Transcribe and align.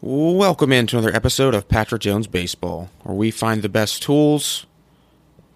Welcome 0.00 0.70
into 0.70 0.96
another 0.96 1.12
episode 1.12 1.56
of 1.56 1.66
Patrick 1.68 2.02
Jones 2.02 2.28
Baseball, 2.28 2.88
where 3.02 3.16
we 3.16 3.32
find 3.32 3.62
the 3.62 3.68
best 3.68 4.00
tools 4.00 4.64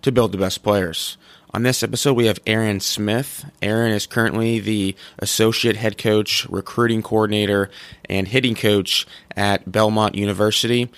to 0.03 0.11
build 0.11 0.33
the 0.33 0.39
best 0.39 0.65
players. 0.65 1.17
On 1.55 1.63
this 1.63 1.85
episode, 1.85 2.15
we 2.15 2.27
have 2.27 2.41
Aaron 2.45 2.81
Smith. 2.81 3.49
Aaron 3.63 3.93
is 3.93 4.05
currently 4.05 4.59
the 4.59 4.97
associate 5.21 5.77
head 5.77 5.97
coach, 5.97 6.45
recruiting 6.49 7.03
coordinator, 7.03 7.71
and 8.11 8.27
hitting 8.27 8.57
coach 8.57 9.07
at 9.37 9.71
Belmont 9.71 10.17
University. 10.17 10.91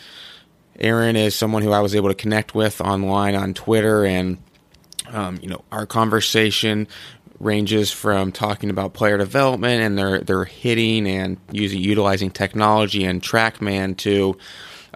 Aaron 0.81 1.15
is 1.15 1.35
someone 1.35 1.63
who 1.63 1.73
I 1.73 1.81
was 1.81 1.95
able 1.95 2.09
to 2.09 2.15
connect 2.15 2.55
with 2.55 2.81
online 2.81 3.35
on 3.35 3.53
Twitter, 3.53 4.07
and 4.07 4.39
um, 5.09 5.39
you 5.43 5.51
know 5.51 5.63
our 5.71 5.85
conversation 5.85 6.89
ranges 7.45 7.93
from 7.93 8.33
talking 8.33 8.71
about 8.71 8.95
player 8.95 9.19
development 9.19 9.83
and 9.83 9.99
their 9.99 10.21
their 10.21 10.45
hitting 10.45 11.07
and 11.07 11.37
using 11.53 11.81
utilizing 11.81 12.31
technology 12.31 13.05
and 13.05 13.23
TrackMan 13.23 13.97
to 13.99 14.37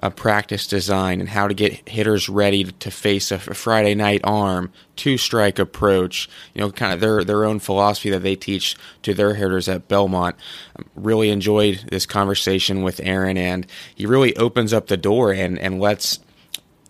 a 0.03 0.11
practice 0.11 0.67
design 0.67 1.21
and 1.21 1.29
how 1.29 1.49
to 1.49 1.55
get 1.55 1.89
hitters 1.89 2.29
ready 2.29 2.65
to 2.65 2.91
face 2.91 3.31
a 3.33 3.39
Friday 3.39 3.95
night 3.95 4.21
arm, 4.25 4.73
two 4.97 5.19
strike 5.19 5.59
approach, 5.59 6.29
you 6.55 6.61
know, 6.61 6.71
kind 6.71 6.93
of 6.93 7.01
their 7.01 7.25
their 7.25 7.45
own 7.45 7.59
philosophy 7.59 8.11
that 8.11 8.23
they 8.23 8.37
teach 8.37 8.77
to 9.03 9.13
their 9.13 9.35
hitters 9.35 9.69
at 9.69 9.89
Belmont. 9.89 10.37
Um, 10.77 10.87
really 10.95 11.31
enjoyed 11.31 11.85
this 11.91 12.07
conversation 12.07 12.83
with 12.83 13.01
Aaron 13.03 13.37
and 13.37 13.67
he 13.95 14.07
really 14.07 14.37
opens 14.37 14.73
up 14.73 14.87
the 14.87 14.97
door 14.97 15.33
and 15.33 15.59
and 15.59 15.81
lets 15.81 16.21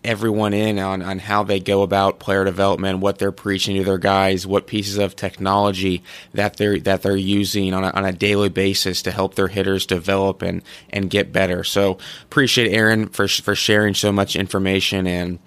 everyone 0.03 0.53
in 0.53 0.79
on, 0.79 1.01
on 1.01 1.19
how 1.19 1.43
they 1.43 1.59
go 1.59 1.81
about 1.81 2.19
player 2.19 2.45
development, 2.45 2.99
what 2.99 3.19
they're 3.19 3.31
preaching 3.31 3.75
to 3.75 3.83
their 3.83 3.97
guys, 3.97 4.47
what 4.47 4.67
pieces 4.67 4.97
of 4.97 5.15
technology 5.15 6.03
that 6.33 6.57
they're 6.57 6.79
that 6.79 7.01
they're 7.01 7.15
using 7.15 7.73
on 7.73 7.83
a, 7.83 7.89
on 7.91 8.05
a 8.05 8.13
daily 8.13 8.49
basis 8.49 9.01
to 9.01 9.11
help 9.11 9.35
their 9.35 9.47
hitters 9.47 9.85
develop 9.85 10.41
and 10.41 10.61
and 10.89 11.09
get 11.09 11.31
better. 11.31 11.63
So 11.63 11.97
appreciate 12.23 12.73
Aaron 12.73 13.07
for 13.09 13.27
for 13.27 13.55
sharing 13.55 13.93
so 13.93 14.11
much 14.11 14.35
information 14.35 15.05
and 15.05 15.39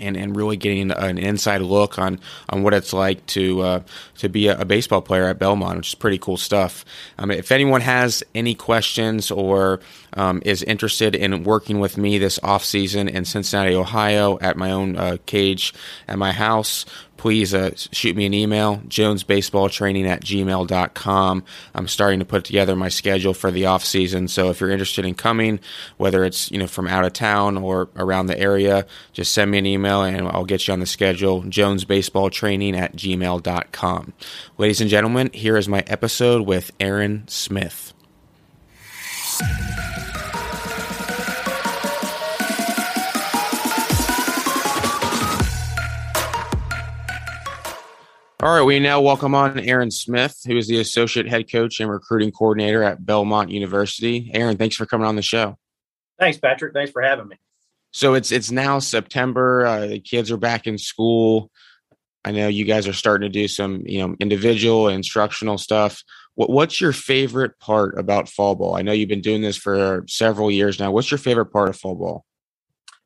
and, 0.00 0.16
and 0.16 0.36
really 0.36 0.56
getting 0.56 0.90
an 0.90 1.18
inside 1.18 1.62
look 1.62 1.98
on, 1.98 2.20
on 2.48 2.62
what 2.62 2.74
it's 2.74 2.92
like 2.92 3.24
to 3.26 3.60
uh, 3.62 3.80
to 4.18 4.28
be 4.28 4.48
a, 4.48 4.60
a, 4.60 4.64
baseball 4.64 5.02
player 5.02 5.24
at 5.26 5.38
Belmont, 5.38 5.78
which 5.78 5.88
is 5.88 5.94
pretty 5.94 6.18
cool 6.18 6.36
stuff. 6.36 6.84
Um, 7.18 7.30
if 7.30 7.52
anyone 7.52 7.80
has 7.80 8.22
any 8.34 8.54
questions 8.54 9.30
or 9.30 9.80
um, 10.14 10.42
is 10.44 10.62
interested 10.62 11.14
in 11.14 11.44
working 11.44 11.80
with 11.80 11.96
me 11.96 12.18
this 12.18 12.38
off 12.42 12.64
season 12.64 13.08
in 13.08 13.24
Cincinnati, 13.24 13.74
Ohio, 13.74 14.38
at 14.40 14.56
my 14.56 14.70
own 14.70 14.96
uh, 14.96 15.16
cage 15.26 15.74
at 16.08 16.18
my 16.18 16.32
house, 16.32 16.84
please 17.22 17.54
uh, 17.54 17.70
shoot 17.92 18.16
me 18.16 18.26
an 18.26 18.34
email, 18.34 18.78
jonesbaseballtraining 18.88 20.08
at 20.08 20.24
gmail.com. 20.24 21.44
I'm 21.72 21.86
starting 21.86 22.18
to 22.18 22.24
put 22.24 22.42
together 22.42 22.74
my 22.74 22.88
schedule 22.88 23.32
for 23.32 23.52
the 23.52 23.66
off 23.66 23.84
season. 23.84 24.26
So 24.26 24.50
if 24.50 24.60
you're 24.60 24.72
interested 24.72 25.04
in 25.04 25.14
coming, 25.14 25.60
whether 25.98 26.24
it's, 26.24 26.50
you 26.50 26.58
know, 26.58 26.66
from 26.66 26.88
out 26.88 27.04
of 27.04 27.12
town 27.12 27.58
or 27.58 27.88
around 27.94 28.26
the 28.26 28.36
area, 28.36 28.88
just 29.12 29.30
send 29.30 29.52
me 29.52 29.58
an 29.58 29.66
email 29.66 30.02
and 30.02 30.26
I'll 30.26 30.44
get 30.44 30.66
you 30.66 30.72
on 30.72 30.80
the 30.80 30.86
schedule, 30.86 31.42
jonesbaseballtraining 31.42 32.74
at 32.74 32.96
gmail.com. 32.96 34.12
Ladies 34.58 34.80
and 34.80 34.90
gentlemen, 34.90 35.30
here 35.32 35.56
is 35.56 35.68
my 35.68 35.84
episode 35.86 36.44
with 36.44 36.72
Aaron 36.80 37.22
Smith. 37.28 37.94
All 48.42 48.52
right, 48.52 48.62
we 48.62 48.80
now 48.80 49.00
welcome 49.00 49.36
on 49.36 49.60
Aaron 49.60 49.92
Smith, 49.92 50.36
who 50.44 50.56
is 50.56 50.66
the 50.66 50.80
associate 50.80 51.28
head 51.28 51.48
coach 51.48 51.78
and 51.78 51.88
recruiting 51.88 52.32
coordinator 52.32 52.82
at 52.82 53.06
Belmont 53.06 53.50
University. 53.50 54.32
Aaron, 54.34 54.56
thanks 54.56 54.74
for 54.74 54.84
coming 54.84 55.06
on 55.06 55.14
the 55.14 55.22
show. 55.22 55.56
Thanks, 56.18 56.38
Patrick. 56.38 56.72
Thanks 56.72 56.90
for 56.90 57.02
having 57.02 57.28
me. 57.28 57.36
So 57.92 58.14
it's 58.14 58.32
it's 58.32 58.50
now 58.50 58.80
September. 58.80 59.64
Uh, 59.64 59.86
the 59.86 60.00
kids 60.00 60.32
are 60.32 60.36
back 60.36 60.66
in 60.66 60.76
school. 60.76 61.52
I 62.24 62.32
know 62.32 62.48
you 62.48 62.64
guys 62.64 62.88
are 62.88 62.92
starting 62.92 63.30
to 63.30 63.32
do 63.32 63.46
some, 63.46 63.84
you 63.86 64.00
know, 64.00 64.16
individual 64.18 64.88
instructional 64.88 65.56
stuff. 65.56 66.02
What, 66.34 66.50
what's 66.50 66.80
your 66.80 66.92
favorite 66.92 67.60
part 67.60 67.96
about 67.96 68.28
fall 68.28 68.56
ball? 68.56 68.74
I 68.74 68.82
know 68.82 68.90
you've 68.90 69.08
been 69.08 69.20
doing 69.20 69.42
this 69.42 69.56
for 69.56 70.02
several 70.08 70.50
years 70.50 70.80
now. 70.80 70.90
What's 70.90 71.12
your 71.12 71.18
favorite 71.18 71.52
part 71.52 71.68
of 71.68 71.76
fall 71.76 71.94
ball? 71.94 72.24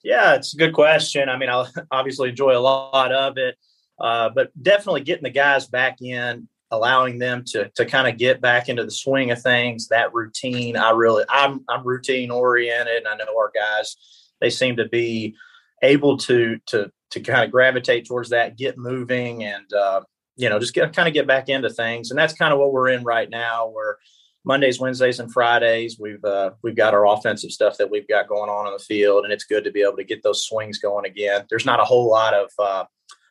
Yeah, 0.02 0.34
it's 0.34 0.54
a 0.54 0.56
good 0.56 0.72
question. 0.72 1.28
I 1.28 1.36
mean, 1.36 1.50
I 1.50 1.66
obviously 1.90 2.30
enjoy 2.30 2.56
a 2.56 2.58
lot 2.58 3.12
of 3.12 3.36
it. 3.36 3.56
Uh, 3.98 4.30
but 4.34 4.50
definitely 4.62 5.00
getting 5.02 5.24
the 5.24 5.30
guys 5.30 5.66
back 5.66 6.02
in, 6.02 6.48
allowing 6.70 7.18
them 7.18 7.44
to 7.46 7.68
to 7.70 7.86
kind 7.86 8.08
of 8.08 8.18
get 8.18 8.40
back 8.40 8.68
into 8.68 8.84
the 8.84 8.90
swing 8.90 9.30
of 9.30 9.40
things. 9.40 9.88
That 9.88 10.12
routine, 10.12 10.76
I 10.76 10.90
really, 10.90 11.24
I'm 11.28 11.64
I'm 11.68 11.86
routine 11.86 12.30
oriented. 12.30 13.04
And 13.04 13.08
I 13.08 13.16
know 13.16 13.36
our 13.38 13.52
guys, 13.54 13.96
they 14.40 14.50
seem 14.50 14.76
to 14.76 14.88
be 14.88 15.34
able 15.82 16.18
to 16.18 16.58
to 16.66 16.90
to 17.10 17.20
kind 17.20 17.44
of 17.44 17.50
gravitate 17.50 18.06
towards 18.06 18.30
that, 18.30 18.56
get 18.56 18.76
moving, 18.78 19.44
and 19.44 19.72
uh, 19.72 20.02
you 20.36 20.48
know 20.48 20.58
just 20.58 20.74
get 20.74 20.94
kind 20.94 21.08
of 21.08 21.14
get 21.14 21.26
back 21.26 21.48
into 21.48 21.70
things. 21.70 22.10
And 22.10 22.18
that's 22.18 22.34
kind 22.34 22.52
of 22.52 22.58
what 22.58 22.72
we're 22.72 22.90
in 22.90 23.04
right 23.04 23.30
now. 23.30 23.68
Where 23.68 23.98
Mondays, 24.44 24.78
Wednesdays, 24.78 25.18
and 25.18 25.32
Fridays, 25.32 25.98
we've 25.98 26.24
uh, 26.24 26.50
we've 26.62 26.76
got 26.76 26.94
our 26.94 27.06
offensive 27.06 27.50
stuff 27.50 27.78
that 27.78 27.90
we've 27.90 28.08
got 28.08 28.28
going 28.28 28.50
on 28.50 28.66
in 28.66 28.72
the 28.72 28.78
field, 28.78 29.24
and 29.24 29.32
it's 29.32 29.44
good 29.44 29.64
to 29.64 29.72
be 29.72 29.82
able 29.82 29.96
to 29.96 30.04
get 30.04 30.22
those 30.22 30.46
swings 30.46 30.78
going 30.78 31.06
again. 31.06 31.44
There's 31.50 31.66
not 31.66 31.80
a 31.80 31.84
whole 31.84 32.08
lot 32.08 32.34
of 32.34 32.50
uh, 32.58 32.84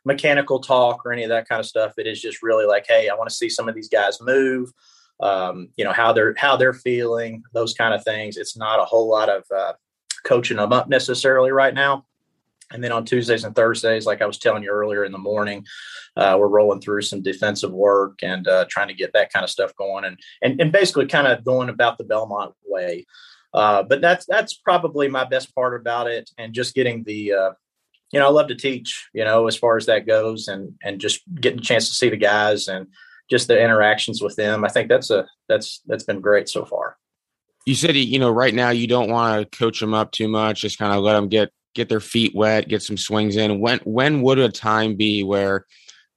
mechanical 0.06 0.60
talk 0.60 1.06
or 1.06 1.12
any 1.12 1.24
of 1.24 1.30
that 1.30 1.50
kind 1.50 1.60
of 1.60 1.66
stuff. 1.66 1.94
It 1.98 2.08
is 2.08 2.22
just 2.22 2.44
really 2.44 2.66
like, 2.66 2.86
hey, 2.88 3.10
I 3.10 3.16
want 3.16 3.30
to 3.30 3.36
see 3.36 3.50
some 3.50 3.68
of 3.68 3.76
these 3.76 3.90
guys 3.90 4.22
move. 4.22 4.72
Um, 5.20 5.70
you 5.78 5.86
know 5.86 5.94
how 5.94 6.12
they're 6.14 6.36
how 6.38 6.58
they're 6.58 6.74
feeling, 6.74 7.44
those 7.54 7.74
kind 7.74 7.94
of 7.94 8.04
things. 8.04 8.38
It's 8.38 8.58
not 8.58 8.80
a 8.80 8.86
whole 8.86 9.10
lot 9.10 9.30
of 9.30 9.44
uh, 9.56 9.74
coaching 10.26 10.58
them 10.58 10.74
up 10.74 10.90
necessarily 10.90 11.52
right 11.52 11.74
now. 11.74 12.06
And 12.72 12.84
then 12.84 12.92
on 12.92 13.06
Tuesdays 13.06 13.44
and 13.44 13.56
Thursdays, 13.56 14.06
like 14.06 14.22
I 14.22 14.26
was 14.26 14.40
telling 14.40 14.64
you 14.64 14.70
earlier 14.70 15.06
in 15.06 15.12
the 15.12 15.18
morning, 15.18 15.66
uh, 16.18 16.36
we're 16.40 16.48
rolling 16.48 16.82
through 16.82 17.04
some 17.04 17.22
defensive 17.22 17.72
work 17.72 18.24
and 18.24 18.48
uh, 18.48 18.66
trying 18.70 18.88
to 18.88 18.94
get 18.94 19.14
that 19.14 19.32
kind 19.32 19.44
of 19.44 19.50
stuff 19.50 19.76
going, 19.76 20.06
and 20.06 20.20
and, 20.42 20.60
and 20.60 20.72
basically 20.72 21.08
kind 21.08 21.28
of 21.28 21.46
going 21.46 21.70
about 21.70 21.98
the 21.98 22.04
Belmont 22.04 22.54
way. 22.66 23.06
Uh, 23.54 23.84
but 23.84 24.02
that's 24.02 24.26
that's 24.26 24.54
probably 24.56 25.08
my 25.08 25.24
best 25.24 25.56
part 25.56 25.80
about 25.80 26.08
it, 26.08 26.30
and 26.38 26.54
just 26.54 26.76
getting 26.76 27.04
the 27.04 27.32
uh, 27.32 27.52
you 28.12 28.20
know, 28.20 28.28
I 28.28 28.32
love 28.32 28.48
to 28.48 28.56
teach, 28.56 29.08
you 29.14 29.24
know, 29.24 29.48
as 29.48 29.56
far 29.56 29.78
as 29.78 29.86
that 29.88 30.08
goes 30.08 30.48
and 30.48 30.74
and 30.84 31.00
just 31.00 31.22
getting 31.40 31.60
a 31.60 31.64
chance 31.64 31.88
to 31.90 31.96
see 31.96 32.10
the 32.10 32.18
guys 32.18 32.68
and 32.68 32.88
just 33.30 33.48
the 33.48 33.62
interactions 33.62 34.22
with 34.22 34.36
them. 34.36 34.64
I 34.64 34.70
think 34.70 34.90
that's 34.90 35.10
a 35.10 35.28
that's 35.50 35.82
that's 35.86 36.04
been 36.04 36.22
great 36.22 36.48
so 36.48 36.66
far. 36.66 36.98
You 37.66 37.76
said 37.76 37.96
you 37.96 38.20
know 38.20 38.30
right 38.30 38.54
now 38.54 38.70
you 38.70 38.88
don't 38.88 39.10
want 39.10 39.52
to 39.52 39.58
coach 39.58 39.80
them 39.80 39.94
up 39.94 40.12
too 40.12 40.28
much, 40.28 40.62
just 40.62 40.78
kind 40.78 40.94
of 40.94 41.04
let 41.04 41.14
them 41.14 41.30
get 41.30 41.52
get 41.74 41.90
their 41.90 42.00
feet 42.00 42.34
wet, 42.36 42.68
get 42.68 42.84
some 42.84 42.98
swings 42.98 43.36
in. 43.36 43.60
When 43.60 43.80
when 43.84 44.22
would 44.22 44.40
a 44.40 44.50
time 44.50 44.96
be 44.96 45.24
where 45.24 45.66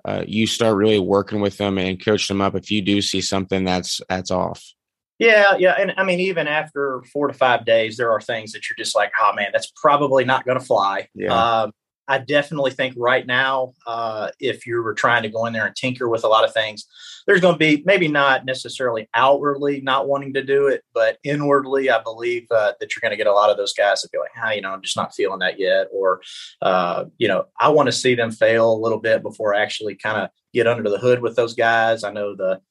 uh, 0.05 0.25
you 0.27 0.47
start 0.47 0.77
really 0.77 1.01
working 1.01 1.41
with 1.41 1.57
them 1.59 1.79
and 1.79 2.03
coach 2.03 2.29
them 2.29 2.41
up 2.41 2.55
if 2.55 2.71
you 2.71 2.83
do 2.83 3.03
see 3.03 3.21
something 3.21 3.65
that's 3.65 4.01
that's 4.09 4.31
off? 4.31 4.65
Yeah, 5.19 5.57
yeah, 5.59 5.75
and 5.79 5.95
I 5.97 6.05
mean, 6.05 6.21
even 6.21 6.47
after 6.47 7.03
four 7.13 7.27
to 7.27 7.35
five 7.35 7.65
days, 7.65 7.97
there 7.97 8.11
are 8.13 8.21
things 8.21 8.53
that 8.53 8.69
you're 8.69 8.77
just 8.77 8.95
like, 8.95 9.11
oh 9.21 9.33
man, 9.35 9.49
that's 9.53 9.73
probably 9.75 10.25
not 10.25 10.45
going 10.45 10.59
to 10.59 10.65
fly. 10.65 11.09
Yeah. 11.15 11.63
Um, 11.63 11.73
I 12.11 12.19
definitely 12.19 12.71
think 12.71 12.95
right 12.97 13.27
now, 13.27 13.75
uh, 13.87 14.31
if 14.41 14.67
you 14.67 14.83
were 14.83 14.95
trying 14.95 15.23
to 15.25 15.29
go 15.29 15.45
in 15.45 15.53
there 15.53 15.67
and 15.67 15.77
tinker 15.77 16.09
with 16.09 16.25
a 16.25 16.29
lot 16.29 16.45
of 16.45 16.55
things, 16.55 16.87
there's 17.27 17.43
going 17.43 17.55
to 17.55 17.59
be 17.59 17.83
maybe 17.85 18.09
not 18.09 18.47
necessarily 18.47 19.09
outwardly 19.13 19.83
not 19.83 20.09
wanting 20.09 20.33
to 20.33 20.43
do 20.43 20.69
it, 20.69 20.83
but 20.95 21.19
inwardly, 21.23 21.91
I 21.91 22.03
believe 22.03 22.47
uh, 22.51 22.73
that 22.81 22.95
you're 22.95 23.03
going 23.03 23.11
to 23.11 23.17
get 23.17 23.27
a 23.27 23.33
lot 23.33 23.51
of 23.51 23.59
those 23.59 23.75
guys 23.75 24.01
that 24.01 24.11
be 24.11 24.19
like, 24.19 24.31
"Ah, 24.43 24.53
you 24.53 24.63
know, 24.63 24.71
I'm 24.71 24.81
just 24.81 24.97
not 24.97 25.15
feeling 25.15 25.41
that 25.41 25.61
yet," 25.61 25.89
or, 25.93 26.23
uh, 26.63 27.05
you 27.19 27.29
know, 27.29 27.45
I 27.61 27.69
want 27.69 27.89
to 27.89 27.93
see 27.93 28.15
them 28.15 28.31
fail 28.31 28.73
a 28.73 28.83
little 28.83 29.01
bit 29.01 29.23
before 29.23 29.55
I 29.55 29.61
actually 29.61 29.95
kind 29.95 30.17
of 30.23 30.31
get 30.55 30.67
under 30.67 30.89
the 30.89 30.99
hood 30.99 31.21
with 31.21 31.37
those 31.37 31.53
guys. 31.55 32.05
I 32.05 32.13
know 32.13 32.35
the 32.35 32.63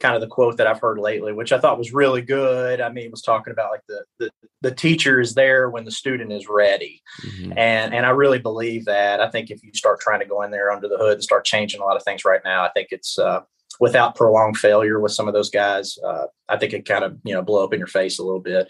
kind 0.00 0.14
of 0.14 0.20
the 0.20 0.26
quote 0.26 0.56
that 0.56 0.66
I've 0.66 0.80
heard 0.80 0.98
lately, 0.98 1.32
which 1.32 1.52
I 1.52 1.58
thought 1.58 1.78
was 1.78 1.92
really 1.92 2.22
good. 2.22 2.80
I 2.80 2.90
mean, 2.90 3.10
was 3.10 3.22
talking 3.22 3.52
about 3.52 3.70
like 3.70 3.82
the 3.88 4.04
the, 4.18 4.30
the 4.60 4.74
teacher 4.74 5.20
is 5.20 5.34
there 5.34 5.70
when 5.70 5.84
the 5.84 5.90
student 5.90 6.32
is 6.32 6.48
ready, 6.48 7.02
mm-hmm. 7.24 7.52
and 7.56 7.94
and 7.94 8.04
I 8.04 8.10
really 8.10 8.38
believe 8.38 8.86
that. 8.86 9.20
I 9.20 9.30
think 9.30 9.50
if 9.50 9.62
you 9.62 9.70
start 9.74 10.00
trying 10.00 10.20
to 10.20 10.26
go 10.26 10.42
in 10.42 10.50
there 10.50 10.70
under 10.70 10.88
the 10.88 10.98
hood 10.98 11.14
and 11.14 11.22
start 11.22 11.44
changing 11.44 11.80
a 11.80 11.84
lot 11.84 11.96
of 11.96 12.02
things 12.02 12.24
right 12.24 12.40
now, 12.44 12.64
I 12.64 12.70
think 12.70 12.88
it's 12.90 13.18
uh, 13.18 13.42
without 13.80 14.14
prolonged 14.14 14.56
failure 14.56 15.00
with 15.00 15.12
some 15.12 15.28
of 15.28 15.34
those 15.34 15.50
guys. 15.50 15.96
Uh, 16.04 16.26
I 16.48 16.56
think 16.56 16.72
it 16.72 16.86
kind 16.86 17.04
of 17.04 17.18
you 17.24 17.34
know 17.34 17.42
blow 17.42 17.64
up 17.64 17.72
in 17.72 17.78
your 17.78 17.86
face 17.86 18.18
a 18.18 18.24
little 18.24 18.40
bit. 18.40 18.68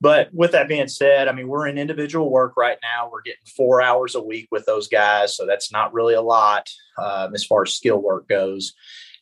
But 0.00 0.28
with 0.34 0.52
that 0.52 0.68
being 0.68 0.88
said, 0.88 1.28
I 1.28 1.32
mean, 1.32 1.48
we're 1.48 1.68
in 1.68 1.78
individual 1.78 2.30
work 2.30 2.56
right 2.56 2.78
now. 2.82 3.08
We're 3.10 3.22
getting 3.22 3.46
four 3.56 3.80
hours 3.80 4.16
a 4.16 4.22
week 4.22 4.48
with 4.50 4.66
those 4.66 4.88
guys, 4.88 5.36
so 5.36 5.46
that's 5.46 5.72
not 5.72 5.94
really 5.94 6.14
a 6.14 6.20
lot 6.20 6.68
um, 7.02 7.34
as 7.34 7.44
far 7.44 7.62
as 7.62 7.72
skill 7.72 8.02
work 8.02 8.28
goes 8.28 8.74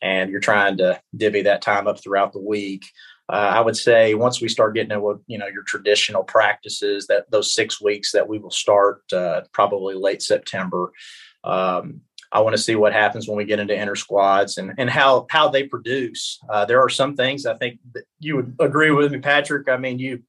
and 0.02 0.30
you're 0.30 0.40
trying 0.40 0.76
to 0.78 1.00
divvy 1.16 1.42
that 1.42 1.62
time 1.62 1.86
up 1.86 2.02
throughout 2.02 2.32
the 2.32 2.40
week. 2.40 2.84
Uh, 3.32 3.52
I 3.54 3.60
would 3.60 3.76
say 3.76 4.14
once 4.14 4.40
we 4.40 4.48
start 4.48 4.74
getting 4.74 4.90
into 4.90 5.22
you 5.26 5.38
know 5.38 5.46
your 5.46 5.62
traditional 5.62 6.24
practices, 6.24 7.06
that 7.06 7.30
those 7.30 7.54
six 7.54 7.80
weeks 7.80 8.12
that 8.12 8.28
we 8.28 8.38
will 8.38 8.50
start 8.50 9.02
uh, 9.12 9.42
probably 9.52 9.94
late 9.94 10.22
September. 10.22 10.92
Um, 11.44 12.02
I 12.30 12.40
want 12.40 12.56
to 12.56 12.62
see 12.62 12.76
what 12.76 12.94
happens 12.94 13.28
when 13.28 13.36
we 13.36 13.44
get 13.44 13.60
into 13.60 13.78
inner 13.78 13.96
squads 13.96 14.58
and 14.58 14.72
and 14.76 14.90
how 14.90 15.26
how 15.30 15.48
they 15.48 15.64
produce. 15.64 16.40
Uh, 16.48 16.64
there 16.64 16.80
are 16.80 16.88
some 16.88 17.16
things 17.16 17.46
I 17.46 17.54
think 17.54 17.78
that 17.94 18.04
you 18.18 18.36
would 18.36 18.56
agree 18.58 18.90
with 18.90 19.12
me, 19.12 19.18
Patrick. 19.20 19.68
I 19.68 19.76
mean, 19.76 19.98
you 19.98 20.22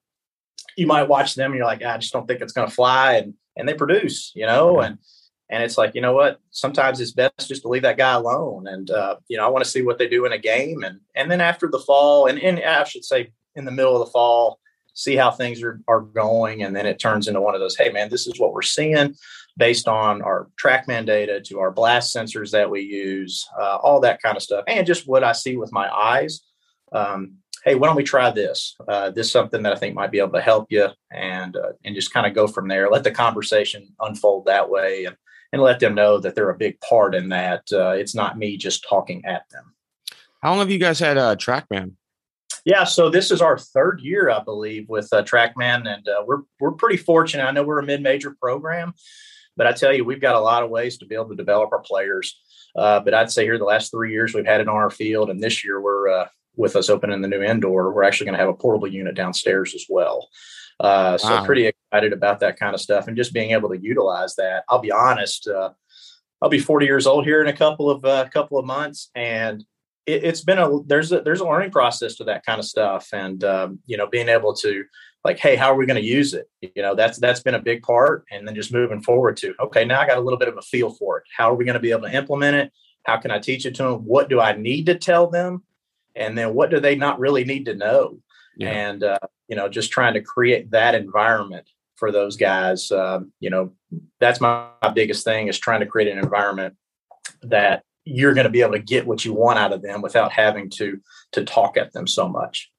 you 0.77 0.87
might 0.87 1.07
watch 1.07 1.35
them 1.35 1.51
and 1.51 1.57
you're 1.57 1.65
like, 1.65 1.83
I 1.83 1.97
just 1.97 2.13
don't 2.13 2.27
think 2.27 2.41
it's 2.41 2.53
going 2.53 2.67
to 2.67 2.73
fly. 2.73 3.15
And, 3.15 3.33
and 3.55 3.67
they 3.67 3.73
produce, 3.73 4.31
you 4.35 4.45
know, 4.45 4.79
and, 4.81 4.97
and 5.49 5.61
it's 5.63 5.77
like, 5.77 5.93
you 5.95 6.01
know 6.01 6.13
what, 6.13 6.39
sometimes 6.51 6.99
it's 6.99 7.11
best 7.11 7.47
just 7.47 7.63
to 7.63 7.67
leave 7.67 7.81
that 7.83 7.97
guy 7.97 8.13
alone. 8.13 8.67
And, 8.67 8.89
uh, 8.89 9.17
you 9.27 9.37
know, 9.37 9.45
I 9.45 9.49
want 9.49 9.63
to 9.63 9.69
see 9.69 9.81
what 9.81 9.97
they 9.97 10.07
do 10.07 10.25
in 10.25 10.33
a 10.33 10.37
game. 10.37 10.83
And, 10.83 10.99
and 11.15 11.29
then 11.29 11.41
after 11.41 11.67
the 11.69 11.79
fall 11.79 12.27
and, 12.27 12.39
and 12.39 12.59
I 12.59 12.83
should 12.85 13.05
say 13.05 13.31
in 13.55 13.65
the 13.65 13.71
middle 13.71 13.93
of 13.93 14.05
the 14.05 14.11
fall, 14.11 14.59
see 14.93 15.15
how 15.15 15.31
things 15.31 15.61
are, 15.61 15.81
are 15.87 16.01
going. 16.01 16.63
And 16.63 16.75
then 16.75 16.85
it 16.85 16.99
turns 16.99 17.27
into 17.27 17.41
one 17.41 17.55
of 17.55 17.61
those, 17.61 17.75
Hey 17.75 17.91
man, 17.91 18.09
this 18.09 18.25
is 18.25 18.39
what 18.39 18.53
we're 18.53 18.61
seeing 18.61 19.15
based 19.57 19.87
on 19.87 20.21
our 20.21 20.49
TrackMan 20.61 21.05
data 21.05 21.41
to 21.41 21.59
our 21.59 21.71
blast 21.71 22.15
sensors 22.15 22.51
that 22.51 22.69
we 22.69 22.81
use, 22.81 23.45
uh, 23.59 23.77
all 23.77 23.99
that 24.01 24.21
kind 24.21 24.35
of 24.35 24.43
stuff, 24.43 24.63
and 24.67 24.87
just 24.87 25.07
what 25.07 25.23
I 25.23 25.31
see 25.31 25.57
with 25.57 25.71
my 25.71 25.93
eyes. 25.93 26.41
Um, 26.91 27.37
hey, 27.63 27.75
why 27.75 27.87
don't 27.87 27.95
we 27.95 28.03
try 28.03 28.31
this? 28.31 28.75
Uh, 28.87 29.11
this 29.11 29.27
is 29.27 29.31
something 29.31 29.63
that 29.63 29.73
I 29.73 29.75
think 29.75 29.95
might 29.95 30.11
be 30.11 30.19
able 30.19 30.33
to 30.33 30.41
help 30.41 30.67
you, 30.69 30.87
and 31.11 31.55
uh, 31.55 31.73
and 31.85 31.95
just 31.95 32.13
kind 32.13 32.25
of 32.25 32.33
go 32.33 32.47
from 32.47 32.67
there. 32.67 32.89
Let 32.89 33.03
the 33.03 33.11
conversation 33.11 33.93
unfold 33.99 34.45
that 34.45 34.69
way, 34.69 35.05
and 35.05 35.15
and 35.53 35.61
let 35.61 35.79
them 35.79 35.93
know 35.93 36.17
that 36.17 36.33
they're 36.35 36.49
a 36.49 36.57
big 36.57 36.81
part 36.81 37.13
in 37.13 37.29
that. 37.29 37.61
Uh, 37.71 37.91
it's 37.91 38.15
not 38.15 38.37
me 38.37 38.57
just 38.57 38.85
talking 38.89 39.23
at 39.23 39.43
them. 39.51 39.73
How 40.41 40.49
long 40.49 40.59
have 40.59 40.71
you 40.71 40.79
guys 40.79 40.99
had 40.99 41.17
uh, 41.17 41.35
TrackMan? 41.35 41.93
Yeah, 42.65 42.85
so 42.85 43.09
this 43.09 43.29
is 43.29 43.41
our 43.41 43.57
third 43.57 44.01
year, 44.01 44.29
I 44.29 44.41
believe, 44.41 44.89
with 44.89 45.07
uh, 45.13 45.23
TrackMan, 45.23 45.87
and 45.87 46.07
uh, 46.07 46.23
we're 46.25 46.41
we're 46.59 46.71
pretty 46.71 46.97
fortunate. 46.97 47.45
I 47.45 47.51
know 47.51 47.63
we're 47.63 47.79
a 47.79 47.85
mid-major 47.85 48.35
program, 48.41 48.93
but 49.55 49.67
I 49.67 49.73
tell 49.73 49.93
you, 49.93 50.03
we've 50.03 50.21
got 50.21 50.35
a 50.35 50.39
lot 50.39 50.63
of 50.63 50.69
ways 50.69 50.97
to 50.97 51.05
be 51.05 51.15
able 51.15 51.29
to 51.29 51.35
develop 51.35 51.71
our 51.71 51.81
players. 51.81 52.39
Uh, 52.75 52.99
but 53.01 53.13
I'd 53.13 53.31
say 53.31 53.43
here 53.43 53.57
the 53.57 53.65
last 53.65 53.91
three 53.91 54.11
years 54.11 54.33
we've 54.33 54.45
had 54.45 54.61
it 54.61 54.67
on 54.67 54.75
our 54.75 54.89
field, 54.89 55.29
and 55.29 55.41
this 55.41 55.63
year 55.63 55.79
we're 55.79 56.09
uh, 56.09 56.27
with 56.55 56.75
us 56.75 56.89
opening 56.89 57.21
the 57.21 57.27
new 57.27 57.43
indoor. 57.43 57.93
We're 57.93 58.03
actually 58.03 58.25
going 58.25 58.37
to 58.37 58.43
have 58.43 58.49
a 58.49 58.53
portable 58.53 58.87
unit 58.87 59.15
downstairs 59.15 59.75
as 59.75 59.85
well. 59.89 60.29
Uh, 60.79 61.17
so 61.17 61.29
wow. 61.29 61.45
pretty 61.45 61.67
excited 61.67 62.13
about 62.13 62.39
that 62.39 62.59
kind 62.59 62.73
of 62.73 62.81
stuff 62.81 63.07
and 63.07 63.15
just 63.15 63.33
being 63.33 63.51
able 63.51 63.69
to 63.69 63.81
utilize 63.81 64.35
that. 64.35 64.63
I'll 64.67 64.79
be 64.79 64.91
honest, 64.91 65.47
uh, 65.47 65.71
I'll 66.41 66.49
be 66.49 66.59
40 66.59 66.85
years 66.85 67.07
old 67.07 67.25
here 67.25 67.41
in 67.41 67.47
a 67.47 67.55
couple 67.55 67.89
of 67.89 68.03
uh, 68.03 68.27
couple 68.29 68.57
of 68.59 68.65
months, 68.65 69.09
and 69.15 69.63
it, 70.05 70.25
has 70.25 70.41
been 70.41 70.59
a 70.59 70.83
there's 70.83 71.11
a 71.11 71.21
there's 71.21 71.39
a 71.39 71.45
learning 71.45 71.71
process 71.71 72.15
to 72.15 72.25
that 72.25 72.45
kind 72.45 72.59
of 72.59 72.65
stuff, 72.65 73.07
and 73.13 73.43
um, 73.43 73.79
you 73.85 73.95
know 73.95 74.07
being 74.07 74.27
able 74.27 74.53
to 74.55 74.83
like, 75.23 75.39
hey, 75.39 75.55
how 75.55 75.71
are 75.71 75.75
we 75.75 75.85
going 75.85 76.01
to 76.01 76.07
use 76.07 76.33
it? 76.33 76.49
You 76.61 76.81
know, 76.81 76.95
that's 76.95 77.17
that's 77.17 77.39
been 77.39 77.55
a 77.55 77.61
big 77.61 77.81
part. 77.81 78.25
And 78.31 78.47
then 78.47 78.55
just 78.55 78.73
moving 78.73 79.01
forward 79.01 79.37
to, 79.37 79.53
okay, 79.61 79.85
now 79.85 80.01
I 80.01 80.07
got 80.07 80.17
a 80.17 80.21
little 80.21 80.39
bit 80.39 80.49
of 80.49 80.57
a 80.57 80.61
feel 80.61 80.91
for 80.91 81.19
it. 81.19 81.23
How 81.35 81.51
are 81.51 81.55
we 81.55 81.65
going 81.65 81.75
to 81.75 81.79
be 81.79 81.91
able 81.91 82.03
to 82.03 82.15
implement 82.15 82.57
it? 82.57 82.73
How 83.03 83.17
can 83.17 83.31
I 83.31 83.39
teach 83.39 83.65
it 83.65 83.75
to 83.75 83.83
them? 83.83 83.93
What 84.05 84.29
do 84.29 84.39
I 84.39 84.53
need 84.53 84.85
to 84.87 84.95
tell 84.95 85.29
them? 85.29 85.63
And 86.15 86.37
then 86.37 86.53
what 86.53 86.69
do 86.69 86.79
they 86.79 86.95
not 86.95 87.19
really 87.19 87.43
need 87.43 87.65
to 87.65 87.75
know? 87.75 88.19
Yeah. 88.57 88.69
And 88.69 89.03
uh, 89.03 89.19
you 89.47 89.55
know, 89.55 89.69
just 89.69 89.91
trying 89.91 90.13
to 90.13 90.21
create 90.21 90.71
that 90.71 90.95
environment 90.95 91.67
for 91.95 92.11
those 92.11 92.37
guys. 92.37 92.91
Um, 92.91 93.31
you 93.39 93.49
know, 93.49 93.73
that's 94.19 94.41
my, 94.41 94.67
my 94.81 94.89
biggest 94.89 95.23
thing 95.23 95.47
is 95.47 95.59
trying 95.59 95.81
to 95.81 95.85
create 95.85 96.11
an 96.11 96.17
environment 96.17 96.75
that 97.43 97.83
you're 98.05 98.33
going 98.33 98.45
to 98.45 98.49
be 98.49 98.61
able 98.61 98.73
to 98.73 98.79
get 98.79 99.07
what 99.07 99.23
you 99.23 99.33
want 99.33 99.59
out 99.59 99.71
of 99.73 99.81
them 99.81 100.01
without 100.01 100.31
having 100.31 100.69
to 100.69 100.99
to 101.31 101.45
talk 101.45 101.77
at 101.77 101.93
them 101.93 102.07
so 102.07 102.27
much. 102.27 102.71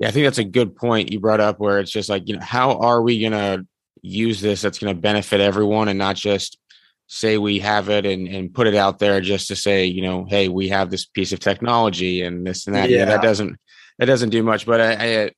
Yeah, 0.00 0.08
I 0.08 0.10
think 0.10 0.26
that's 0.26 0.38
a 0.38 0.44
good 0.44 0.74
point 0.74 1.12
you 1.12 1.20
brought 1.20 1.40
up 1.40 1.60
where 1.60 1.78
it's 1.78 1.90
just 1.90 2.08
like, 2.08 2.28
you 2.28 2.36
know, 2.36 2.44
how 2.44 2.78
are 2.78 3.00
we 3.00 3.20
going 3.20 3.32
to 3.32 3.66
use 4.02 4.40
this 4.40 4.60
that's 4.60 4.78
going 4.78 4.94
to 4.94 5.00
benefit 5.00 5.40
everyone 5.40 5.88
and 5.88 5.98
not 5.98 6.16
just 6.16 6.58
say 7.06 7.38
we 7.38 7.60
have 7.60 7.88
it 7.88 8.04
and, 8.04 8.26
and 8.26 8.52
put 8.52 8.66
it 8.66 8.74
out 8.74 8.98
there 8.98 9.20
just 9.20 9.48
to 9.48 9.56
say, 9.56 9.84
you 9.84 10.02
know, 10.02 10.24
hey, 10.28 10.48
we 10.48 10.68
have 10.68 10.90
this 10.90 11.04
piece 11.06 11.32
of 11.32 11.38
technology 11.38 12.22
and 12.22 12.46
this 12.46 12.66
and 12.66 12.74
that. 12.74 12.90
Yeah, 12.90 13.04
that 13.04 13.22
doesn't 13.22 13.56
that 13.98 14.06
doesn't 14.06 14.30
do 14.30 14.42
much. 14.42 14.66
But 14.66 14.80
I, 14.80 14.92
I 14.92 15.30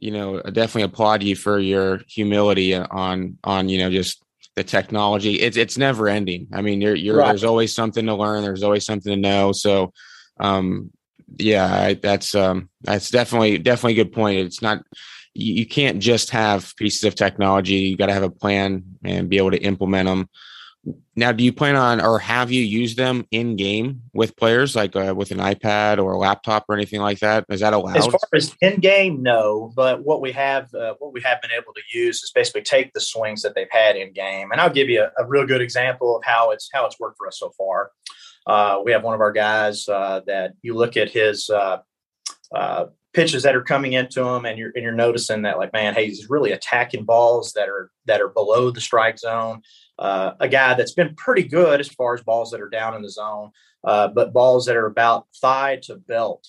you 0.00 0.10
know, 0.10 0.40
I 0.44 0.50
definitely 0.50 0.82
applaud 0.82 1.22
you 1.22 1.36
for 1.36 1.58
your 1.58 2.00
humility 2.08 2.74
on 2.74 3.38
on, 3.44 3.68
you 3.68 3.78
know, 3.78 3.90
just 3.90 4.22
the 4.56 4.64
technology. 4.64 5.34
It's 5.34 5.56
it's 5.56 5.78
never 5.78 6.08
ending. 6.08 6.48
I 6.52 6.62
mean, 6.62 6.80
you're 6.80 6.94
you're 6.94 7.16
right. 7.18 7.28
there's 7.28 7.44
always 7.44 7.74
something 7.74 8.06
to 8.06 8.14
learn, 8.14 8.42
there's 8.42 8.62
always 8.62 8.84
something 8.84 9.12
to 9.12 9.20
know. 9.20 9.52
So 9.52 9.92
um 10.40 10.90
yeah, 11.36 11.66
I, 11.66 11.94
that's 11.94 12.34
um, 12.34 12.68
that's 12.82 13.10
definitely 13.10 13.58
definitely 13.58 14.00
a 14.00 14.04
good 14.04 14.12
point. 14.12 14.38
It's 14.38 14.62
not 14.62 14.82
you, 15.34 15.54
you 15.54 15.66
can't 15.66 15.98
just 15.98 16.30
have 16.30 16.74
pieces 16.76 17.04
of 17.04 17.14
technology. 17.14 17.74
You 17.74 17.96
got 17.96 18.06
to 18.06 18.14
have 18.14 18.22
a 18.22 18.30
plan 18.30 18.84
and 19.04 19.28
be 19.28 19.36
able 19.36 19.50
to 19.50 19.62
implement 19.62 20.06
them. 20.06 20.28
Now, 21.16 21.32
do 21.32 21.42
you 21.42 21.52
plan 21.52 21.74
on 21.74 22.00
or 22.00 22.18
have 22.20 22.52
you 22.52 22.62
used 22.62 22.96
them 22.96 23.26
in 23.30 23.56
game 23.56 24.02
with 24.12 24.36
players, 24.36 24.76
like 24.76 24.94
uh, 24.94 25.14
with 25.16 25.30
an 25.32 25.38
iPad 25.38 26.02
or 26.02 26.12
a 26.12 26.18
laptop 26.18 26.64
or 26.68 26.74
anything 26.74 27.00
like 27.00 27.18
that? 27.20 27.44
Is 27.48 27.60
that 27.60 27.72
allowed? 27.72 27.96
As 27.96 28.06
far 28.06 28.20
as 28.34 28.54
in 28.60 28.80
game, 28.80 29.22
no. 29.22 29.72
But 29.74 30.04
what 30.04 30.20
we 30.20 30.32
have, 30.32 30.72
uh, 30.74 30.94
what 30.98 31.12
we 31.12 31.20
have 31.22 31.42
been 31.42 31.50
able 31.50 31.72
to 31.74 31.80
use 31.92 32.22
is 32.22 32.30
basically 32.32 32.62
take 32.62 32.92
the 32.92 33.00
swings 33.00 33.42
that 33.42 33.54
they've 33.54 33.66
had 33.70 33.96
in 33.96 34.12
game, 34.12 34.52
and 34.52 34.60
I'll 34.60 34.70
give 34.70 34.88
you 34.88 35.02
a, 35.02 35.22
a 35.22 35.26
real 35.26 35.46
good 35.46 35.60
example 35.60 36.16
of 36.16 36.22
how 36.24 36.52
it's 36.52 36.70
how 36.72 36.86
it's 36.86 37.00
worked 37.00 37.18
for 37.18 37.26
us 37.26 37.38
so 37.38 37.50
far. 37.58 37.90
Uh, 38.46 38.80
we 38.84 38.92
have 38.92 39.02
one 39.02 39.14
of 39.14 39.20
our 39.20 39.32
guys 39.32 39.88
uh, 39.88 40.20
that 40.26 40.52
you 40.62 40.74
look 40.74 40.96
at 40.96 41.10
his 41.10 41.50
uh, 41.50 41.78
uh, 42.54 42.86
pitches 43.12 43.42
that 43.42 43.56
are 43.56 43.62
coming 43.62 43.92
into 43.92 44.22
him, 44.22 44.44
and 44.44 44.58
you're 44.58 44.70
and 44.74 44.82
you're 44.84 44.92
noticing 44.92 45.42
that 45.42 45.58
like, 45.58 45.72
man, 45.72 45.94
hey, 45.94 46.06
he's 46.06 46.30
really 46.30 46.52
attacking 46.52 47.04
balls 47.04 47.52
that 47.54 47.68
are 47.68 47.90
that 48.06 48.20
are 48.20 48.28
below 48.28 48.70
the 48.70 48.80
strike 48.80 49.18
zone. 49.18 49.62
Uh, 49.98 50.32
a 50.40 50.48
guy 50.48 50.74
that's 50.74 50.92
been 50.92 51.14
pretty 51.16 51.42
good 51.42 51.80
as 51.80 51.88
far 51.88 52.14
as 52.14 52.22
balls 52.22 52.50
that 52.50 52.60
are 52.60 52.68
down 52.68 52.94
in 52.94 53.02
the 53.02 53.10
zone, 53.10 53.50
uh, 53.84 54.08
but 54.08 54.32
balls 54.32 54.66
that 54.66 54.76
are 54.76 54.86
about 54.86 55.26
thigh 55.40 55.76
to 55.82 55.96
belt 55.96 56.48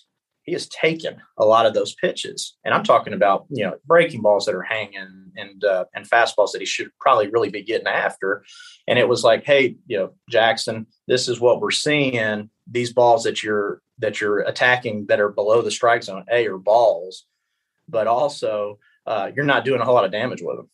he 0.50 0.54
has 0.54 0.68
taken 0.68 1.22
a 1.38 1.46
lot 1.46 1.68
of 1.68 1.76
those 1.76 1.94
pitches, 1.94 2.58
and 2.66 2.74
I'm 2.74 2.84
talking 2.84 3.14
about 3.14 3.46
you 3.50 3.64
know 3.64 3.76
breaking 3.86 4.22
balls 4.22 4.46
that 4.46 4.56
are 4.56 4.64
hanging 4.64 5.32
and 5.36 5.64
uh, 5.64 5.86
and 5.94 6.10
fastballs 6.10 6.52
that 6.54 6.62
he 6.62 6.66
should 6.66 6.90
probably 7.00 7.30
really 7.30 7.52
be 7.52 7.62
getting 7.62 7.86
after. 7.86 8.44
And 8.88 8.98
it 8.98 9.08
was 9.08 9.24
like, 9.24 9.46
hey, 9.46 9.76
you 9.86 9.98
know, 9.98 10.14
Jackson, 10.28 10.88
this 11.08 11.28
is 11.28 11.40
what 11.40 11.62
we're 11.62 11.70
seeing. 11.70 12.50
These 12.66 12.94
balls 12.94 13.24
that 13.26 13.44
you're 13.44 13.82
that 14.00 14.20
you're 14.20 14.40
attacking 14.40 15.06
that 15.06 15.20
are 15.20 15.30
below 15.30 15.62
the 15.62 15.70
strike 15.70 16.02
zone, 16.02 16.26
a 16.32 16.48
are 16.48 16.58
balls, 16.58 17.26
but 17.88 18.08
also 18.08 18.80
uh, 19.06 19.30
you're 19.36 19.46
not 19.46 19.66
doing 19.66 19.82
a 19.82 19.86
whole 19.86 19.96
lot 19.96 20.06
of 20.06 20.12
damage 20.12 20.42
with 20.42 20.58
them. 20.58 20.70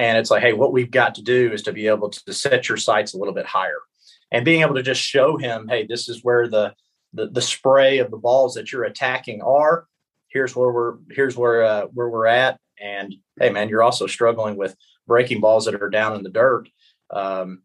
And 0.00 0.16
it's 0.16 0.30
like, 0.30 0.40
hey, 0.40 0.54
what 0.54 0.72
we've 0.72 0.90
got 0.90 1.16
to 1.16 1.22
do 1.22 1.52
is 1.52 1.62
to 1.64 1.74
be 1.74 1.86
able 1.86 2.08
to 2.08 2.32
set 2.32 2.70
your 2.70 2.78
sights 2.78 3.12
a 3.12 3.18
little 3.18 3.34
bit 3.34 3.44
higher, 3.44 3.80
and 4.32 4.46
being 4.46 4.62
able 4.62 4.76
to 4.76 4.82
just 4.82 5.02
show 5.02 5.36
him, 5.36 5.68
hey, 5.68 5.86
this 5.86 6.08
is 6.08 6.24
where 6.24 6.48
the 6.48 6.72
the, 7.12 7.26
the 7.26 7.42
spray 7.42 7.98
of 7.98 8.10
the 8.10 8.16
balls 8.16 8.54
that 8.54 8.72
you're 8.72 8.84
attacking 8.84 9.42
are. 9.42 9.86
Here's 10.28 10.56
where 10.56 10.72
we're 10.72 10.94
here's 11.10 11.36
where 11.36 11.64
uh, 11.64 11.82
where 11.92 12.08
we're 12.08 12.24
at. 12.24 12.58
And 12.80 13.14
hey, 13.38 13.50
man, 13.50 13.68
you're 13.68 13.82
also 13.82 14.06
struggling 14.06 14.56
with 14.56 14.74
breaking 15.06 15.42
balls 15.42 15.66
that 15.66 15.74
are 15.74 15.90
down 15.90 16.16
in 16.16 16.22
the 16.22 16.30
dirt. 16.30 16.70
Um, 17.10 17.60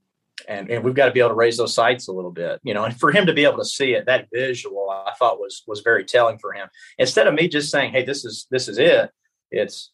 and, 0.45 0.69
and 0.69 0.83
we've 0.83 0.93
got 0.93 1.05
to 1.05 1.13
be 1.13 1.21
able 1.21 1.29
to 1.29 1.35
raise 1.35 1.55
those 1.55 1.73
sights 1.73 2.09
a 2.09 2.11
little 2.11 2.31
bit, 2.31 2.59
you 2.63 2.73
know. 2.73 2.83
And 2.83 2.99
for 2.99 3.13
him 3.13 3.27
to 3.27 3.33
be 3.33 3.45
able 3.45 3.59
to 3.59 3.65
see 3.65 3.93
it, 3.93 4.07
that 4.07 4.27
visual, 4.33 4.89
I 4.89 5.13
thought 5.17 5.39
was 5.39 5.63
was 5.67 5.79
very 5.79 6.03
telling 6.03 6.37
for 6.37 6.51
him. 6.51 6.67
Instead 6.97 7.27
of 7.27 7.33
me 7.33 7.47
just 7.47 7.71
saying, 7.71 7.93
"Hey, 7.93 8.03
this 8.03 8.25
is 8.25 8.45
this 8.51 8.67
is 8.67 8.77
it," 8.77 9.09
it's 9.51 9.93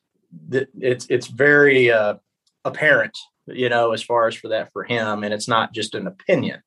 it's 0.52 1.06
it's 1.08 1.28
very 1.28 1.92
uh, 1.92 2.16
apparent, 2.66 3.18
you 3.48 3.70
know, 3.70 3.92
as 3.92 4.04
far 4.04 4.28
as 4.28 4.36
for 4.36 4.50
that 4.50 4.72
for 4.74 4.84
him, 4.84 5.24
and 5.24 5.34
it's 5.34 5.48
not 5.48 5.74
just 5.74 5.96
an 5.96 6.08
opinion 6.08 6.62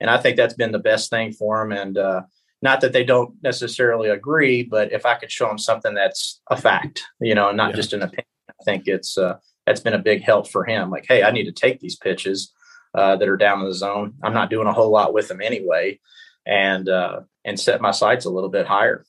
and 0.00 0.10
I 0.10 0.18
think 0.18 0.36
that's 0.36 0.54
been 0.54 0.72
the 0.72 0.78
best 0.78 1.10
thing 1.10 1.32
for 1.32 1.62
him. 1.62 1.72
And 1.72 1.96
uh, 1.96 2.22
not 2.62 2.80
that 2.80 2.92
they 2.92 3.04
don't 3.04 3.34
necessarily 3.42 4.08
agree, 4.08 4.62
but 4.62 4.92
if 4.92 5.06
I 5.06 5.14
could 5.14 5.30
show 5.30 5.48
them 5.48 5.58
something 5.58 5.94
that's 5.94 6.40
a 6.50 6.56
fact, 6.56 7.02
you 7.20 7.34
know, 7.34 7.50
not 7.52 7.70
yeah. 7.70 7.76
just 7.76 7.92
an 7.92 8.02
opinion, 8.02 8.26
I 8.48 8.64
think 8.64 8.84
it's 8.86 9.16
uh, 9.16 9.38
that's 9.66 9.80
been 9.80 9.94
a 9.94 9.98
big 9.98 10.22
help 10.22 10.48
for 10.48 10.64
him. 10.64 10.90
Like, 10.90 11.06
hey, 11.08 11.22
I 11.22 11.30
need 11.30 11.44
to 11.44 11.52
take 11.52 11.80
these 11.80 11.96
pitches 11.96 12.52
uh, 12.94 13.16
that 13.16 13.28
are 13.28 13.36
down 13.36 13.60
in 13.60 13.66
the 13.66 13.74
zone. 13.74 14.14
I'm 14.22 14.34
not 14.34 14.50
doing 14.50 14.66
a 14.66 14.72
whole 14.72 14.90
lot 14.90 15.14
with 15.14 15.28
them 15.28 15.40
anyway, 15.40 15.98
and 16.46 16.88
uh, 16.88 17.20
and 17.44 17.58
set 17.58 17.80
my 17.80 17.90
sights 17.90 18.24
a 18.24 18.30
little 18.30 18.50
bit 18.50 18.66
higher. 18.66 19.04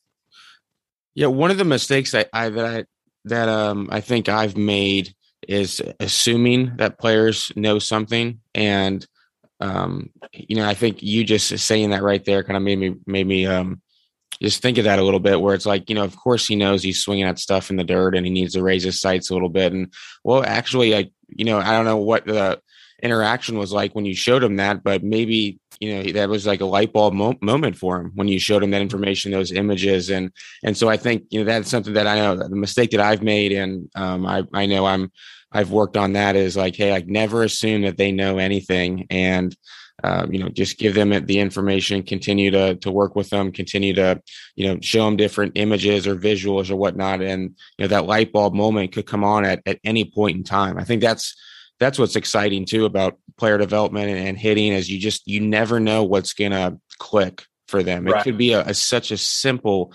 Yeah, 1.16 1.28
one 1.28 1.52
of 1.52 1.58
the 1.58 1.66
mistakes 1.66 2.14
I, 2.14 2.26
I 2.32 2.50
that 2.50 2.66
I 2.66 2.86
that 3.26 3.50
um 3.50 3.90
I 3.92 4.02
think 4.02 4.30
I've 4.30 4.56
made 4.56 5.14
is 5.48 5.82
assuming 6.00 6.74
that 6.78 7.00
players 7.00 7.52
know 7.56 7.80
something 7.80 8.40
and 8.54 9.08
um, 9.60 10.10
you 10.34 10.56
know, 10.56 10.68
I 10.68 10.74
think 10.74 11.02
you 11.02 11.24
just 11.24 11.58
saying 11.60 11.90
that 11.90 12.04
right 12.04 12.24
there 12.24 12.44
kind 12.44 12.58
of 12.58 12.64
made 12.64 12.80
me 12.80 12.96
made 13.06 13.28
me 13.28 13.46
um, 13.46 13.82
just 14.42 14.62
think 14.62 14.78
of 14.78 14.84
that 14.84 15.00
a 15.00 15.04
little 15.04 15.20
bit. 15.20 15.42
Where 15.42 15.56
it's 15.56 15.66
like, 15.66 15.90
you 15.90 15.96
know, 15.96 16.04
of 16.04 16.16
course 16.16 16.48
he 16.48 16.56
knows 16.56 16.84
he's 16.84 17.02
swinging 17.02 17.26
at 17.26 17.40
stuff 17.40 17.70
in 17.70 17.76
the 17.76 17.84
dirt 17.84 18.16
and 18.16 18.26
he 18.26 18.32
needs 18.32 18.54
to 18.54 18.64
raise 18.64 18.84
his 18.84 19.00
sights 19.00 19.30
a 19.30 19.34
little 19.34 19.50
bit. 19.50 19.74
And 19.74 19.92
well, 20.24 20.44
actually, 20.46 20.92
like 20.92 21.12
you 21.28 21.46
know, 21.46 21.58
I 21.58 21.72
don't 21.72 21.86
know 21.86 21.98
what 21.98 22.26
the 22.26 22.62
interaction 23.02 23.58
was 23.58 23.72
like 23.72 23.94
when 23.94 24.06
you 24.06 24.16
showed 24.16 24.44
him 24.44 24.56
that, 24.58 24.84
but 24.84 25.04
maybe 25.04 25.60
you 25.80 25.96
know 25.96 26.12
that 26.12 26.30
was 26.30 26.46
like 26.46 26.62
a 26.62 26.66
light 26.66 26.94
bulb 26.94 27.14
mo- 27.14 27.38
moment 27.42 27.78
for 27.78 28.00
him 28.00 28.12
when 28.16 28.28
you 28.28 28.40
showed 28.40 28.64
him 28.64 28.72
that 28.72 28.82
information, 28.82 29.32
those 29.32 29.52
images, 29.52 30.12
and 30.12 30.32
and 30.64 30.78
so 30.78 30.88
I 30.88 30.98
think 30.98 31.24
you 31.30 31.40
know 31.40 31.46
that's 31.46 31.70
something 31.70 31.94
that 31.94 32.08
I 32.08 32.18
know 32.18 32.36
the 32.36 32.50
mistake 32.50 32.92
that 32.92 33.00
I've 33.00 33.24
made, 33.24 33.54
and 33.54 33.90
um, 33.96 34.28
I 34.28 34.44
I 34.54 34.68
know 34.68 34.86
I'm 34.86 35.12
I've 35.52 35.72
worked 35.72 35.98
on 35.98 36.14
that 36.14 36.36
is 36.36 36.58
like, 36.58 36.76
hey, 36.76 36.92
like 36.92 37.08
never 37.08 37.44
assume 37.44 37.84
that 37.84 37.98
they 37.98 38.12
know 38.12 38.38
anything. 38.38 39.08
And 39.10 39.56
uh, 40.04 40.28
you 40.30 40.38
know, 40.38 40.50
just 40.50 40.78
give 40.78 40.94
them 40.94 41.10
the 41.26 41.40
information, 41.40 42.04
continue 42.04 42.52
to 42.52 42.76
to 42.76 42.92
work 42.92 43.16
with 43.16 43.32
them, 43.32 43.52
continue 43.52 43.94
to, 43.96 44.22
you 44.56 44.68
know, 44.68 44.80
show 44.80 45.06
them 45.06 45.18
different 45.18 45.54
images 45.56 46.06
or 46.06 46.16
visuals 46.16 46.70
or 46.70 46.76
whatnot, 46.76 47.22
and 47.22 47.56
you 47.78 47.84
know 47.84 47.88
that 47.88 48.06
light 48.06 48.32
bulb 48.32 48.54
moment 48.54 48.92
could 48.92 49.08
come 49.08 49.24
on 49.24 49.44
at 49.44 49.62
at 49.66 49.80
any 49.84 50.06
point 50.06 50.38
in 50.38 50.44
time. 50.44 50.78
I 50.78 50.84
think 50.84 51.02
that's 51.02 51.36
that's 51.80 51.98
what's 51.98 52.16
exciting 52.16 52.66
too 52.66 52.86
about 52.86 53.18
player 53.38 53.58
development 53.58 54.10
and, 54.10 54.20
and 54.20 54.38
hitting 54.38 54.74
is 54.74 54.90
you 54.90 55.00
just 55.00 55.28
you 55.28 55.42
never 55.42 55.80
know 55.80 56.04
what's 56.04 56.34
gonna 56.34 56.78
click 57.00 57.46
for 57.68 57.82
them. 57.82 58.08
It 58.08 58.12
right. 58.12 58.24
could 58.24 58.38
be 58.38 58.54
a, 58.54 58.62
a 58.62 58.74
such 58.76 59.10
a 59.10 59.18
simple 59.18 59.94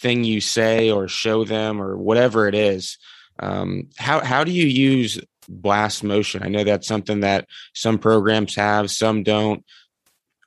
thing 0.00 0.24
you 0.24 0.40
say 0.40 0.90
or 0.90 1.08
show 1.08 1.44
them 1.44 1.80
or 1.80 1.96
whatever 1.96 2.48
it 2.48 2.54
is. 2.54 2.98
Um, 3.38 3.88
how 3.96 4.24
how 4.24 4.44
do 4.44 4.52
you 4.52 4.66
use 4.66 5.20
blast 5.48 6.04
motion? 6.04 6.42
I 6.42 6.48
know 6.48 6.64
that's 6.64 6.88
something 6.88 7.20
that 7.20 7.46
some 7.74 7.98
programs 7.98 8.54
have, 8.56 8.90
some 8.90 9.22
don't. 9.22 9.64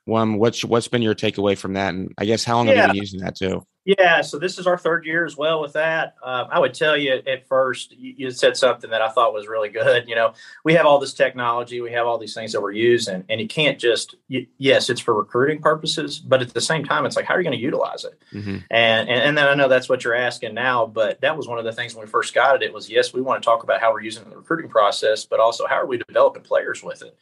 One, 0.04 0.38
what's 0.38 0.64
what's 0.64 0.88
been 0.88 1.02
your 1.02 1.14
takeaway 1.14 1.56
from 1.56 1.74
that? 1.74 1.94
And 1.94 2.12
I 2.18 2.24
guess 2.24 2.44
how 2.44 2.56
long 2.56 2.68
yeah. 2.68 2.74
have 2.74 2.86
you 2.86 2.92
been 2.92 3.02
using 3.02 3.20
that 3.20 3.36
too? 3.36 3.64
Yeah, 3.98 4.20
so 4.20 4.38
this 4.38 4.56
is 4.56 4.68
our 4.68 4.78
third 4.78 5.04
year 5.04 5.24
as 5.24 5.36
well 5.36 5.60
with 5.60 5.72
that. 5.72 6.14
Um, 6.22 6.46
I 6.52 6.60
would 6.60 6.74
tell 6.74 6.96
you 6.96 7.20
at 7.26 7.48
first, 7.48 7.90
you, 7.98 8.14
you, 8.16 8.30
said 8.30 8.56
something 8.56 8.88
that 8.90 9.02
I 9.02 9.08
thought 9.08 9.34
was 9.34 9.48
really 9.48 9.68
good. 9.68 10.08
You 10.08 10.14
know, 10.14 10.34
we 10.62 10.74
have 10.74 10.86
all 10.86 11.00
this 11.00 11.12
technology, 11.12 11.80
we 11.80 11.90
have 11.90 12.06
all 12.06 12.16
these 12.16 12.32
things 12.32 12.52
that 12.52 12.60
we're 12.60 12.70
using, 12.70 13.24
and 13.28 13.40
you 13.40 13.48
can't 13.48 13.80
just, 13.80 14.14
you, 14.28 14.46
yes, 14.58 14.90
it's 14.90 15.00
for 15.00 15.14
recruiting 15.14 15.60
purposes, 15.60 16.20
but 16.20 16.40
at 16.40 16.54
the 16.54 16.60
same 16.60 16.84
time, 16.84 17.04
it's 17.04 17.16
like, 17.16 17.24
how 17.24 17.34
are 17.34 17.40
you 17.40 17.44
going 17.44 17.58
to 17.58 17.62
utilize 17.62 18.04
it? 18.04 18.16
Mm-hmm. 18.32 18.58
And, 18.70 19.08
and, 19.08 19.22
and 19.22 19.38
then 19.38 19.48
I 19.48 19.54
know 19.54 19.66
that's 19.66 19.88
what 19.88 20.04
you're 20.04 20.14
asking 20.14 20.54
now, 20.54 20.86
but 20.86 21.20
that 21.22 21.36
was 21.36 21.48
one 21.48 21.58
of 21.58 21.64
the 21.64 21.72
things 21.72 21.92
when 21.92 22.04
we 22.04 22.10
first 22.10 22.32
got 22.32 22.54
it. 22.54 22.62
It 22.62 22.72
was 22.72 22.88
yes, 22.88 23.12
we 23.12 23.20
want 23.20 23.42
to 23.42 23.44
talk 23.44 23.64
about 23.64 23.80
how 23.80 23.92
we're 23.92 24.02
using 24.02 24.28
the 24.30 24.36
recruiting 24.36 24.70
process, 24.70 25.24
but 25.24 25.40
also 25.40 25.66
how 25.66 25.76
are 25.76 25.86
we 25.86 25.98
developing 25.98 26.44
players 26.44 26.80
with 26.80 27.02
it? 27.02 27.18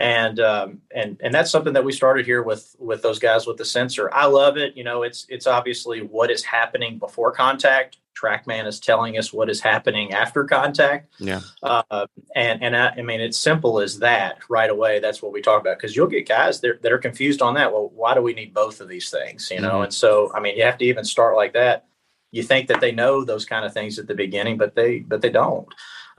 And 0.00 0.40
um, 0.40 0.80
and 0.94 1.20
and 1.22 1.32
that's 1.32 1.50
something 1.50 1.74
that 1.74 1.84
we 1.84 1.92
started 1.92 2.24
here 2.24 2.42
with 2.42 2.74
with 2.78 3.02
those 3.02 3.18
guys 3.18 3.46
with 3.46 3.58
the 3.58 3.64
sensor. 3.66 4.10
I 4.12 4.24
love 4.26 4.56
it. 4.56 4.74
You 4.76 4.82
know, 4.82 5.02
it's 5.02 5.26
it's 5.28 5.46
obviously 5.46 6.00
what 6.00 6.30
is 6.30 6.42
happening 6.42 6.98
before 6.98 7.32
contact. 7.32 7.98
TrackMan 8.18 8.66
is 8.66 8.80
telling 8.80 9.18
us 9.18 9.32
what 9.32 9.48
is 9.48 9.60
happening 9.60 10.12
after 10.12 10.44
contact. 10.44 11.12
Yeah. 11.18 11.40
Uh, 11.62 12.06
and 12.34 12.62
and 12.62 12.76
I, 12.76 12.88
I, 12.96 13.02
mean, 13.02 13.20
it's 13.20 13.38
simple 13.38 13.78
as 13.78 13.98
that 13.98 14.38
right 14.48 14.70
away. 14.70 15.00
That's 15.00 15.22
what 15.22 15.32
we 15.32 15.42
talk 15.42 15.60
about 15.60 15.78
because 15.78 15.94
you'll 15.94 16.06
get 16.06 16.28
guys 16.28 16.60
that, 16.60 16.82
that 16.82 16.92
are 16.92 16.98
confused 16.98 17.42
on 17.42 17.54
that. 17.54 17.72
Well, 17.72 17.90
why 17.94 18.14
do 18.14 18.22
we 18.22 18.32
need 18.32 18.54
both 18.54 18.80
of 18.80 18.88
these 18.88 19.10
things? 19.10 19.50
You 19.50 19.60
know, 19.60 19.70
mm-hmm. 19.72 19.84
and 19.84 19.94
so 19.94 20.32
I 20.34 20.40
mean, 20.40 20.56
you 20.56 20.64
have 20.64 20.78
to 20.78 20.84
even 20.86 21.04
start 21.04 21.36
like 21.36 21.52
that. 21.52 21.86
You 22.30 22.42
think 22.42 22.68
that 22.68 22.80
they 22.80 22.92
know 22.92 23.24
those 23.24 23.44
kind 23.44 23.66
of 23.66 23.74
things 23.74 23.98
at 23.98 24.06
the 24.06 24.14
beginning, 24.14 24.56
but 24.56 24.74
they 24.74 25.00
but 25.00 25.20
they 25.20 25.30
don't. 25.30 25.68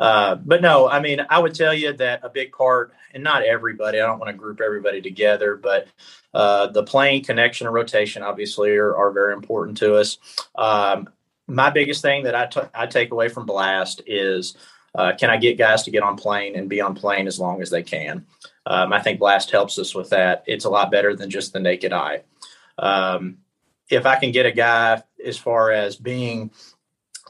Uh, 0.02 0.34
but 0.34 0.64
no, 0.64 0.90
I 0.90 1.00
mean, 1.00 1.24
I 1.30 1.38
would 1.38 1.54
tell 1.54 1.76
you 1.76 1.94
that 1.94 2.22
a 2.24 2.30
big 2.30 2.54
part, 2.54 2.92
and 3.14 3.24
not 3.24 3.44
everybody, 3.44 4.00
I 4.00 4.08
don't 4.08 4.18
want 4.18 4.32
to 4.32 4.38
group 4.38 4.60
everybody 4.60 5.00
together, 5.00 5.56
but 5.56 5.88
uh, 6.34 6.68
the 6.68 6.82
plane 6.82 7.24
connection 7.24 7.68
and 7.68 7.74
rotation 7.74 8.24
obviously 8.24 8.72
are, 8.72 8.96
are 8.96 9.12
very 9.12 9.34
important 9.34 9.78
to 9.78 9.98
us. 9.98 10.18
Um, 10.56 11.08
my 11.48 11.70
biggest 11.70 12.02
thing 12.02 12.24
that 12.24 12.34
I, 12.34 12.48
t- 12.48 12.70
I 12.74 12.88
take 12.88 13.12
away 13.12 13.30
from 13.30 13.46
Blast 13.46 14.02
is 14.08 14.58
uh, 14.96 15.14
can 15.20 15.30
I 15.30 15.38
get 15.38 15.60
guys 15.60 15.84
to 15.84 15.92
get 15.92 16.02
on 16.02 16.18
plane 16.18 16.56
and 16.56 16.68
be 16.68 16.82
on 16.82 16.96
plane 16.96 17.28
as 17.28 17.40
long 17.40 17.62
as 17.62 17.70
they 17.70 17.84
can? 17.84 18.26
Um, 18.66 18.92
I 18.92 19.02
think 19.04 19.20
Blast 19.20 19.52
helps 19.52 19.78
us 19.78 19.94
with 19.94 20.10
that. 20.10 20.44
It's 20.48 20.66
a 20.66 20.70
lot 20.70 20.90
better 20.90 21.16
than 21.16 21.30
just 21.30 21.54
the 21.54 21.60
naked 21.60 21.94
eye. 21.94 22.24
Um, 22.80 23.38
if 23.88 24.08
I 24.08 24.16
can 24.16 24.32
get 24.32 24.48
a 24.48 24.52
guy 24.52 25.04
as 25.24 25.38
far 25.38 25.72
as 25.72 25.96
being 25.96 26.50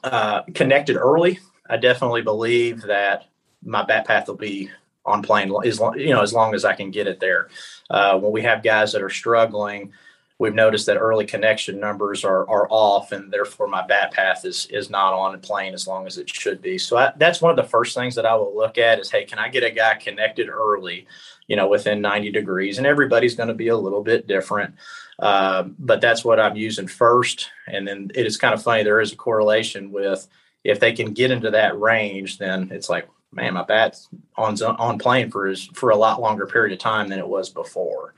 uh, 0.06 0.44
connected 0.54 0.96
early, 0.96 1.40
I 1.72 1.78
definitely 1.78 2.22
believe 2.22 2.82
that 2.82 3.28
my 3.64 3.84
bat 3.84 4.06
path 4.06 4.28
will 4.28 4.36
be 4.36 4.70
on 5.06 5.24
plane 5.24 5.54
as 5.66 5.80
long, 5.80 5.98
you 5.98 6.14
know, 6.14 6.22
as 6.22 6.34
long 6.34 6.54
as 6.54 6.66
I 6.66 6.74
can 6.74 6.92
get 6.92 7.08
it 7.08 7.22
there. 7.22 7.48
Uh, 7.90 8.20
when 8.20 8.34
we 8.34 8.42
have 8.42 8.62
guys 8.62 8.92
that 8.92 9.02
are 9.02 9.10
struggling, 9.10 9.94
we've 10.38 10.54
noticed 10.54 10.86
that 10.88 10.98
early 10.98 11.26
connection 11.26 11.80
numbers 11.80 12.26
are, 12.26 12.48
are 12.50 12.68
off 12.70 13.14
and 13.14 13.32
therefore 13.32 13.68
my 13.68 13.88
bat 13.88 14.12
path 14.12 14.44
is, 14.44 14.66
is 14.70 14.90
not 14.90 15.14
on 15.14 15.40
plane 15.40 15.74
as 15.74 15.88
long 15.88 16.06
as 16.06 16.18
it 16.18 16.30
should 16.30 16.62
be. 16.62 16.78
So 16.78 16.98
I, 16.98 17.14
that's 17.16 17.42
one 17.42 17.52
of 17.52 17.64
the 17.64 17.70
first 17.70 17.96
things 17.96 18.16
that 18.16 18.26
I 18.26 18.36
will 18.36 18.54
look 18.54 18.78
at 18.78 19.00
is, 19.00 19.10
Hey, 19.10 19.24
can 19.24 19.40
I 19.40 19.48
get 19.48 19.64
a 19.64 19.72
guy 19.72 19.96
connected 19.96 20.50
early, 20.50 21.08
you 21.48 21.56
know, 21.56 21.70
within 21.70 22.02
90 22.02 22.32
degrees 22.32 22.80
and 22.80 22.86
everybody's 22.86 23.36
going 23.36 23.50
to 23.50 23.56
be 23.56 23.70
a 23.70 23.78
little 23.78 24.04
bit 24.04 24.28
different. 24.28 24.76
Uh, 25.18 25.64
but 25.80 26.02
that's 26.02 26.26
what 26.26 26.40
I'm 26.40 26.58
using 26.58 26.88
first. 26.88 27.50
And 27.68 27.88
then 27.88 28.12
it 28.14 28.26
is 28.26 28.36
kind 28.36 28.54
of 28.54 28.62
funny. 28.62 28.84
There 28.84 29.00
is 29.00 29.14
a 29.14 29.18
correlation 29.18 29.92
with, 29.94 30.28
if 30.64 30.80
they 30.80 30.94
can 30.94 31.14
get 31.14 31.32
into 31.32 31.52
that 31.52 31.80
range, 31.80 32.38
then 32.38 32.70
it's 32.72 32.90
like, 32.90 33.08
man, 33.32 33.54
my 33.54 33.64
bat's 33.64 34.10
on 34.36 34.62
on 34.62 35.00
plane 35.00 35.32
for 35.32 35.54
for 35.74 35.90
a 35.90 35.96
lot 35.96 36.22
longer 36.22 36.46
period 36.46 36.74
of 36.74 36.80
time 36.80 37.08
than 37.08 37.20
it 37.20 37.28
was 37.28 37.50
before. 37.50 38.14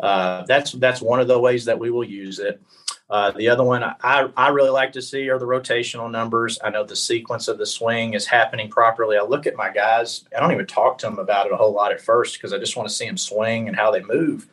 Uh, 0.00 0.44
that's 0.46 0.72
that's 0.72 1.02
one 1.02 1.20
of 1.20 1.28
the 1.28 1.38
ways 1.38 1.64
that 1.66 1.78
we 1.78 1.90
will 1.90 2.04
use 2.04 2.38
it. 2.38 2.60
Uh, 3.10 3.30
the 3.32 3.48
other 3.48 3.62
one 3.62 3.84
I, 3.84 4.30
I 4.36 4.48
really 4.48 4.70
like 4.70 4.92
to 4.92 5.02
see 5.02 5.28
are 5.28 5.38
the 5.38 5.44
rotational 5.44 6.10
numbers. 6.10 6.58
I 6.64 6.70
know 6.70 6.82
the 6.82 6.96
sequence 6.96 7.46
of 7.46 7.58
the 7.58 7.66
swing 7.66 8.14
is 8.14 8.26
happening 8.26 8.70
properly. 8.70 9.18
I 9.18 9.22
look 9.22 9.46
at 9.46 9.54
my 9.54 9.70
guys. 9.70 10.24
I 10.34 10.40
don't 10.40 10.52
even 10.52 10.66
talk 10.66 10.96
to 10.98 11.06
them 11.06 11.18
about 11.18 11.46
it 11.46 11.52
a 11.52 11.56
whole 11.56 11.74
lot 11.74 11.92
at 11.92 12.00
first 12.00 12.38
because 12.38 12.54
I 12.54 12.58
just 12.58 12.74
want 12.74 12.88
to 12.88 12.94
see 12.94 13.06
them 13.06 13.18
swing 13.18 13.68
and 13.68 13.76
how 13.76 13.90
they 13.90 14.00
move. 14.00 14.48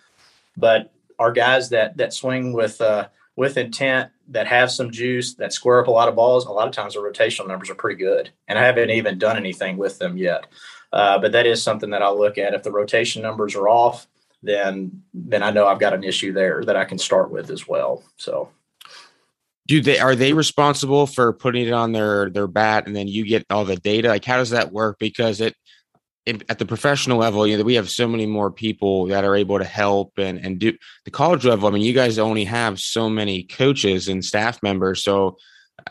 But 0.58 0.92
our 1.20 1.32
guys 1.32 1.70
that 1.70 1.96
that 1.98 2.14
swing 2.14 2.52
with 2.52 2.82
uh, 2.82 3.08
with 3.40 3.56
intent 3.56 4.12
that 4.28 4.48
have 4.48 4.70
some 4.70 4.92
juice 4.92 5.36
that 5.36 5.54
square 5.54 5.80
up 5.80 5.88
a 5.88 5.92
lot 5.92 6.10
of 6.10 6.16
balls, 6.16 6.46
a 6.46 6.52
lot 6.52 6.68
of 6.68 6.74
times 6.74 6.94
the 6.94 7.00
rotational 7.00 7.48
numbers 7.48 7.70
are 7.70 7.76
pretty 7.76 7.96
good. 7.96 8.30
And 8.50 8.60
I 8.60 8.66
haven't 8.66 8.90
even 8.90 9.18
done 9.18 9.38
anything 9.38 9.78
with 9.78 9.98
them 9.98 10.18
yet. 10.18 10.48
Uh, 10.92 11.18
but 11.20 11.32
that 11.32 11.48
is 11.48 11.64
something 11.64 11.90
that 11.92 12.02
I'll 12.02 12.20
look 12.20 12.38
at. 12.38 12.54
If 12.54 12.64
the 12.64 12.72
rotation 12.72 13.22
numbers 13.22 13.56
are 13.56 13.70
off, 13.70 14.08
then 14.44 15.04
then 15.14 15.42
I 15.42 15.52
know 15.52 15.68
I've 15.68 15.80
got 15.80 15.94
an 15.94 16.04
issue 16.04 16.34
there 16.34 16.66
that 16.66 16.76
I 16.76 16.84
can 16.84 16.98
start 16.98 17.32
with 17.32 17.50
as 17.50 17.66
well. 17.66 18.04
So 18.18 18.50
do 19.68 19.80
they 19.80 20.00
are 20.00 20.16
they 20.16 20.34
responsible 20.34 21.08
for 21.08 21.32
putting 21.32 21.66
it 21.66 21.72
on 21.72 21.94
their 21.94 22.30
their 22.30 22.48
bat 22.48 22.88
and 22.88 22.96
then 22.96 23.08
you 23.08 23.26
get 23.26 23.46
all 23.50 23.64
the 23.64 23.78
data? 23.78 24.10
Like 24.10 24.26
how 24.26 24.36
does 24.36 24.50
that 24.50 24.74
work? 24.74 24.98
Because 25.00 25.40
it 25.40 25.56
at 26.30 26.60
the 26.60 26.66
professional 26.66 27.18
level, 27.18 27.46
you 27.46 27.58
know, 27.58 27.64
we 27.64 27.76
have 27.76 27.90
so 27.90 28.08
many 28.08 28.26
more 28.26 28.52
people 28.52 29.08
that 29.08 29.24
are 29.24 29.36
able 29.36 29.58
to 29.60 29.66
help 29.66 30.18
and 30.18 30.38
and 30.44 30.60
do 30.60 30.74
the 31.06 31.12
college 31.12 31.46
level. 31.46 31.68
I 31.68 31.72
mean, 31.72 31.82
you 31.82 31.94
guys 31.94 32.18
only 32.18 32.46
have 32.46 32.80
so 32.80 33.10
many 33.10 33.44
coaches 33.44 34.08
and 34.08 34.24
staff 34.24 34.62
members, 34.64 35.04
so 35.04 35.38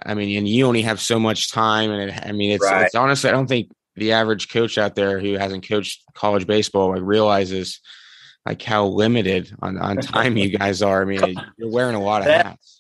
I 0.05 0.15
mean, 0.15 0.37
and 0.39 0.49
you 0.49 0.67
only 0.67 0.83
have 0.83 1.01
so 1.01 1.19
much 1.19 1.51
time. 1.51 1.91
And 1.91 2.11
it, 2.11 2.27
I 2.27 2.33
mean, 2.33 2.53
it's, 2.53 2.65
right. 2.65 2.87
it's 2.87 2.95
honestly, 2.95 3.29
I 3.31 3.33
don't 3.33 3.47
think 3.47 3.71
the 3.97 4.13
average 4.13 4.49
coach 4.49 4.79
out 4.79 4.95
there 4.95 5.19
who 5.19 5.35
hasn't 5.35 5.69
coached 5.69 6.03
college 6.15 6.47
baseball 6.47 6.91
like 6.91 7.03
realizes 7.03 7.81
like 8.47 8.63
how 8.63 8.87
limited 8.87 9.55
on 9.61 9.79
on 9.79 9.97
time 9.99 10.37
you 10.37 10.57
guys 10.57 10.83
are. 10.83 11.03
I 11.03 11.05
mean, 11.05 11.37
you're 11.57 11.71
wearing 11.71 11.97
a 11.97 12.03
lot 12.03 12.23
of 12.23 12.29
hats. 12.29 12.78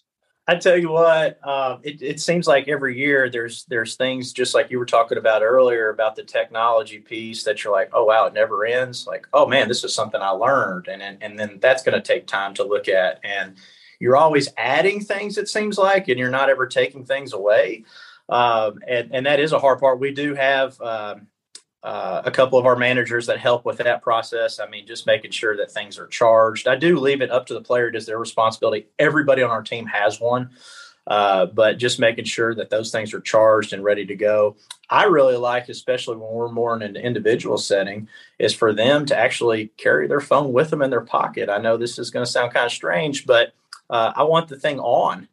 I 0.50 0.56
tell 0.56 0.78
you 0.78 0.88
what, 0.88 1.46
um, 1.46 1.80
it, 1.82 2.00
it, 2.00 2.20
seems 2.20 2.46
like 2.46 2.68
every 2.68 2.98
year 2.98 3.28
there's 3.28 3.66
there's 3.66 3.96
things 3.96 4.32
just 4.32 4.54
like 4.54 4.70
you 4.70 4.78
were 4.78 4.86
talking 4.86 5.18
about 5.18 5.42
earlier 5.42 5.90
about 5.90 6.16
the 6.16 6.22
technology 6.22 7.00
piece 7.00 7.44
that 7.44 7.62
you're 7.62 7.72
like, 7.72 7.90
oh 7.92 8.06
wow, 8.06 8.24
it 8.24 8.32
never 8.32 8.64
ends. 8.64 9.06
Like, 9.06 9.26
oh 9.34 9.46
man, 9.46 9.68
this 9.68 9.84
is 9.84 9.94
something 9.94 10.22
I 10.22 10.30
learned, 10.30 10.88
and 10.88 11.02
and, 11.02 11.22
and 11.22 11.38
then 11.38 11.58
that's 11.60 11.82
going 11.82 12.00
to 12.00 12.00
take 12.00 12.26
time 12.26 12.54
to 12.54 12.64
look 12.64 12.88
at, 12.88 13.20
and 13.22 13.56
you're 14.00 14.16
always 14.16 14.48
adding 14.56 15.00
things. 15.00 15.36
It 15.36 15.50
seems 15.50 15.76
like, 15.76 16.08
and 16.08 16.18
you're 16.18 16.30
not 16.30 16.48
ever 16.48 16.66
taking 16.66 17.04
things 17.04 17.34
away, 17.34 17.84
um, 18.30 18.78
and 18.88 19.14
and 19.14 19.26
that 19.26 19.40
is 19.40 19.52
a 19.52 19.58
hard 19.58 19.80
part. 19.80 20.00
We 20.00 20.14
do 20.14 20.34
have. 20.34 20.80
Um, 20.80 21.26
uh, 21.82 22.22
a 22.24 22.30
couple 22.30 22.58
of 22.58 22.66
our 22.66 22.76
managers 22.76 23.26
that 23.26 23.38
help 23.38 23.64
with 23.64 23.78
that 23.78 24.02
process. 24.02 24.58
I 24.58 24.68
mean, 24.68 24.86
just 24.86 25.06
making 25.06 25.30
sure 25.30 25.56
that 25.56 25.70
things 25.70 25.98
are 25.98 26.08
charged. 26.08 26.66
I 26.66 26.76
do 26.76 26.98
leave 26.98 27.22
it 27.22 27.30
up 27.30 27.46
to 27.46 27.54
the 27.54 27.60
player; 27.60 27.88
it 27.88 27.96
is 27.96 28.06
their 28.06 28.18
responsibility. 28.18 28.88
Everybody 28.98 29.42
on 29.42 29.50
our 29.50 29.62
team 29.62 29.86
has 29.86 30.20
one, 30.20 30.50
uh, 31.06 31.46
but 31.46 31.78
just 31.78 32.00
making 32.00 32.24
sure 32.24 32.54
that 32.54 32.70
those 32.70 32.90
things 32.90 33.14
are 33.14 33.20
charged 33.20 33.72
and 33.72 33.84
ready 33.84 34.04
to 34.06 34.16
go. 34.16 34.56
I 34.90 35.04
really 35.04 35.36
like, 35.36 35.68
especially 35.68 36.16
when 36.16 36.32
we're 36.32 36.50
more 36.50 36.74
in 36.74 36.82
an 36.82 36.96
individual 36.96 37.58
setting, 37.58 38.08
is 38.38 38.54
for 38.54 38.72
them 38.72 39.06
to 39.06 39.16
actually 39.16 39.68
carry 39.76 40.08
their 40.08 40.20
phone 40.20 40.52
with 40.52 40.70
them 40.70 40.82
in 40.82 40.90
their 40.90 41.00
pocket. 41.00 41.48
I 41.48 41.58
know 41.58 41.76
this 41.76 41.98
is 41.98 42.10
going 42.10 42.26
to 42.26 42.30
sound 42.30 42.52
kind 42.52 42.66
of 42.66 42.72
strange, 42.72 43.24
but 43.24 43.52
uh, 43.88 44.12
I 44.16 44.24
want 44.24 44.48
the 44.48 44.58
thing 44.58 44.80
on. 44.80 45.28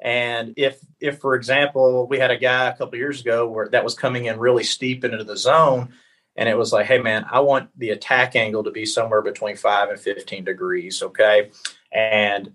And 0.00 0.54
if, 0.56 0.78
if 1.00 1.18
for 1.18 1.34
example, 1.34 2.06
we 2.06 2.18
had 2.18 2.30
a 2.30 2.36
guy 2.36 2.68
a 2.68 2.76
couple 2.76 2.98
years 2.98 3.20
ago 3.20 3.48
where 3.48 3.68
that 3.70 3.82
was 3.82 3.94
coming 3.94 4.26
in 4.26 4.38
really 4.38 4.64
steep 4.64 5.04
into 5.04 5.24
the 5.24 5.36
zone, 5.36 5.92
and 6.36 6.48
it 6.48 6.56
was 6.56 6.72
like, 6.72 6.86
hey 6.86 6.98
man, 6.98 7.26
I 7.30 7.40
want 7.40 7.70
the 7.76 7.90
attack 7.90 8.36
angle 8.36 8.62
to 8.62 8.70
be 8.70 8.86
somewhere 8.86 9.22
between 9.22 9.56
five 9.56 9.88
and 9.90 9.98
fifteen 9.98 10.44
degrees, 10.44 11.02
okay? 11.02 11.50
And 11.90 12.52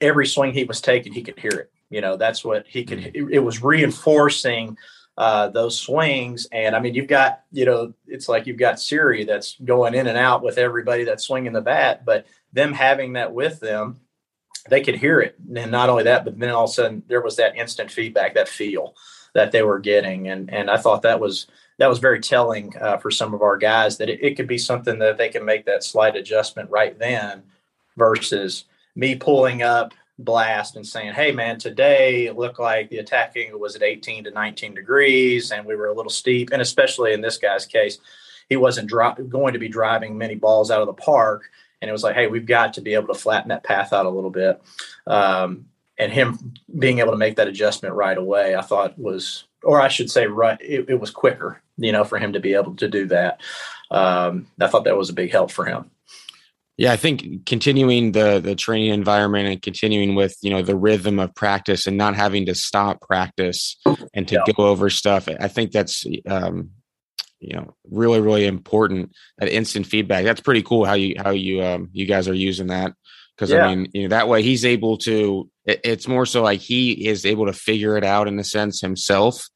every 0.00 0.26
swing 0.26 0.52
he 0.52 0.64
was 0.64 0.80
taking, 0.80 1.12
he 1.12 1.22
could 1.22 1.38
hear 1.38 1.50
it. 1.50 1.72
You 1.90 2.00
know, 2.00 2.16
that's 2.16 2.44
what 2.44 2.66
he 2.68 2.84
could. 2.84 3.00
It, 3.00 3.16
it 3.32 3.38
was 3.40 3.62
reinforcing 3.62 4.78
uh, 5.18 5.48
those 5.48 5.78
swings. 5.78 6.46
And 6.52 6.74
I 6.74 6.80
mean, 6.80 6.94
you've 6.94 7.08
got, 7.08 7.42
you 7.50 7.66
know, 7.66 7.94
it's 8.06 8.28
like 8.28 8.46
you've 8.46 8.58
got 8.58 8.80
Siri 8.80 9.24
that's 9.24 9.56
going 9.62 9.94
in 9.94 10.06
and 10.06 10.16
out 10.16 10.42
with 10.42 10.56
everybody 10.56 11.04
that's 11.04 11.26
swinging 11.26 11.52
the 11.52 11.60
bat, 11.60 12.04
but 12.04 12.26
them 12.52 12.72
having 12.72 13.14
that 13.14 13.34
with 13.34 13.60
them 13.60 14.00
they 14.68 14.80
could 14.80 14.96
hear 14.96 15.20
it. 15.20 15.36
And 15.56 15.70
not 15.70 15.88
only 15.88 16.04
that, 16.04 16.24
but 16.24 16.38
then 16.38 16.50
all 16.50 16.64
of 16.64 16.70
a 16.70 16.72
sudden 16.72 17.02
there 17.08 17.22
was 17.22 17.36
that 17.36 17.56
instant 17.56 17.90
feedback, 17.90 18.34
that 18.34 18.48
feel. 18.48 18.94
that 19.34 19.52
they 19.52 19.62
were 19.62 19.78
getting, 19.78 20.28
and 20.28 20.52
and 20.52 20.70
I 20.70 20.76
thought 20.76 21.02
that 21.02 21.20
was 21.20 21.46
that 21.78 21.88
was 21.88 21.98
very 21.98 22.20
telling 22.20 22.76
uh, 22.76 22.98
for 22.98 23.10
some 23.10 23.34
of 23.34 23.42
our 23.42 23.56
guys 23.56 23.96
that 23.98 24.10
it, 24.10 24.22
it 24.22 24.36
could 24.36 24.46
be 24.46 24.58
something 24.58 24.98
that 24.98 25.18
they 25.18 25.28
can 25.28 25.44
make 25.44 25.64
that 25.66 25.82
slight 25.82 26.16
adjustment 26.16 26.70
right 26.70 26.98
then, 26.98 27.42
versus 27.96 28.64
me 28.94 29.14
pulling 29.14 29.62
up 29.62 29.94
blast 30.18 30.76
and 30.76 30.86
saying, 30.86 31.14
"Hey, 31.14 31.32
man, 31.32 31.58
today 31.58 32.26
it 32.26 32.36
looked 32.36 32.60
like 32.60 32.90
the 32.90 32.98
attack 32.98 33.36
angle 33.36 33.58
was 33.58 33.74
at 33.74 33.82
18 33.82 34.24
to 34.24 34.30
19 34.30 34.74
degrees, 34.74 35.50
and 35.50 35.66
we 35.66 35.76
were 35.76 35.88
a 35.88 35.94
little 35.94 36.10
steep." 36.10 36.50
And 36.52 36.60
especially 36.60 37.12
in 37.14 37.22
this 37.22 37.38
guy's 37.38 37.66
case, 37.66 37.98
he 38.48 38.56
wasn't 38.56 38.90
going 38.90 39.52
to 39.54 39.58
be 39.58 39.68
driving 39.68 40.18
many 40.18 40.34
balls 40.34 40.70
out 40.70 40.82
of 40.82 40.86
the 40.86 40.92
park, 40.92 41.50
and 41.82 41.88
it 41.88 41.92
was 41.92 42.04
like, 42.04 42.14
"Hey, 42.14 42.28
we've 42.28 42.46
got 42.46 42.74
to 42.74 42.80
be 42.80 42.94
able 42.94 43.08
to 43.08 43.20
flatten 43.20 43.48
that 43.48 43.64
path 43.64 43.92
out 43.92 44.06
a 44.06 44.10
little 44.10 44.30
bit." 44.30 44.62
Um, 45.06 45.66
and 45.98 46.12
him 46.12 46.54
being 46.78 47.00
able 47.00 47.10
to 47.10 47.18
make 47.18 47.36
that 47.36 47.48
adjustment 47.48 47.94
right 47.94 48.16
away, 48.16 48.56
I 48.56 48.62
thought 48.62 48.98
was, 48.98 49.44
or 49.62 49.80
I 49.80 49.88
should 49.88 50.10
say, 50.10 50.26
right, 50.26 50.58
it, 50.60 50.88
it 50.88 51.00
was 51.00 51.10
quicker, 51.10 51.60
you 51.76 51.92
know, 51.92 52.04
for 52.04 52.18
him 52.18 52.32
to 52.32 52.40
be 52.40 52.54
able 52.54 52.74
to 52.76 52.88
do 52.88 53.06
that. 53.06 53.40
Um, 53.90 54.46
I 54.60 54.68
thought 54.68 54.84
that 54.84 54.96
was 54.96 55.10
a 55.10 55.14
big 55.14 55.32
help 55.32 55.50
for 55.50 55.66
him. 55.66 55.90
Yeah, 56.78 56.92
I 56.92 56.96
think 56.96 57.44
continuing 57.44 58.12
the 58.12 58.40
the 58.40 58.54
training 58.54 58.92
environment 58.94 59.48
and 59.48 59.60
continuing 59.60 60.14
with 60.14 60.36
you 60.40 60.50
know 60.50 60.62
the 60.62 60.76
rhythm 60.76 61.18
of 61.18 61.34
practice 61.34 61.86
and 61.86 61.98
not 61.98 62.16
having 62.16 62.46
to 62.46 62.54
stop 62.54 63.00
practice 63.02 63.76
and 64.14 64.26
to 64.28 64.36
yeah. 64.36 64.52
go 64.54 64.66
over 64.66 64.88
stuff. 64.88 65.28
I 65.28 65.48
think 65.48 65.72
that's 65.72 66.06
um, 66.26 66.70
you 67.42 67.54
know 67.54 67.74
really 67.90 68.20
really 68.20 68.46
important. 68.46 69.12
That 69.38 69.48
instant 69.48 69.86
feedback. 69.86 70.24
That's 70.24 70.40
pretty 70.40 70.62
cool. 70.62 70.84
How 70.84 70.94
you 70.94 71.16
how 71.18 71.30
you 71.30 71.62
um, 71.62 71.90
you 71.92 72.06
guys 72.06 72.28
are 72.28 72.34
using 72.34 72.68
that 72.68 72.94
because 73.36 73.50
yeah. 73.50 73.66
I 73.66 73.74
mean 73.74 73.88
you 73.92 74.02
know 74.02 74.08
that 74.08 74.28
way 74.28 74.42
he's 74.42 74.64
able 74.64 74.96
to. 74.98 75.48
It, 75.64 75.80
it's 75.84 76.08
more 76.08 76.26
so 76.26 76.42
like 76.42 76.60
he 76.60 77.08
is 77.08 77.26
able 77.26 77.46
to 77.46 77.52
figure 77.52 77.96
it 77.96 78.04
out 78.04 78.28
in 78.28 78.38
a 78.38 78.44
sense 78.44 78.80
himself 78.80 79.48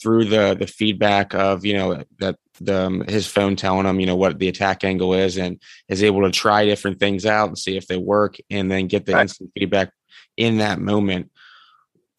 through 0.00 0.26
the 0.26 0.54
the 0.54 0.66
feedback 0.66 1.34
of 1.34 1.64
you 1.64 1.74
know 1.74 2.04
that 2.18 2.36
the 2.60 2.86
um, 2.86 3.04
his 3.08 3.26
phone 3.26 3.56
telling 3.56 3.86
him 3.86 4.00
you 4.00 4.06
know 4.06 4.16
what 4.16 4.38
the 4.38 4.48
attack 4.48 4.84
angle 4.84 5.14
is 5.14 5.36
and 5.36 5.60
is 5.88 6.02
able 6.02 6.22
to 6.22 6.30
try 6.30 6.64
different 6.64 6.98
things 6.98 7.26
out 7.26 7.48
and 7.48 7.58
see 7.58 7.76
if 7.76 7.86
they 7.86 7.96
work 7.96 8.36
and 8.50 8.70
then 8.70 8.86
get 8.86 9.06
the 9.06 9.14
right. 9.14 9.22
instant 9.22 9.50
feedback 9.54 9.90
in 10.36 10.58
that 10.58 10.78
moment 10.78 11.30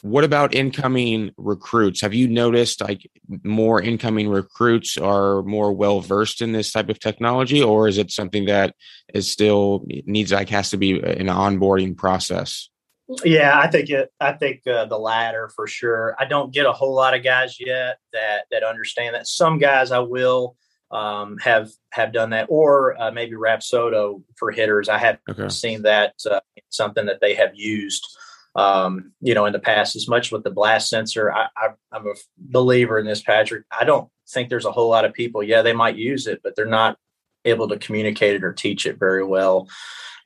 what 0.08 0.24
about 0.24 0.56
incoming 0.56 1.32
recruits 1.38 2.02
have 2.02 2.14
you 2.14 2.28
noticed 2.28 2.82
like 2.82 3.10
more 3.44 3.82
incoming 3.82 4.30
recruits 4.30 4.98
are 4.98 5.44
more 5.44 5.74
well 5.74 6.02
versed 6.02 6.42
in 6.42 6.52
this 6.52 6.72
type 6.72 6.90
of 6.90 7.00
technology 7.00 7.62
or 7.62 7.88
is 7.88 7.98
it 7.98 8.12
something 8.12 8.46
that 8.46 8.76
is 9.14 9.32
still 9.32 9.86
needs 10.06 10.32
like 10.32 10.50
has 10.50 10.70
to 10.70 10.78
be 10.78 11.00
an 11.00 11.28
onboarding 11.28 11.96
process 11.96 12.70
yeah, 13.24 13.58
I 13.58 13.68
think 13.68 13.90
it. 13.90 14.12
I 14.20 14.34
think 14.34 14.68
uh, 14.68 14.86
the 14.86 14.98
latter 14.98 15.50
for 15.56 15.66
sure. 15.66 16.16
I 16.20 16.26
don't 16.26 16.54
get 16.54 16.66
a 16.66 16.74
whole 16.74 16.94
lot 16.94 17.14
of 17.14 17.24
guys 17.24 17.58
yet 17.60 18.00
that 18.12 18.46
that 18.52 18.64
understand 18.64 19.16
that. 19.16 19.28
Some 19.28 19.60
guys 19.60 19.92
I 19.92 20.00
will 20.00 20.58
um, 20.92 21.38
have 21.38 21.70
have 21.92 22.12
done 22.12 22.32
that, 22.32 22.48
or 22.50 23.02
uh, 23.02 23.12
maybe 23.12 23.36
Rapsodo 23.36 24.24
for 24.36 24.52
hitters. 24.52 24.90
I 24.90 24.98
have 24.98 25.20
okay. 25.30 25.48
seen 25.48 25.84
that 25.84 26.16
uh, 26.30 26.42
something 26.70 27.06
that 27.06 27.22
they 27.22 27.34
have 27.36 27.52
used. 27.54 28.06
Um, 28.58 29.14
you 29.22 29.36
know, 29.36 29.46
in 29.46 29.54
the 29.54 29.60
past, 29.60 29.96
as 29.96 30.08
much 30.08 30.32
with 30.32 30.44
the 30.44 30.50
blast 30.50 30.90
sensor, 30.90 31.32
I, 31.32 31.48
I, 31.56 31.70
I'm 31.92 32.08
a 32.08 32.16
believer 32.38 32.98
in 32.98 33.06
this, 33.06 33.22
Patrick. 33.22 33.66
I 33.80 33.86
don't 33.86 34.10
think 34.28 34.50
there's 34.50 34.66
a 34.66 34.72
whole 34.72 34.90
lot 34.90 35.06
of 35.06 35.14
people. 35.14 35.44
Yeah, 35.44 35.62
they 35.62 35.74
might 35.74 35.96
use 35.96 36.26
it, 36.26 36.42
but 36.44 36.56
they're 36.56 36.66
not 36.66 36.98
able 37.46 37.68
to 37.68 37.78
communicate 37.78 38.36
it 38.36 38.44
or 38.44 38.54
teach 38.54 38.88
it 38.88 38.98
very 38.98 39.24
well. 39.24 39.70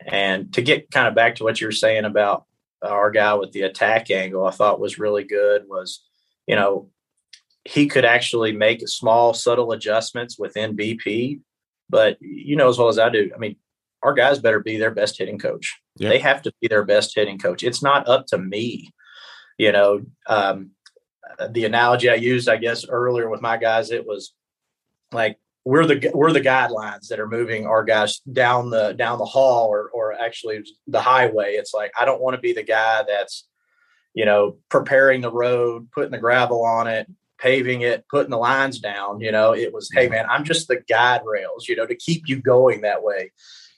And 0.05 0.51
to 0.53 0.61
get 0.61 0.89
kind 0.91 1.07
of 1.07 1.13
back 1.13 1.35
to 1.35 1.43
what 1.43 1.59
you 1.59 1.67
were 1.67 1.73
saying 1.73 2.05
about 2.05 2.45
our 2.81 3.11
guy 3.11 3.33
with 3.33 3.51
the 3.51 3.63
attack 3.63 4.09
angle, 4.09 4.45
I 4.45 4.51
thought 4.51 4.79
was 4.79 4.97
really 4.97 5.25
good 5.25 5.63
was, 5.67 6.01
you 6.47 6.55
know, 6.55 6.89
he 7.65 7.88
could 7.88 8.05
actually 8.05 8.53
make 8.53 8.88
small, 8.88 9.33
subtle 9.33 9.73
adjustments 9.73 10.39
within 10.39 10.75
BP. 10.75 11.41
But 11.89 12.17
you 12.21 12.55
know 12.55 12.69
as 12.69 12.77
well 12.77 12.88
as 12.88 12.97
I 12.97 13.09
do, 13.09 13.29
I 13.35 13.38
mean, 13.38 13.57
our 14.01 14.13
guys 14.13 14.39
better 14.39 14.61
be 14.61 14.77
their 14.77 14.91
best 14.91 15.17
hitting 15.17 15.38
coach. 15.38 15.80
They 15.98 16.19
have 16.19 16.41
to 16.43 16.53
be 16.62 16.67
their 16.67 16.86
best 16.86 17.13
hitting 17.15 17.38
coach. 17.38 17.63
It's 17.63 17.83
not 17.83 18.07
up 18.07 18.27
to 18.27 18.38
me. 18.38 18.93
You 19.57 19.71
know, 19.71 20.01
um, 20.27 20.71
the 21.50 21.65
analogy 21.65 22.10
I 22.10 22.15
used, 22.15 22.50
I 22.50 22.57
guess, 22.57 22.88
earlier 22.88 23.29
with 23.29 23.41
my 23.41 23.57
guys, 23.57 23.91
it 23.91 24.05
was 24.05 24.33
like 25.12 25.38
we're 25.63 25.86
the 25.86 26.12
we're 26.13 26.31
the 26.31 26.41
guidelines 26.41 27.07
that 27.07 27.19
are 27.19 27.27
moving 27.27 27.67
our 27.67 27.84
guys 27.84 28.19
down 28.19 28.69
the 28.69 28.93
down 28.93 29.19
the 29.19 29.25
hall 29.25 29.67
or 29.67 29.89
or 29.93 30.13
actually 30.13 30.63
the 30.88 31.01
highway. 31.01 31.54
It's 31.54 31.73
like 31.73 31.91
I 31.99 32.06
don't 32.06 32.21
want 32.21 32.36
to 32.36 32.41
be 32.41 32.54
the 32.54 32.63
guy 32.63 33.04
that's 33.08 33.47
you 34.13 34.25
know 34.25 34.58
preparing 34.69 35.21
the 35.21 35.32
road, 35.32 35.91
putting 35.91 36.12
the 36.12 36.17
gravel 36.17 36.65
on 36.65 36.88
it, 36.88 37.08
paving 37.38 37.82
it, 37.82 38.06
putting 38.10 38.32
the 38.32 38.38
lines 38.38 38.80
down. 38.80 39.21
You 39.21 39.32
know, 39.32 39.54
it 39.54 39.73
was 39.73 39.89
hey 39.93 40.10
man, 40.10 40.25
I'm 40.27 40.43
just 40.43 40.67
the 40.67 40.82
guide 40.89 41.21
rails. 41.25 41.67
You 41.67 41.75
know, 41.75 41.86
to 41.86 41.95
keep 41.95 42.27
you 42.27 42.41
going 42.41 42.82
that 42.82 43.04
way. 43.04 43.32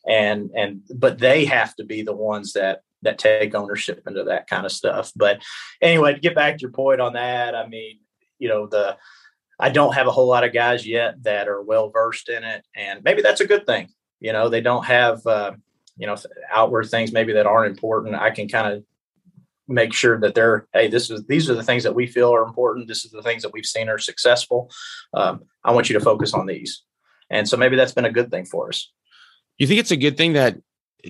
And 0.08 0.52
and 0.56 0.82
but 0.94 1.20
they 1.20 1.46
have 1.46 1.76
to 1.78 1.84
be 1.84 2.02
the 2.02 2.16
ones 2.16 2.54
that 2.54 2.82
that 3.04 3.20
take 3.20 3.54
ownership 3.56 4.02
into 4.08 4.24
that 4.26 4.48
kind 4.48 4.66
of 4.66 4.72
stuff. 4.72 5.12
But 5.16 5.42
anyway, 5.82 6.14
to 6.14 6.20
get 6.20 6.36
back 6.36 6.58
to 6.58 6.62
your 6.62 6.72
point 6.72 7.02
on 7.02 7.14
that, 7.14 7.56
I 7.56 7.68
mean, 7.68 8.00
you 8.40 8.50
know 8.50 8.68
the 8.68 8.98
I 9.60 9.70
don't 9.70 9.96
have 9.96 10.08
a 10.08 10.12
whole 10.12 10.28
lot 10.28 10.44
of 10.44 10.54
guys 10.54 10.86
yet 10.86 11.24
that 11.24 11.48
are 11.48 11.62
well 11.62 11.90
versed 11.90 12.30
in 12.30 12.44
it, 12.44 12.66
and 12.76 13.04
maybe 13.04 13.22
that's 13.22 13.42
a 13.42 13.48
good 13.48 13.66
thing. 13.66 13.90
You 14.20 14.34
know, 14.34 14.50
they 14.50 14.62
don't 14.62 14.86
have 14.86 15.26
uh, 15.26 15.54
you 15.98 16.08
know 16.08 16.16
outward 16.52 16.90
things 16.90 17.12
maybe 17.12 17.34
that 17.34 17.46
aren't 17.46 17.72
important. 17.72 18.16
I 18.16 18.32
can 18.32 18.48
kind 18.48 18.74
of 18.74 18.84
make 19.68 19.94
sure 19.94 20.20
that 20.20 20.36
they're 20.36 20.68
hey 20.74 20.88
this 20.88 21.10
is 21.10 21.26
these 21.26 21.50
are 21.50 21.56
the 21.56 21.64
things 21.64 21.84
that 21.84 21.96
we 21.96 22.06
feel 22.06 22.34
are 22.34 22.44
important 22.44 22.88
this 22.88 23.06
is 23.06 23.12
the 23.12 23.22
things 23.22 23.42
that 23.42 23.54
we've 23.54 23.66
seen 23.66 23.88
are 23.88 23.98
successful 23.98 24.70
um, 25.14 25.44
i 25.64 25.72
want 25.72 25.90
you 25.90 25.98
to 25.98 26.04
focus 26.04 26.34
on 26.34 26.46
these 26.46 26.84
and 27.30 27.48
so 27.48 27.56
maybe 27.56 27.76
that's 27.76 27.94
been 27.94 28.06
a 28.06 28.12
good 28.12 28.30
thing 28.30 28.46
for 28.46 28.68
us 28.68 28.92
you 29.58 29.68
think 29.68 29.80
it's 29.80 29.92
a 29.92 29.98
good 29.98 30.18
thing 30.18 30.34
that 30.34 30.58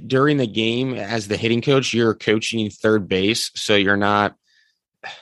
during 0.08 0.38
the 0.38 0.48
game 0.48 0.96
as 0.96 1.28
the 1.28 1.38
hitting 1.38 1.62
coach 1.62 1.94
you're 1.94 2.16
coaching 2.16 2.70
third 2.70 3.08
base 3.08 3.52
so 3.56 3.76
you're 3.76 3.98
not 3.98 4.36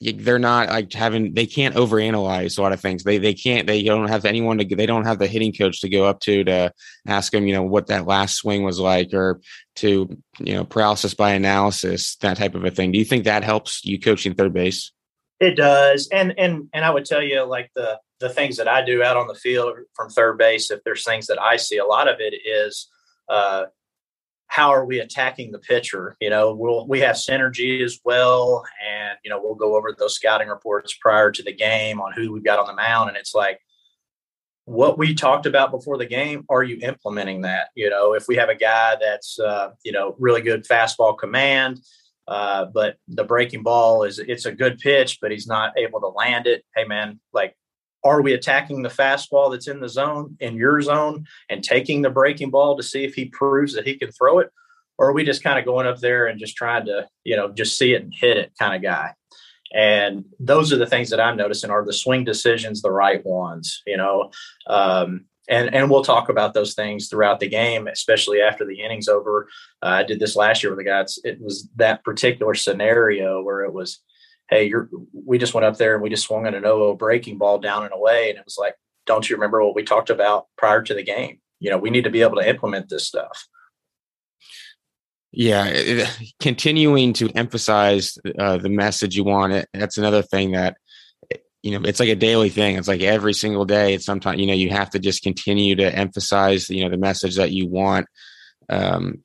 they're 0.00 0.38
not 0.38 0.68
like 0.68 0.92
having 0.92 1.34
they 1.34 1.46
can't 1.46 1.74
overanalyze 1.74 2.58
a 2.58 2.62
lot 2.62 2.72
of 2.72 2.80
things. 2.80 3.02
They 3.02 3.18
they 3.18 3.34
can't 3.34 3.66
they 3.66 3.82
don't 3.82 4.08
have 4.08 4.24
anyone 4.24 4.58
to 4.58 4.64
they 4.64 4.86
don't 4.86 5.06
have 5.06 5.18
the 5.18 5.26
hitting 5.26 5.52
coach 5.52 5.80
to 5.80 5.88
go 5.88 6.04
up 6.04 6.20
to 6.20 6.44
to 6.44 6.72
ask 7.06 7.32
them 7.32 7.46
you 7.46 7.54
know 7.54 7.64
what 7.64 7.88
that 7.88 8.06
last 8.06 8.36
swing 8.36 8.62
was 8.62 8.78
like 8.78 9.12
or 9.12 9.40
to 9.76 10.08
you 10.38 10.54
know 10.54 10.64
paralysis 10.64 11.14
by 11.14 11.32
analysis 11.32 12.16
that 12.16 12.36
type 12.36 12.54
of 12.54 12.64
a 12.64 12.70
thing. 12.70 12.92
Do 12.92 12.98
you 12.98 13.04
think 13.04 13.24
that 13.24 13.42
helps 13.42 13.84
you 13.84 13.98
coaching 13.98 14.34
third 14.34 14.52
base? 14.52 14.92
It 15.40 15.56
does, 15.56 16.08
and 16.10 16.34
and 16.38 16.68
and 16.72 16.84
I 16.84 16.90
would 16.90 17.04
tell 17.04 17.22
you 17.22 17.42
like 17.44 17.70
the 17.74 18.00
the 18.20 18.28
things 18.28 18.56
that 18.56 18.66
I 18.66 18.84
do 18.84 19.02
out 19.02 19.16
on 19.16 19.28
the 19.28 19.34
field 19.34 19.76
from 19.94 20.10
third 20.10 20.38
base. 20.38 20.70
If 20.70 20.82
there's 20.84 21.04
things 21.04 21.26
that 21.28 21.40
I 21.40 21.56
see, 21.56 21.78
a 21.78 21.86
lot 21.86 22.08
of 22.08 22.16
it 22.20 22.34
is. 22.44 22.88
Uh, 23.28 23.66
how 24.48 24.70
are 24.70 24.84
we 24.84 24.98
attacking 24.98 25.52
the 25.52 25.58
pitcher? 25.58 26.16
You 26.20 26.30
know, 26.30 26.54
we'll 26.54 26.88
we 26.88 27.00
have 27.00 27.16
synergy 27.16 27.84
as 27.84 28.00
well, 28.04 28.64
and 28.84 29.16
you 29.22 29.30
know 29.30 29.40
we'll 29.40 29.54
go 29.54 29.76
over 29.76 29.94
those 29.96 30.16
scouting 30.16 30.48
reports 30.48 30.96
prior 31.00 31.30
to 31.30 31.42
the 31.42 31.52
game 31.52 32.00
on 32.00 32.12
who 32.12 32.32
we've 32.32 32.44
got 32.44 32.58
on 32.58 32.66
the 32.66 32.74
mound, 32.74 33.08
and 33.08 33.16
it's 33.16 33.34
like 33.34 33.60
what 34.64 34.98
we 34.98 35.14
talked 35.14 35.46
about 35.46 35.70
before 35.70 35.98
the 35.98 36.06
game. 36.06 36.44
Are 36.48 36.62
you 36.62 36.78
implementing 36.82 37.42
that? 37.42 37.68
You 37.74 37.90
know, 37.90 38.14
if 38.14 38.26
we 38.26 38.36
have 38.36 38.48
a 38.48 38.54
guy 38.54 38.96
that's 39.00 39.38
uh, 39.38 39.70
you 39.84 39.92
know 39.92 40.16
really 40.18 40.40
good 40.40 40.64
fastball 40.64 41.16
command, 41.16 41.80
uh, 42.28 42.66
but 42.66 42.96
the 43.08 43.24
breaking 43.24 43.62
ball 43.62 44.04
is 44.04 44.18
it's 44.18 44.44
a 44.44 44.52
good 44.52 44.78
pitch, 44.78 45.18
but 45.20 45.30
he's 45.30 45.46
not 45.46 45.76
able 45.78 46.00
to 46.00 46.08
land 46.08 46.46
it. 46.46 46.62
Hey 46.76 46.84
man, 46.84 47.18
like 47.32 47.56
are 48.04 48.22
we 48.22 48.34
attacking 48.34 48.82
the 48.82 48.88
fastball 48.88 49.50
that's 49.50 49.66
in 49.66 49.80
the 49.80 49.88
zone, 49.88 50.36
in 50.38 50.54
your 50.54 50.80
zone, 50.82 51.26
and 51.48 51.64
taking 51.64 52.02
the 52.02 52.10
breaking 52.10 52.50
ball 52.50 52.76
to 52.76 52.82
see 52.82 53.04
if 53.04 53.14
he 53.14 53.24
proves 53.24 53.74
that 53.74 53.86
he 53.86 53.96
can 53.96 54.12
throw 54.12 54.38
it? 54.38 54.50
Or 54.98 55.08
are 55.08 55.12
we 55.12 55.24
just 55.24 55.42
kind 55.42 55.58
of 55.58 55.64
going 55.64 55.86
up 55.86 55.98
there 56.00 56.26
and 56.26 56.38
just 56.38 56.56
trying 56.56 56.86
to, 56.86 57.08
you 57.24 57.36
know, 57.36 57.52
just 57.52 57.78
see 57.78 57.94
it 57.94 58.02
and 58.02 58.12
hit 58.14 58.36
it 58.36 58.52
kind 58.58 58.74
of 58.74 58.82
guy? 58.82 59.14
And 59.74 60.24
those 60.38 60.72
are 60.72 60.78
the 60.78 60.86
things 60.86 61.10
that 61.10 61.20
I'm 61.20 61.36
noticing 61.36 61.70
are 61.70 61.84
the 61.84 61.92
swing 61.92 62.24
decisions 62.24 62.82
the 62.82 62.90
right 62.90 63.24
ones, 63.24 63.82
you 63.86 63.96
know? 63.96 64.30
Um, 64.66 65.26
and, 65.48 65.74
and 65.74 65.90
we'll 65.90 66.04
talk 66.04 66.28
about 66.28 66.54
those 66.54 66.74
things 66.74 67.08
throughout 67.08 67.40
the 67.40 67.48
game, 67.48 67.86
especially 67.86 68.40
after 68.42 68.64
the 68.64 68.80
innings 68.80 69.08
over. 69.08 69.48
Uh, 69.82 69.86
I 69.86 70.02
did 70.02 70.20
this 70.20 70.36
last 70.36 70.62
year 70.62 70.70
with 70.70 70.78
the 70.78 70.84
guys. 70.84 71.18
It 71.24 71.40
was 71.40 71.68
that 71.76 72.04
particular 72.04 72.54
scenario 72.54 73.42
where 73.42 73.64
it 73.64 73.72
was, 73.72 74.00
hey, 74.50 74.68
you're 74.68 74.90
we 75.12 75.38
just 75.38 75.54
went 75.54 75.64
up 75.64 75.78
there 75.78 75.94
and 75.94 76.02
we 76.02 76.10
just 76.10 76.26
swung 76.26 76.46
an 76.46 76.52
0 76.52 76.94
breaking 76.96 77.38
ball 77.38 77.58
down 77.58 77.84
and 77.84 77.94
away. 77.94 78.28
And 78.28 78.38
it 78.38 78.44
was 78.44 78.58
like, 78.58 78.74
don't 79.06 79.28
you 79.28 79.36
remember 79.36 79.64
what 79.64 79.74
we 79.74 79.82
talked 79.82 80.10
about 80.10 80.46
prior 80.56 80.82
to 80.82 80.94
the 80.94 81.02
game? 81.02 81.40
You 81.60 81.70
know, 81.70 81.78
we 81.78 81.90
need 81.90 82.04
to 82.04 82.10
be 82.10 82.22
able 82.22 82.36
to 82.36 82.48
implement 82.48 82.88
this 82.90 83.06
stuff. 83.06 83.48
Yeah, 85.32 85.66
it, 85.66 86.18
continuing 86.40 87.12
to 87.14 87.30
emphasize 87.34 88.18
uh, 88.38 88.58
the 88.58 88.70
message 88.70 89.16
you 89.16 89.24
want. 89.24 89.52
It, 89.52 89.68
that's 89.72 89.98
another 89.98 90.22
thing 90.22 90.52
that 90.52 90.76
you 91.62 91.72
know 91.72 91.86
it's 91.86 92.00
like 92.00 92.08
a 92.08 92.16
daily 92.16 92.50
thing. 92.50 92.76
It's 92.76 92.88
like 92.88 93.00
every 93.00 93.34
single 93.34 93.64
day. 93.64 93.94
It's 93.94 94.04
sometimes 94.04 94.40
you 94.40 94.46
know 94.46 94.54
you 94.54 94.70
have 94.70 94.90
to 94.90 94.98
just 94.98 95.22
continue 95.22 95.76
to 95.76 95.94
emphasize 95.94 96.70
you 96.70 96.84
know 96.84 96.90
the 96.90 96.98
message 96.98 97.36
that 97.36 97.52
you 97.52 97.68
want. 97.68 98.06
Um, 98.68 99.24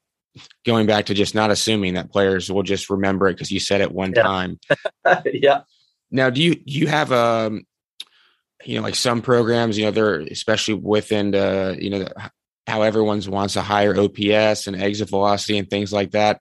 going 0.65 0.87
back 0.87 1.05
to 1.05 1.13
just 1.13 1.35
not 1.35 1.51
assuming 1.51 1.93
that 1.93 2.11
players 2.11 2.51
will 2.51 2.63
just 2.63 2.89
remember 2.89 3.27
it 3.27 3.33
because 3.33 3.51
you 3.51 3.59
said 3.59 3.81
it 3.81 3.91
one 3.91 4.13
yeah. 4.15 4.23
time. 4.23 4.59
yeah. 5.25 5.61
Now, 6.09 6.29
do 6.29 6.41
you 6.41 6.55
do 6.55 6.79
you 6.79 6.87
have 6.87 7.11
um, 7.11 7.65
you 8.65 8.77
know, 8.77 8.83
like 8.83 8.95
some 8.95 9.21
programs, 9.21 9.77
you 9.77 9.85
know, 9.85 9.91
they're 9.91 10.21
especially 10.21 10.75
within 10.75 11.31
the, 11.31 11.77
you 11.79 11.89
know, 11.89 11.99
the, 11.99 12.31
how 12.67 12.81
everyone's 12.81 13.27
wants 13.27 13.55
a 13.55 13.61
higher 13.61 13.97
OPS 13.97 14.67
and 14.67 14.81
exit 14.81 15.09
velocity 15.09 15.57
and 15.57 15.69
things 15.69 15.91
like 15.91 16.11
that. 16.11 16.39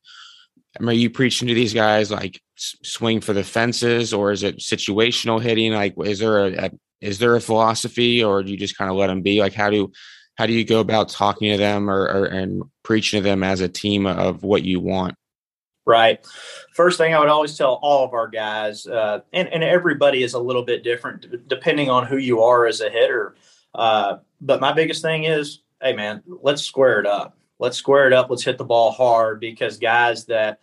I 0.79 0.83
mean, 0.83 0.91
are 0.91 0.93
you 0.93 1.11
preaching 1.11 1.49
to 1.49 1.55
these 1.55 1.75
guys 1.75 2.11
like 2.11 2.41
swing 2.83 3.21
for 3.21 3.33
the 3.33 3.45
fences, 3.45 4.13
or 4.13 4.33
is 4.33 4.43
it 4.43 4.59
situational 4.59 5.41
hitting? 5.41 5.73
Like, 5.73 5.95
is 6.05 6.19
there 6.19 6.47
a, 6.47 6.67
a 6.67 6.71
is 7.01 7.19
there 7.19 7.35
a 7.35 7.41
philosophy, 7.41 8.23
or 8.23 8.43
do 8.43 8.51
you 8.51 8.57
just 8.57 8.79
kind 8.79 8.91
of 8.91 8.97
let 8.97 9.09
them 9.09 9.23
be? 9.23 9.41
Like, 9.41 9.55
how 9.55 9.71
do 9.71 9.93
how 10.37 10.47
do 10.47 10.53
you 10.53 10.65
go 10.65 10.81
about 10.81 11.09
talking 11.09 11.51
to 11.51 11.59
them 11.59 11.91
or, 11.91 12.03
or 12.03 12.25
and 12.27 12.63
preaching 12.83 13.23
to 13.23 13.29
them 13.29 13.43
as 13.43 13.61
a 13.61 13.69
team 13.69 14.07
of 14.07 14.43
what 14.43 14.63
you 14.63 14.81
want? 14.81 15.15
Right. 15.85 16.25
First 16.75 16.97
thing 16.97 17.13
I 17.13 17.19
would 17.19 17.29
always 17.29 17.59
tell 17.59 17.81
all 17.83 18.05
of 18.05 18.13
our 18.13 18.29
guys, 18.29 18.87
uh, 18.87 19.21
and, 19.33 19.49
and 19.49 19.65
everybody 19.65 20.23
is 20.23 20.35
a 20.35 20.39
little 20.39 20.63
bit 20.63 20.85
different 20.85 21.49
depending 21.49 21.91
on 21.91 22.07
who 22.07 22.17
you 22.17 22.43
are 22.43 22.67
as 22.67 22.81
a 22.81 22.89
hitter. 22.89 23.35
Uh, 23.75 24.19
but 24.41 24.61
my 24.61 24.73
biggest 24.73 25.03
thing 25.03 25.25
is, 25.25 25.61
hey, 25.83 25.93
man, 25.93 26.23
let's 26.27 26.63
square 26.63 27.01
it 27.01 27.07
up. 27.07 27.37
Let's 27.59 27.77
square 27.77 28.07
it 28.07 28.13
up. 28.13 28.31
Let's 28.31 28.45
hit 28.45 28.59
the 28.59 28.65
ball 28.65 28.93
hard 28.93 29.41
because 29.41 29.79
guys 29.79 30.27
that 30.27 30.61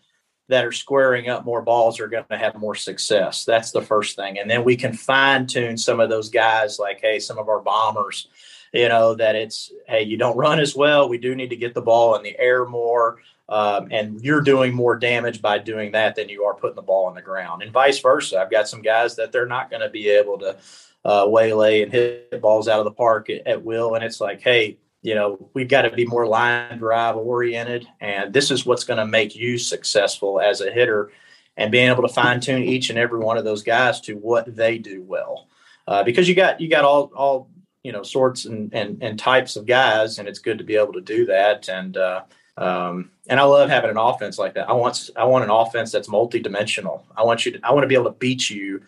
that 0.49 0.65
are 0.65 0.71
squaring 0.71 1.29
up 1.29 1.45
more 1.45 1.61
balls 1.61 1.99
are 1.99 2.07
going 2.07 2.25
to 2.29 2.37
have 2.37 2.55
more 2.55 2.75
success. 2.75 3.45
That's 3.45 3.71
the 3.71 3.81
first 3.81 4.15
thing. 4.15 4.39
And 4.39 4.49
then 4.49 4.63
we 4.63 4.75
can 4.75 4.93
fine 4.93 5.47
tune 5.47 5.77
some 5.77 5.99
of 5.99 6.09
those 6.09 6.29
guys, 6.29 6.79
like, 6.79 6.99
hey, 7.01 7.19
some 7.19 7.37
of 7.37 7.47
our 7.47 7.61
bombers, 7.61 8.27
you 8.73 8.89
know, 8.89 9.15
that 9.15 9.35
it's, 9.35 9.71
hey, 9.87 10.03
you 10.03 10.17
don't 10.17 10.37
run 10.37 10.59
as 10.59 10.75
well. 10.75 11.07
We 11.07 11.19
do 11.19 11.35
need 11.35 11.51
to 11.51 11.55
get 11.55 11.73
the 11.73 11.81
ball 11.81 12.15
in 12.15 12.23
the 12.23 12.37
air 12.37 12.65
more. 12.65 13.19
Um, 13.47 13.87
and 13.89 14.21
you're 14.21 14.41
doing 14.41 14.75
more 14.75 14.95
damage 14.95 15.41
by 15.41 15.57
doing 15.57 15.91
that 15.93 16.15
than 16.15 16.29
you 16.29 16.43
are 16.43 16.53
putting 16.53 16.75
the 16.75 16.83
ball 16.83 17.05
on 17.05 17.15
the 17.15 17.21
ground, 17.21 17.63
and 17.63 17.71
vice 17.71 17.99
versa. 17.99 18.39
I've 18.39 18.51
got 18.51 18.67
some 18.67 18.83
guys 18.83 19.15
that 19.15 19.31
they're 19.31 19.47
not 19.47 19.71
going 19.71 19.81
to 19.81 19.89
be 19.89 20.07
able 20.09 20.37
to 20.37 20.57
uh, 21.03 21.25
waylay 21.27 21.81
and 21.81 21.91
hit 21.91 22.39
balls 22.41 22.67
out 22.67 22.77
of 22.77 22.85
the 22.85 22.91
park 22.91 23.27
at, 23.31 23.47
at 23.47 23.63
will, 23.63 23.95
and 23.95 24.03
it's 24.03 24.21
like, 24.21 24.41
hey, 24.41 24.77
you 25.01 25.15
know, 25.15 25.49
we've 25.53 25.69
got 25.69 25.83
to 25.83 25.91
be 25.91 26.05
more 26.05 26.27
line 26.27 26.77
drive 26.77 27.15
oriented, 27.15 27.87
and 28.01 28.33
this 28.33 28.51
is 28.51 28.65
what's 28.65 28.83
going 28.83 28.97
to 28.97 29.05
make 29.05 29.35
you 29.35 29.57
successful 29.57 30.41
as 30.41 30.61
a 30.61 30.71
hitter, 30.71 31.11
and 31.55 31.71
being 31.71 31.89
able 31.89 32.03
to 32.03 32.13
fine 32.13 32.39
tune 32.39 32.63
each 32.63 32.89
and 32.89 32.99
every 32.99 33.19
one 33.19 33.37
of 33.37 33.45
those 33.45 33.63
guys 33.63 34.01
to 34.01 34.15
what 34.15 34.55
they 34.55 34.77
do 34.77 35.01
well, 35.03 35.47
uh, 35.87 36.03
because 36.03 36.27
you 36.27 36.35
got 36.35 36.59
you 36.59 36.69
got 36.69 36.83
all 36.83 37.11
all 37.15 37.49
you 37.83 37.91
know 37.91 38.03
sorts 38.03 38.45
and, 38.45 38.73
and 38.73 39.01
and 39.01 39.17
types 39.17 39.55
of 39.55 39.65
guys, 39.65 40.19
and 40.19 40.27
it's 40.27 40.39
good 40.39 40.57
to 40.57 40.63
be 40.63 40.75
able 40.75 40.93
to 40.93 41.01
do 41.01 41.25
that, 41.25 41.69
and 41.69 41.95
uh, 41.95 42.23
um, 42.57 43.11
and 43.29 43.39
I 43.39 43.43
love 43.43 43.69
having 43.69 43.89
an 43.89 43.97
offense 43.97 44.37
like 44.37 44.53
that. 44.55 44.69
I 44.69 44.73
want 44.73 45.09
I 45.15 45.23
want 45.23 45.45
an 45.45 45.49
offense 45.49 45.93
that's 45.93 46.09
multidimensional. 46.09 47.03
I 47.15 47.23
want 47.23 47.45
you 47.45 47.53
to 47.53 47.59
I 47.63 47.71
want 47.71 47.83
to 47.83 47.87
be 47.87 47.95
able 47.95 48.11
to 48.11 48.17
beat 48.19 48.49
you 48.49 48.81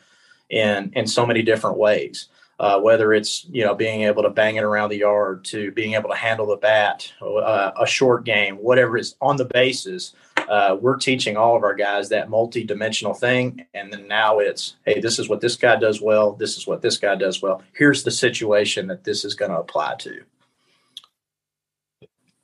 in 0.50 0.92
in 0.94 1.08
so 1.08 1.26
many 1.26 1.42
different 1.42 1.78
ways. 1.78 2.28
Uh, 2.62 2.80
whether 2.80 3.12
it's 3.12 3.44
you 3.50 3.66
know 3.66 3.74
being 3.74 4.04
able 4.04 4.22
to 4.22 4.30
bang 4.30 4.56
it 4.56 4.64
around 4.64 4.90
the 4.90 4.98
yard 5.00 5.44
to 5.44 5.72
being 5.72 5.96
able 5.96 6.12
to 6.12 6.16
handle 6.16 6.46
the 6.46 6.58
bat, 6.58 7.12
uh, 7.20 7.72
a 7.82 7.88
short 7.88 8.24
game, 8.24 8.56
whatever 8.58 8.98
is 8.98 9.16
on 9.20 9.36
the 9.36 9.46
bases, 9.46 10.14
uh, 10.48 10.78
we're 10.80 10.96
teaching 10.96 11.38
all 11.38 11.56
of 11.56 11.64
our 11.64 11.74
guys 11.74 12.10
that 12.10 12.30
multi-dimensional 12.30 13.16
thing. 13.16 13.66
And 13.74 13.92
then 13.92 14.08
now 14.08 14.38
it's, 14.38 14.76
hey, 14.86 15.00
this 15.00 15.18
is 15.18 15.28
what 15.28 15.42
this 15.42 15.56
guy 15.56 15.76
does 15.78 16.02
well. 16.02 16.34
This 16.34 16.56
is 16.56 16.68
what 16.68 16.84
this 16.84 16.98
guy 16.98 17.16
does 17.16 17.42
well. 17.42 17.64
Here's 17.74 18.04
the 18.04 18.12
situation 18.12 18.86
that 18.88 19.06
this 19.06 19.26
is 19.26 19.34
going 19.34 19.50
to 19.50 19.58
apply 19.58 19.96
to. 19.96 20.22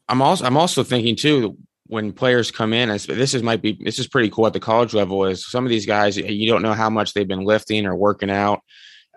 I'm 0.09 0.23
also 0.23 0.45
I'm 0.45 0.57
also 0.57 0.83
thinking 0.83 1.15
too 1.15 1.57
when 1.85 2.11
players 2.11 2.49
come 2.49 2.73
in. 2.73 2.89
This 2.89 3.35
is 3.35 3.43
might 3.43 3.61
be 3.61 3.77
this 3.79 3.99
is 3.99 4.07
pretty 4.07 4.31
cool 4.31 4.47
at 4.47 4.53
the 4.53 4.59
college 4.59 4.95
level. 4.95 5.25
Is 5.25 5.45
some 5.45 5.63
of 5.63 5.69
these 5.69 5.85
guys 5.85 6.17
you 6.17 6.49
don't 6.49 6.63
know 6.63 6.73
how 6.73 6.89
much 6.89 7.13
they've 7.13 7.27
been 7.27 7.45
lifting 7.45 7.85
or 7.85 7.95
working 7.95 8.31
out. 8.31 8.61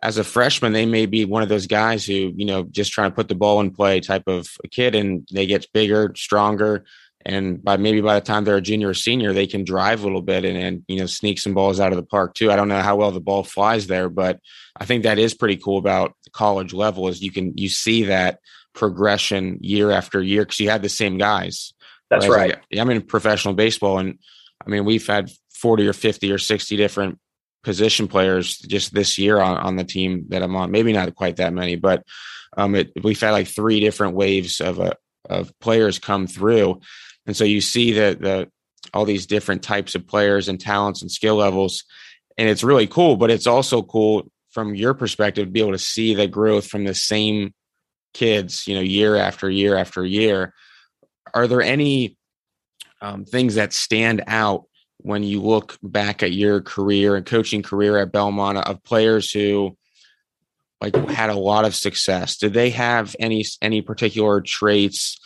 As 0.03 0.17
a 0.17 0.25
freshman, 0.25 0.73
they 0.73 0.87
may 0.87 1.07
be 1.07 1.25
one 1.25 1.43
of 1.43 1.49
those 1.49 1.67
guys 1.67 2.07
who 2.07 2.33
you 2.35 2.47
know 2.47 2.65
just 2.65 2.93
trying 2.93 3.11
to 3.11 3.15
put 3.15 3.29
the 3.29 3.35
ball 3.35 3.61
in 3.61 3.71
play 3.71 4.01
type 4.01 4.25
of 4.27 4.49
kid, 4.71 4.95
and 4.95 5.29
they 5.33 5.47
get 5.47 5.73
bigger, 5.73 6.13
stronger, 6.17 6.85
and 7.27 7.63
by 7.63 7.77
maybe 7.77 8.01
by 8.01 8.15
the 8.15 8.25
time 8.25 8.45
they're 8.45 8.57
a 8.57 8.63
junior 8.63 8.89
or 8.89 8.95
senior, 8.95 9.33
they 9.33 9.47
can 9.47 9.65
drive 9.65 10.01
a 10.01 10.05
little 10.05 10.23
bit 10.23 10.45
and, 10.45 10.57
and 10.57 10.85
you 10.89 10.99
know 10.99 11.07
sneak 11.07 11.39
some 11.39 11.53
balls 11.53 11.79
out 11.79 11.93
of 11.93 11.97
the 11.97 12.03
park 12.03 12.35
too. 12.35 12.51
I 12.51 12.57
don't 12.57 12.69
know 12.69 12.81
how 12.81 12.97
well 12.97 13.11
the 13.11 13.21
ball 13.21 13.45
flies 13.45 13.87
there, 13.87 14.09
but 14.09 14.41
I 14.77 14.87
think 14.87 15.03
that 15.03 15.19
is 15.19 15.35
pretty 15.35 15.57
cool 15.57 15.79
about 15.79 16.15
the 16.25 16.31
college 16.31 16.73
level 16.73 17.09
is 17.09 17.21
you 17.21 17.31
can 17.31 17.57
you 17.59 17.69
see 17.69 18.05
that 18.05 18.41
progression 18.73 19.59
year 19.61 19.91
after 19.91 20.23
year 20.23 20.43
because 20.43 20.61
you 20.61 20.71
had 20.71 20.83
the 20.83 20.89
same 20.89 21.19
guys. 21.19 21.75
That's 22.09 22.27
right. 22.27 22.51
Like, 22.55 22.81
I'm 22.81 22.91
in 22.91 23.03
professional 23.03 23.55
baseball, 23.55 23.99
and 23.99 24.19
I 24.67 24.71
mean 24.71 24.87
we've 24.87 25.07
had 25.07 25.31
40 25.53 25.89
or 25.89 25.93
50 25.93 26.33
or 26.33 26.39
60 26.39 26.77
different 26.79 27.19
position 27.63 28.09
players 28.09 28.59
just 28.59 28.95
this 28.95 29.19
year 29.19 29.41
on, 29.41 29.57
on 29.59 29.77
the 29.77 29.85
team 29.85 30.25
that 30.29 30.43
I'm 30.43 30.57
on. 30.57 30.71
Maybe 30.71 30.93
not 30.93 31.15
quite 31.15 31.37
that 31.37 31.53
many, 31.53 31.77
but 31.77 32.05
um, 32.57 32.75
it, 32.75 32.93
we've 33.03 33.21
had 33.21 33.31
like 33.31 33.49
three 33.49 33.81
different 33.81 34.15
waves 34.15 34.61
of 34.61 34.81
uh, 34.81 34.95
of 35.29 35.53
players 35.61 35.99
come 35.99 36.27
through, 36.27 36.81
and 37.27 37.37
so 37.37 37.45
you 37.45 37.61
see 37.61 37.93
that 37.93 38.21
the 38.21 38.51
all 38.93 39.05
these 39.05 39.27
different 39.27 39.63
types 39.63 39.95
of 39.95 40.07
players 40.07 40.49
and 40.49 40.61
talents 40.61 41.03
and 41.03 41.11
skill 41.11 41.37
levels, 41.37 41.85
and 42.39 42.49
it's 42.49 42.65
really 42.65 42.87
cool. 42.87 43.17
But 43.17 43.31
it's 43.31 43.47
also 43.47 43.83
cool 43.83 44.31
from 44.51 44.75
your 44.75 44.95
perspective 44.95 45.47
to 45.47 45.51
be 45.51 45.61
able 45.61 45.73
to 45.73 45.79
see 45.79 46.15
the 46.15 46.27
growth 46.27 46.67
from 46.67 46.85
the 46.85 46.95
same 46.95 47.55
kids, 48.15 48.67
you 48.67 48.75
know, 48.75 48.81
year 48.81 49.17
after 49.17 49.49
year 49.49 49.77
after 49.77 50.05
year. 50.05 50.53
Are 51.33 51.47
there 51.47 51.63
any 51.63 52.17
um, 53.01 53.25
things 53.25 53.55
that 53.55 53.73
stand 53.73 54.25
out 54.27 54.65
when 55.03 55.23
you 55.23 55.41
look 55.43 55.79
back 55.83 56.23
at 56.23 56.33
your 56.33 56.61
career 56.61 57.17
and 57.17 57.27
coaching 57.27 57.63
career 57.63 57.99
at 57.99 58.13
Belmont 58.13 58.59
of 58.59 58.83
players 58.85 59.31
who 59.31 59.77
like 60.81 60.95
had 61.09 61.31
a 61.31 61.35
lot 61.35 61.65
of 61.65 61.75
success? 61.75 62.37
Did 62.37 62.55
they 62.55 62.71
have 62.71 63.15
any 63.21 63.45
any 63.61 63.83
particular 63.83 64.41
traits? 64.41 65.19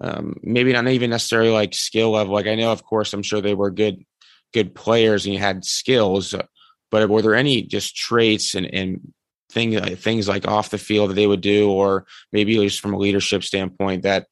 Um, 0.00 0.36
maybe 0.42 0.72
not 0.72 0.86
even 0.88 1.10
necessarily 1.10 1.50
like 1.50 1.74
skill 1.74 2.10
level. 2.10 2.34
Like 2.34 2.46
I 2.46 2.54
know, 2.54 2.72
of 2.72 2.84
course, 2.84 3.12
I'm 3.12 3.22
sure 3.22 3.40
they 3.40 3.54
were 3.54 3.70
good 3.70 4.04
good 4.52 4.74
players 4.74 5.24
and 5.24 5.34
you 5.34 5.40
had 5.40 5.64
skills, 5.64 6.34
but 6.90 7.08
were 7.08 7.22
there 7.22 7.34
any 7.34 7.62
just 7.62 7.96
traits 7.96 8.54
and, 8.54 8.66
and 8.72 9.12
things 9.50 9.76
uh, 9.76 9.94
things 9.96 10.28
like 10.28 10.46
off 10.46 10.70
the 10.70 10.78
field 10.78 11.10
that 11.10 11.14
they 11.14 11.26
would 11.26 11.40
do, 11.40 11.70
or 11.70 12.06
maybe 12.32 12.56
just 12.56 12.80
from 12.80 12.94
a 12.94 12.98
leadership 12.98 13.42
standpoint 13.42 14.02
that 14.02 14.26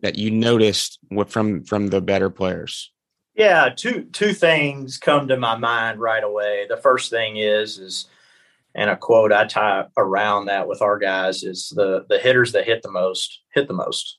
that 0.00 0.16
you 0.16 0.30
noticed 0.30 0.98
from 1.28 1.64
from 1.64 1.88
the 1.88 2.00
better 2.00 2.30
players? 2.30 2.92
Yeah, 3.40 3.70
two 3.74 4.04
two 4.12 4.34
things 4.34 4.98
come 4.98 5.28
to 5.28 5.36
my 5.38 5.56
mind 5.56 5.98
right 5.98 6.22
away. 6.22 6.66
The 6.68 6.76
first 6.76 7.08
thing 7.08 7.38
is 7.38 7.78
is 7.78 8.06
and 8.74 8.90
a 8.90 8.98
quote 8.98 9.32
I 9.32 9.46
tie 9.46 9.86
around 9.96 10.44
that 10.44 10.68
with 10.68 10.82
our 10.82 10.98
guys 10.98 11.42
is 11.42 11.70
the 11.74 12.04
the 12.10 12.18
hitters 12.18 12.52
that 12.52 12.66
hit 12.66 12.82
the 12.82 12.90
most 12.90 13.40
hit 13.54 13.66
the 13.66 13.72
most. 13.72 14.18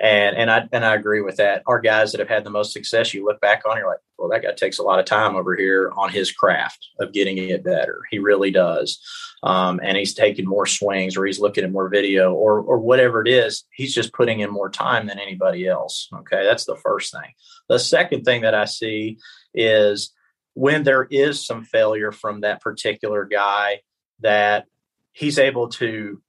And 0.00 0.36
and 0.36 0.50
I 0.50 0.68
and 0.72 0.84
I 0.84 0.94
agree 0.94 1.22
with 1.22 1.36
that. 1.36 1.62
Our 1.66 1.80
guys 1.80 2.12
that 2.12 2.20
have 2.20 2.28
had 2.28 2.44
the 2.44 2.50
most 2.50 2.72
success, 2.72 3.12
you 3.12 3.24
look 3.24 3.40
back 3.40 3.62
on, 3.68 3.76
you're 3.76 3.88
like, 3.88 3.98
well, 4.16 4.28
that 4.28 4.42
guy 4.42 4.52
takes 4.52 4.78
a 4.78 4.84
lot 4.84 5.00
of 5.00 5.06
time 5.06 5.34
over 5.34 5.56
here 5.56 5.90
on 5.96 6.10
his 6.10 6.30
craft 6.30 6.88
of 7.00 7.12
getting 7.12 7.38
it 7.38 7.64
better. 7.64 8.02
He 8.10 8.18
really 8.18 8.50
does. 8.52 9.00
Um, 9.42 9.80
and 9.82 9.96
he's 9.96 10.14
taking 10.14 10.46
more 10.46 10.66
swings 10.66 11.16
or 11.16 11.24
he's 11.24 11.40
looking 11.40 11.64
at 11.64 11.72
more 11.72 11.88
video 11.88 12.32
or 12.32 12.60
or 12.60 12.78
whatever 12.78 13.22
it 13.22 13.28
is. 13.28 13.64
He's 13.70 13.94
just 13.94 14.12
putting 14.12 14.40
in 14.40 14.50
more 14.50 14.70
time 14.70 15.06
than 15.06 15.18
anybody 15.18 15.66
else. 15.66 16.08
Okay, 16.12 16.44
that's 16.44 16.64
the 16.64 16.76
first 16.76 17.12
thing. 17.12 17.32
The 17.68 17.78
second 17.78 18.22
thing 18.24 18.42
that 18.42 18.54
I 18.54 18.66
see 18.66 19.18
is 19.52 20.14
when 20.54 20.84
there 20.84 21.06
is 21.10 21.44
some 21.44 21.64
failure 21.64 22.12
from 22.12 22.40
that 22.40 22.60
particular 22.60 23.24
guy 23.24 23.80
that 24.20 24.66
he's 25.12 25.38
able 25.38 25.68
to 25.68 26.20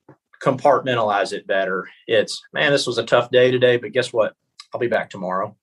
compartmentalize 0.43 1.33
it 1.33 1.47
better. 1.47 1.89
It's, 2.07 2.41
man, 2.53 2.71
this 2.71 2.87
was 2.87 2.97
a 2.97 3.05
tough 3.05 3.29
day 3.31 3.51
today, 3.51 3.77
but 3.77 3.91
guess 3.91 4.13
what? 4.13 4.35
I'll 4.73 4.79
be 4.79 4.87
back 4.87 5.09
tomorrow. 5.09 5.55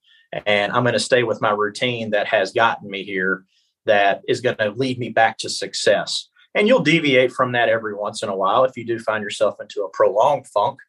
And 0.45 0.71
I'm 0.71 0.83
going 0.83 0.93
to 0.93 0.99
stay 0.99 1.23
with 1.23 1.41
my 1.41 1.51
routine 1.51 2.11
that 2.11 2.27
has 2.27 2.51
gotten 2.51 2.89
me 2.89 3.03
here, 3.03 3.45
that 3.85 4.21
is 4.27 4.41
going 4.41 4.57
to 4.57 4.71
lead 4.71 4.99
me 4.99 5.09
back 5.09 5.37
to 5.39 5.49
success. 5.49 6.29
And 6.53 6.67
you'll 6.67 6.81
deviate 6.83 7.31
from 7.31 7.53
that 7.53 7.69
every 7.69 7.95
once 7.95 8.23
in 8.23 8.29
a 8.29 8.35
while 8.35 8.65
if 8.65 8.75
you 8.75 8.85
do 8.85 8.99
find 8.99 9.23
yourself 9.23 9.55
into 9.61 9.83
a 9.83 9.89
prolonged 9.89 10.47
funk. 10.47 10.79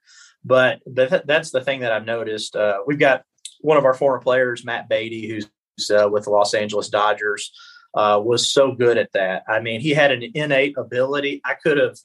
But 0.45 0.81
that's 0.87 1.51
the 1.51 1.63
thing 1.63 1.81
that 1.81 1.93
I've 1.93 2.07
noticed. 2.07 2.57
Uh, 2.57 2.79
we've 2.87 2.99
got 2.99 3.23
one 3.61 3.77
of 3.77 3.85
our 3.85 3.95
former 3.95 4.21
players, 4.21 4.65
Matt 4.65 4.89
Beaty, 4.89 5.29
who's 5.29 5.91
uh, 5.91 6.09
with 6.11 6.25
the 6.25 6.31
Los 6.31 6.55
Angeles 6.55 6.89
Dodgers, 6.89 7.53
uh, 7.95 8.21
was 8.23 8.49
so 8.49 8.73
good 8.73 8.99
at 8.99 9.13
that. 9.13 9.45
I 9.49 9.61
mean, 9.61 9.81
he 9.81 9.91
had 9.91 10.11
an 10.11 10.25
innate 10.35 10.77
ability. 10.77 11.41
I 11.45 11.55
could 11.55 11.79
have 11.79 11.97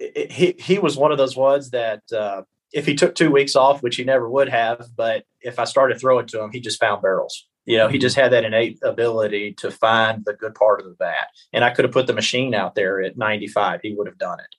it, 0.00 0.32
he 0.32 0.54
he 0.58 0.78
was 0.78 0.96
one 0.96 1.12
of 1.12 1.18
those 1.18 1.36
ones 1.36 1.70
that 1.70 2.02
uh, 2.12 2.42
if 2.72 2.86
he 2.86 2.94
took 2.94 3.14
two 3.14 3.30
weeks 3.30 3.54
off, 3.54 3.82
which 3.82 3.96
he 3.96 4.04
never 4.04 4.28
would 4.28 4.48
have, 4.48 4.88
but 4.96 5.24
if 5.40 5.58
I 5.58 5.64
started 5.64 6.00
throwing 6.00 6.26
to 6.28 6.42
him, 6.42 6.50
he 6.50 6.60
just 6.60 6.80
found 6.80 7.02
barrels. 7.02 7.46
You 7.66 7.76
know, 7.76 7.88
he 7.88 7.98
just 7.98 8.16
had 8.16 8.32
that 8.32 8.44
innate 8.44 8.78
ability 8.82 9.54
to 9.58 9.70
find 9.70 10.24
the 10.24 10.32
good 10.32 10.54
part 10.54 10.80
of 10.80 10.86
the 10.86 10.94
bat. 10.94 11.28
And 11.52 11.64
I 11.64 11.70
could 11.70 11.84
have 11.84 11.92
put 11.92 12.06
the 12.06 12.14
machine 12.14 12.54
out 12.54 12.74
there 12.74 13.00
at 13.00 13.18
95, 13.18 13.80
he 13.82 13.94
would 13.94 14.06
have 14.06 14.18
done 14.18 14.40
it. 14.40 14.56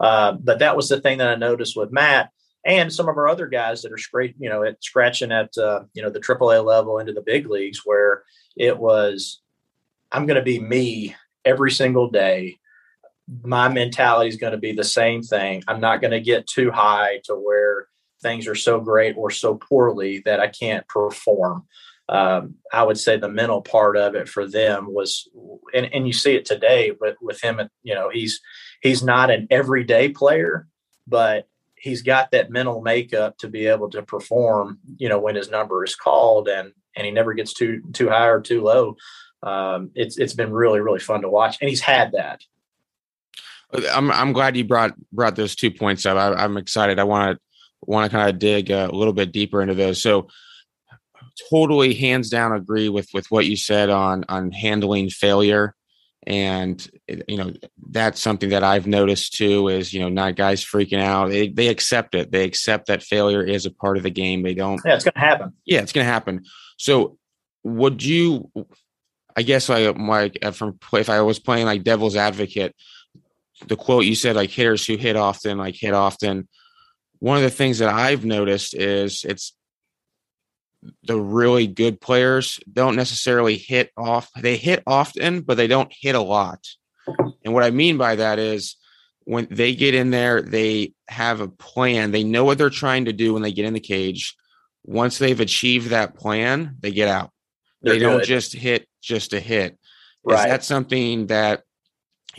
Uh, 0.00 0.32
but 0.32 0.58
that 0.58 0.76
was 0.76 0.88
the 0.88 1.00
thing 1.00 1.18
that 1.18 1.28
I 1.28 1.36
noticed 1.36 1.76
with 1.76 1.92
Matt 1.92 2.30
and 2.64 2.92
some 2.92 3.08
of 3.08 3.16
our 3.16 3.28
other 3.28 3.46
guys 3.46 3.82
that 3.82 3.92
are 3.92 3.98
straight, 3.98 4.34
you 4.38 4.48
know, 4.48 4.62
at 4.62 4.82
scratching 4.82 5.32
at 5.32 5.56
uh, 5.56 5.84
you 5.94 6.02
know 6.02 6.10
the 6.10 6.20
AAA 6.20 6.64
level 6.64 6.98
into 6.98 7.12
the 7.12 7.22
big 7.22 7.48
leagues, 7.48 7.82
where 7.84 8.24
it 8.56 8.78
was, 8.78 9.40
I'm 10.12 10.26
going 10.26 10.36
to 10.36 10.42
be 10.42 10.58
me 10.58 11.14
every 11.44 11.70
single 11.70 12.10
day, 12.10 12.58
my 13.42 13.68
mentality 13.68 14.28
is 14.28 14.36
going 14.36 14.52
to 14.52 14.58
be 14.58 14.72
the 14.72 14.84
same 14.84 15.22
thing. 15.22 15.62
I'm 15.68 15.80
not 15.80 16.00
going 16.00 16.12
to 16.12 16.20
get 16.20 16.46
too 16.46 16.70
high 16.70 17.20
to 17.24 17.34
where 17.34 17.86
things 18.22 18.46
are 18.46 18.54
so 18.54 18.80
great 18.80 19.16
or 19.16 19.30
so 19.30 19.56
poorly 19.56 20.22
that 20.24 20.40
I 20.40 20.48
can't 20.48 20.86
perform. 20.88 21.64
Um, 22.08 22.56
I 22.72 22.82
would 22.82 22.98
say 22.98 23.16
the 23.16 23.28
mental 23.28 23.62
part 23.62 23.96
of 23.96 24.16
it 24.16 24.28
for 24.28 24.46
them 24.46 24.92
was, 24.92 25.28
and, 25.72 25.88
and 25.94 26.06
you 26.06 26.12
see 26.12 26.34
it 26.34 26.44
today 26.44 26.92
with, 27.00 27.16
with 27.22 27.40
him. 27.40 27.60
You 27.82 27.94
know, 27.94 28.10
he's 28.10 28.40
he's 28.82 29.02
not 29.02 29.30
an 29.30 29.46
everyday 29.50 30.08
player, 30.08 30.66
but 31.06 31.46
he's 31.76 32.02
got 32.02 32.32
that 32.32 32.50
mental 32.50 32.82
makeup 32.82 33.38
to 33.38 33.48
be 33.48 33.66
able 33.66 33.90
to 33.90 34.02
perform. 34.02 34.80
You 34.96 35.08
know, 35.08 35.20
when 35.20 35.36
his 35.36 35.50
number 35.50 35.84
is 35.84 35.94
called, 35.94 36.48
and 36.48 36.72
and 36.96 37.06
he 37.06 37.12
never 37.12 37.32
gets 37.32 37.54
too 37.54 37.80
too 37.92 38.08
high 38.08 38.26
or 38.26 38.40
too 38.40 38.62
low. 38.62 38.96
Um, 39.44 39.92
it's 39.94 40.18
it's 40.18 40.34
been 40.34 40.52
really 40.52 40.80
really 40.80 40.98
fun 40.98 41.22
to 41.22 41.28
watch, 41.28 41.58
and 41.60 41.70
he's 41.70 41.80
had 41.80 42.10
that. 42.12 42.42
I'm 43.72 44.10
I'm 44.10 44.32
glad 44.32 44.56
you 44.56 44.64
brought 44.64 44.94
brought 45.12 45.36
those 45.36 45.54
two 45.54 45.70
points 45.70 46.06
up. 46.06 46.16
I, 46.16 46.44
am 46.44 46.56
excited. 46.56 46.98
I 46.98 47.04
want 47.04 47.36
to 47.36 47.40
want 47.82 48.10
to 48.10 48.16
kind 48.16 48.28
of 48.28 48.38
dig 48.38 48.70
uh, 48.70 48.88
a 48.90 48.94
little 48.94 49.12
bit 49.12 49.32
deeper 49.32 49.62
into 49.62 49.74
those. 49.74 50.02
So, 50.02 50.28
totally 51.50 51.94
hands 51.94 52.30
down 52.30 52.52
agree 52.52 52.88
with 52.88 53.08
with 53.14 53.30
what 53.30 53.46
you 53.46 53.56
said 53.56 53.90
on 53.90 54.24
on 54.28 54.50
handling 54.50 55.08
failure, 55.08 55.74
and 56.26 56.86
you 57.28 57.36
know 57.36 57.52
that's 57.90 58.20
something 58.20 58.50
that 58.50 58.64
I've 58.64 58.86
noticed 58.86 59.34
too. 59.34 59.68
Is 59.68 59.92
you 59.92 60.00
know 60.00 60.08
not 60.08 60.36
guys 60.36 60.64
freaking 60.64 61.00
out. 61.00 61.30
They 61.30 61.48
they 61.48 61.68
accept 61.68 62.14
it. 62.14 62.32
They 62.32 62.44
accept 62.44 62.86
that 62.86 63.02
failure 63.02 63.42
is 63.42 63.66
a 63.66 63.70
part 63.70 63.96
of 63.96 64.02
the 64.02 64.10
game. 64.10 64.42
They 64.42 64.54
don't. 64.54 64.80
Yeah, 64.84 64.94
it's 64.94 65.04
going 65.04 65.14
to 65.14 65.20
happen. 65.20 65.52
Yeah, 65.64 65.80
it's 65.80 65.92
going 65.92 66.06
to 66.06 66.12
happen. 66.12 66.44
So, 66.76 67.18
would 67.62 68.02
you? 68.02 68.50
I 69.36 69.42
guess 69.42 69.68
like 69.68 69.96
like 69.96 70.54
from 70.54 70.76
if 70.92 71.08
I 71.08 71.20
was 71.22 71.38
playing 71.38 71.66
like 71.66 71.84
devil's 71.84 72.16
advocate 72.16 72.74
the 73.68 73.76
quote 73.76 74.04
you 74.04 74.14
said 74.14 74.36
like 74.36 74.50
hitters 74.50 74.86
who 74.86 74.96
hit 74.96 75.16
often 75.16 75.58
like 75.58 75.76
hit 75.76 75.94
often. 75.94 76.48
One 77.18 77.36
of 77.36 77.42
the 77.42 77.50
things 77.50 77.78
that 77.78 77.88
i've 77.88 78.24
noticed 78.24 78.74
is 78.74 79.24
it's 79.24 79.54
the 81.02 81.20
really 81.20 81.66
good 81.66 82.00
players 82.00 82.58
don't 82.72 82.96
necessarily 82.96 83.58
hit 83.58 83.90
off 83.98 84.30
they 84.40 84.56
hit 84.56 84.82
often 84.86 85.42
but 85.42 85.56
they 85.56 85.66
don't 85.66 85.92
hit 85.98 86.14
a 86.14 86.20
lot. 86.20 86.66
And 87.44 87.54
what 87.54 87.64
i 87.64 87.70
mean 87.70 87.98
by 87.98 88.16
that 88.16 88.38
is 88.38 88.76
when 89.24 89.46
they 89.50 89.74
get 89.74 89.94
in 89.94 90.10
there 90.10 90.42
they 90.42 90.92
have 91.08 91.40
a 91.40 91.48
plan. 91.48 92.10
They 92.10 92.24
know 92.24 92.44
what 92.44 92.58
they're 92.58 92.70
trying 92.70 93.04
to 93.04 93.12
do 93.12 93.34
when 93.34 93.42
they 93.42 93.52
get 93.52 93.64
in 93.66 93.74
the 93.74 93.80
cage. 93.80 94.34
Once 94.84 95.18
they've 95.18 95.38
achieved 95.38 95.90
that 95.90 96.14
plan 96.14 96.76
they 96.80 96.90
get 96.90 97.08
out. 97.08 97.30
They're 97.82 97.94
they 97.94 97.98
do 98.00 98.10
not 98.10 98.24
just 98.24 98.52
hit 98.54 98.86
just 99.02 99.32
a 99.32 99.40
hit. 99.40 99.78
Right. 100.24 100.38
is 100.38 100.44
that 100.44 100.64
something 100.64 101.28
that 101.28 101.62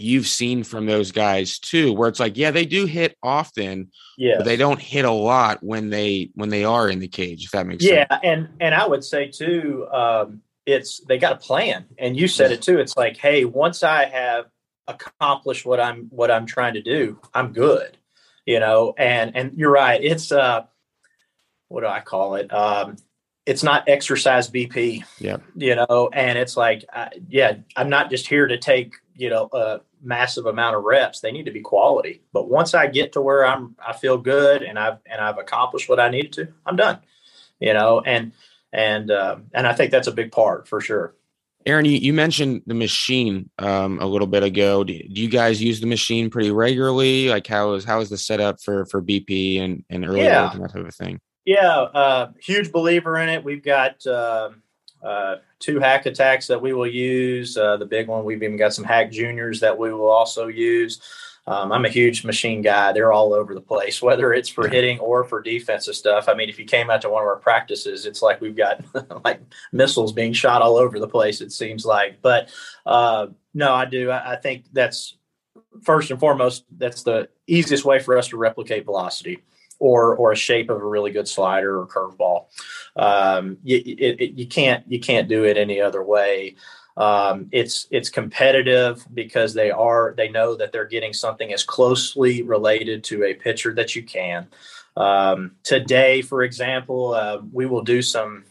you've 0.02 0.28
seen 0.28 0.64
from 0.64 0.86
those 0.86 1.12
guys 1.12 1.60
too 1.60 1.94
where 1.94 2.10
it's 2.10 2.20
like 2.20 2.38
yeah 2.38 2.52
they 2.52 2.66
do 2.66 2.86
hit 2.86 3.16
often 3.24 3.90
yeah 4.18 4.36
but 4.38 4.46
they 4.46 4.58
don't 4.58 4.80
hit 4.80 5.06
a 5.06 5.12
lot 5.12 5.62
when 5.62 5.90
they 5.90 6.30
when 6.36 6.50
they 6.50 6.64
are 6.64 6.90
in 6.90 7.00
the 7.00 7.08
cage 7.08 7.46
if 7.46 7.52
that 7.52 7.66
makes 7.66 7.84
yeah, 7.84 8.08
sense 8.08 8.22
yeah 8.24 8.32
and 8.32 8.50
and 8.60 8.76
i 8.76 8.86
would 8.86 9.04
say 9.04 9.28
too 9.28 9.88
um 9.92 10.42
it's 10.66 11.02
they 11.08 11.18
got 11.18 11.34
a 11.34 11.38
plan 11.38 11.86
and 11.98 12.18
you 12.18 12.28
said 12.28 12.52
it 12.52 12.62
too 12.62 12.80
it's 12.80 12.96
like 12.96 13.18
hey 13.18 13.46
once 13.46 13.84
i 13.84 14.06
have 14.06 14.46
accomplished 14.88 15.66
what 15.66 15.80
i'm 15.80 16.08
what 16.10 16.30
i'm 16.30 16.46
trying 16.46 16.74
to 16.74 16.82
do 16.82 17.20
i'm 17.34 17.54
good 17.54 17.98
you 18.46 18.60
know 18.60 18.94
and 18.98 19.36
and 19.36 19.54
you're 19.54 19.72
right 19.72 20.04
it's 20.04 20.32
uh 20.32 20.62
what 21.68 21.82
do 21.82 21.88
i 21.88 22.00
call 22.00 22.36
it 22.36 22.54
um 22.54 22.96
it's 23.46 23.64
not 23.64 23.88
exercise 23.90 24.50
BP. 24.50 25.04
Yeah. 25.20 25.38
You 25.56 25.76
know, 25.76 26.10
and 26.14 26.38
it's 26.38 26.56
like, 26.56 26.86
uh, 26.94 27.10
yeah, 27.28 27.58
I'm 27.76 27.90
not 27.90 28.10
just 28.10 28.28
here 28.28 28.48
to 28.48 28.58
take, 28.58 28.94
you 29.16 29.30
know, 29.30 29.50
a 29.52 29.82
massive 30.02 30.46
amount 30.46 30.76
of 30.76 30.84
reps. 30.84 31.20
They 31.20 31.32
need 31.32 31.46
to 31.46 31.52
be 31.52 31.62
quality. 31.62 32.22
But 32.34 32.50
once 32.50 32.74
I 32.74 32.88
get 32.88 33.14
to 33.14 33.22
where 33.22 33.46
I'm, 33.46 33.76
I 33.86 33.94
feel 33.94 34.18
good 34.18 34.64
and 34.64 34.78
I've, 34.78 34.98
and 35.06 35.22
I've 35.22 35.38
accomplished 35.38 35.90
what 35.90 36.00
I 36.00 36.10
needed 36.10 36.34
to, 36.34 36.48
I'm 36.66 36.76
done, 36.76 37.00
you 37.60 37.74
know, 37.74 38.02
and, 38.06 38.32
and, 38.74 39.12
um, 39.12 39.46
and 39.54 39.68
I 39.68 39.74
think 39.74 39.92
that's 39.92 40.08
a 40.08 40.12
big 40.12 40.32
part 40.32 40.68
for 40.68 40.82
sure. 40.82 41.16
Aaron, 41.66 41.86
you, 41.86 41.98
you 41.98 42.14
mentioned 42.14 42.64
the 42.66 42.74
machine 42.74 43.50
um, 43.60 44.00
a 44.00 44.06
little 44.06 44.28
bit 44.28 44.44
ago. 44.44 44.84
Do, 44.84 44.94
do, 44.94 45.22
you 45.22 45.30
guys 45.30 45.62
use 45.62 45.80
the 45.80 45.88
machine 45.88 46.30
pretty 46.30 46.52
regularly? 46.52 47.30
Like 47.30 47.46
how 47.46 47.74
is 47.74 47.86
how 47.86 48.02
is 48.02 48.10
the 48.10 48.18
setup 48.18 48.60
for 48.62 48.86
for 48.88 49.02
BP 49.02 49.62
and 49.62 49.86
and 49.90 50.06
early 50.06 50.22
yeah. 50.22 50.52
and 50.52 50.64
that 50.64 50.74
type 50.74 50.88
of 50.88 50.96
thing? 50.96 51.20
Yeah, 51.46 51.68
uh, 51.68 52.32
huge 52.40 52.72
believer 52.72 53.18
in 53.18 53.30
it. 53.30 53.44
We've 53.44 53.64
got 53.64 54.06
uh, 54.06 54.52
uh, 55.04 55.38
two 55.60 55.80
hack 55.80 56.06
attacks 56.06 56.48
that 56.48 56.62
we 56.62 56.74
will 56.74 56.88
use. 56.88 57.58
Uh, 57.58 57.78
the 57.78 57.86
big 57.86 58.08
one, 58.08 58.24
we've 58.24 58.44
even 58.44 58.58
got 58.58 58.74
some 58.74 58.86
hack 58.86 59.12
juniors 59.12 59.60
that 59.60 59.78
we 59.78 59.94
will 59.94 60.10
also 60.10 60.48
use. 60.48 61.02
Um, 61.48 61.72
I'm 61.72 61.86
a 61.86 61.90
huge 61.90 62.24
machine 62.24 62.62
guy. 62.62 62.92
They're 62.92 63.12
all 63.12 63.34
over 63.34 63.56
the 63.56 63.62
place, 63.62 64.02
whether 64.02 64.34
it's 64.34 64.50
for 64.50 64.68
hitting 64.68 65.00
or 65.00 65.24
for 65.24 65.42
defensive 65.42 65.96
stuff. 65.96 66.30
I 66.30 66.34
mean, 66.34 66.50
if 66.50 66.60
you 66.60 66.66
came 66.66 66.90
out 66.90 67.02
to 67.02 67.10
one 67.10 67.24
of 67.24 67.28
our 67.28 67.38
practices, 67.38 68.06
it's 68.06 68.22
like 68.22 68.42
we've 68.42 68.56
got 68.56 68.84
like 69.26 69.42
missiles 69.72 70.14
being 70.14 70.34
shot 70.34 70.62
all 70.62 70.78
over 70.78 71.00
the 71.00 71.08
place. 71.08 71.42
It 71.42 71.52
seems 71.52 71.86
like, 71.86 72.22
but 72.22 72.52
uh, 72.86 73.28
no, 73.54 73.74
I 73.74 73.86
do. 73.86 74.12
I, 74.12 74.34
I 74.34 74.36
think 74.36 74.66
that's 74.72 75.18
first 75.82 76.12
and 76.12 76.20
foremost. 76.20 76.66
That's 76.78 77.04
the 77.04 77.30
easiest 77.48 77.86
way 77.86 78.00
for 78.00 78.18
us 78.18 78.28
to 78.30 78.38
replicate 78.38 78.86
velocity 78.86 79.44
or 79.82 80.16
or 80.16 80.32
a 80.32 80.36
shape 80.36 80.70
of 80.70 80.78
a 80.78 80.86
really 80.86 81.12
good 81.12 81.28
slider 81.28 81.80
or 81.82 81.88
curveball. 81.88 82.46
Um, 82.96 83.58
you, 83.64 83.78
it, 83.78 84.22
it, 84.22 84.34
you 84.34 84.46
can't 84.46 84.90
you 84.90 85.00
can't 85.00 85.28
do 85.28 85.44
it 85.44 85.58
any 85.58 85.82
other 85.82 86.04
way. 86.04 86.56
Um, 86.96 87.48
it's 87.52 87.88
it's 87.90 88.10
competitive 88.10 89.06
because 89.14 89.54
they 89.56 89.72
are 89.72 90.14
they 90.16 90.30
know 90.30 90.56
that 90.56 90.72
they're 90.72 90.86
getting 90.86 91.14
something 91.14 91.52
as 91.52 91.64
closely 91.64 92.44
related 92.44 93.04
to 93.06 93.24
a 93.24 93.34
pitcher 93.34 93.74
that 93.74 93.96
you 93.96 94.04
can. 94.04 94.48
Um, 94.96 95.54
today, 95.64 96.22
for 96.22 96.44
example, 96.44 97.14
uh, 97.14 97.40
we 97.52 97.66
will 97.66 97.82
do 97.82 98.04
some 98.04 98.44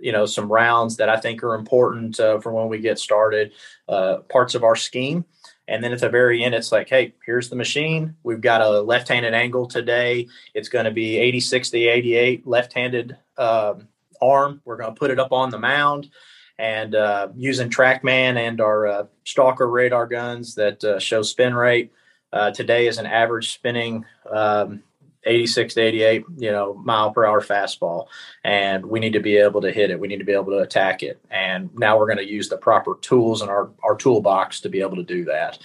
you 0.00 0.12
know 0.12 0.24
some 0.24 0.52
rounds 0.52 0.98
that 0.98 1.08
I 1.08 1.16
think 1.16 1.42
are 1.42 1.54
important 1.54 2.20
uh, 2.20 2.38
for 2.38 2.52
when 2.52 2.68
we 2.68 2.78
get 2.78 3.00
started. 3.00 3.52
Uh, 3.88 4.18
parts 4.28 4.54
of 4.54 4.62
our 4.62 4.76
scheme 4.76 5.24
and 5.68 5.82
then 5.82 5.92
at 5.92 6.00
the 6.00 6.08
very 6.08 6.44
end, 6.44 6.54
it's 6.54 6.70
like, 6.70 6.88
hey, 6.88 7.14
here's 7.24 7.48
the 7.48 7.56
machine. 7.56 8.16
We've 8.22 8.40
got 8.40 8.60
a 8.60 8.80
left 8.80 9.08
handed 9.08 9.34
angle 9.34 9.66
today. 9.66 10.28
It's 10.54 10.68
going 10.68 10.84
to 10.84 10.90
be 10.90 11.16
80 11.18 11.40
60, 11.40 11.88
88 11.88 12.46
left 12.46 12.72
handed 12.72 13.16
um, 13.36 13.88
arm. 14.20 14.60
We're 14.64 14.76
going 14.76 14.94
to 14.94 14.98
put 14.98 15.10
it 15.10 15.18
up 15.18 15.32
on 15.32 15.50
the 15.50 15.58
mound 15.58 16.10
and 16.58 16.94
uh, 16.94 17.28
using 17.36 17.68
TrackMan 17.68 18.36
and 18.36 18.60
our 18.60 18.86
uh, 18.86 19.06
Stalker 19.24 19.68
radar 19.68 20.06
guns 20.06 20.54
that 20.54 20.82
uh, 20.84 20.98
show 20.98 21.22
spin 21.22 21.54
rate. 21.54 21.92
Uh, 22.32 22.50
today 22.50 22.86
is 22.86 22.98
an 22.98 23.06
average 23.06 23.52
spinning 23.52 24.04
um, 24.30 24.82
86 25.26 25.74
to 25.74 25.80
88, 25.80 26.24
you 26.38 26.52
know, 26.52 26.74
mile 26.74 27.12
per 27.12 27.24
hour 27.24 27.40
fastball. 27.40 28.06
And 28.44 28.86
we 28.86 29.00
need 29.00 29.12
to 29.14 29.20
be 29.20 29.36
able 29.36 29.60
to 29.62 29.72
hit 29.72 29.90
it. 29.90 30.00
We 30.00 30.08
need 30.08 30.18
to 30.18 30.24
be 30.24 30.32
able 30.32 30.52
to 30.52 30.58
attack 30.58 31.02
it. 31.02 31.20
And 31.30 31.70
now 31.74 31.98
we're 31.98 32.06
going 32.06 32.18
to 32.18 32.30
use 32.30 32.48
the 32.48 32.56
proper 32.56 32.96
tools 33.00 33.42
in 33.42 33.48
our, 33.48 33.70
our 33.82 33.96
toolbox 33.96 34.60
to 34.62 34.68
be 34.68 34.80
able 34.80 34.96
to 34.96 35.02
do 35.02 35.24
that. 35.24 35.58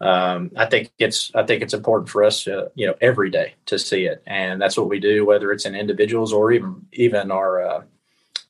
Um, 0.00 0.50
I 0.56 0.66
think 0.66 0.92
it's 0.98 1.34
I 1.34 1.42
think 1.44 1.62
it's 1.62 1.72
important 1.72 2.10
for 2.10 2.22
us 2.22 2.44
to 2.44 2.70
you 2.74 2.86
know 2.86 2.94
every 3.00 3.30
day 3.30 3.54
to 3.64 3.78
see 3.78 4.04
it, 4.04 4.22
and 4.26 4.60
that's 4.60 4.76
what 4.76 4.90
we 4.90 5.00
do, 5.00 5.24
whether 5.24 5.50
it's 5.52 5.64
in 5.64 5.74
individuals 5.74 6.34
or 6.34 6.52
even 6.52 6.86
even 6.92 7.30
our 7.30 7.66
uh, 7.66 7.82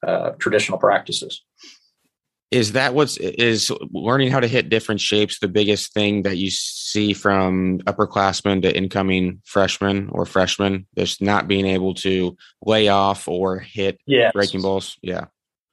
uh, 0.03 0.31
traditional 0.41 0.79
practices 0.79 1.43
is 2.51 2.73
that 2.73 2.95
what's 2.95 3.17
is 3.17 3.73
learning 3.93 4.31
how 4.31 4.41
to 4.41 4.47
hit 4.47 4.69
different 4.69 5.01
shapes 5.01 5.39
the 5.39 5.49
biggest 5.49 5.93
thing 5.93 6.23
that 6.23 6.37
you 6.37 6.51
see 6.51 7.13
from 7.13 7.79
upperclassmen 7.81 8.63
to 8.63 8.77
incoming 8.77 9.43
freshmen 9.45 10.09
or 10.11 10.27
freshmen? 10.27 10.87
Just 10.97 11.21
not 11.21 11.49
being 11.49 11.67
able 11.67 11.95
to 11.95 12.37
lay 12.65 12.89
off 12.89 13.27
or 13.27 13.59
hit 13.59 13.99
yes. 14.07 14.33
breaking 14.33 14.63
balls? 14.63 14.97
Yeah. 15.03 15.27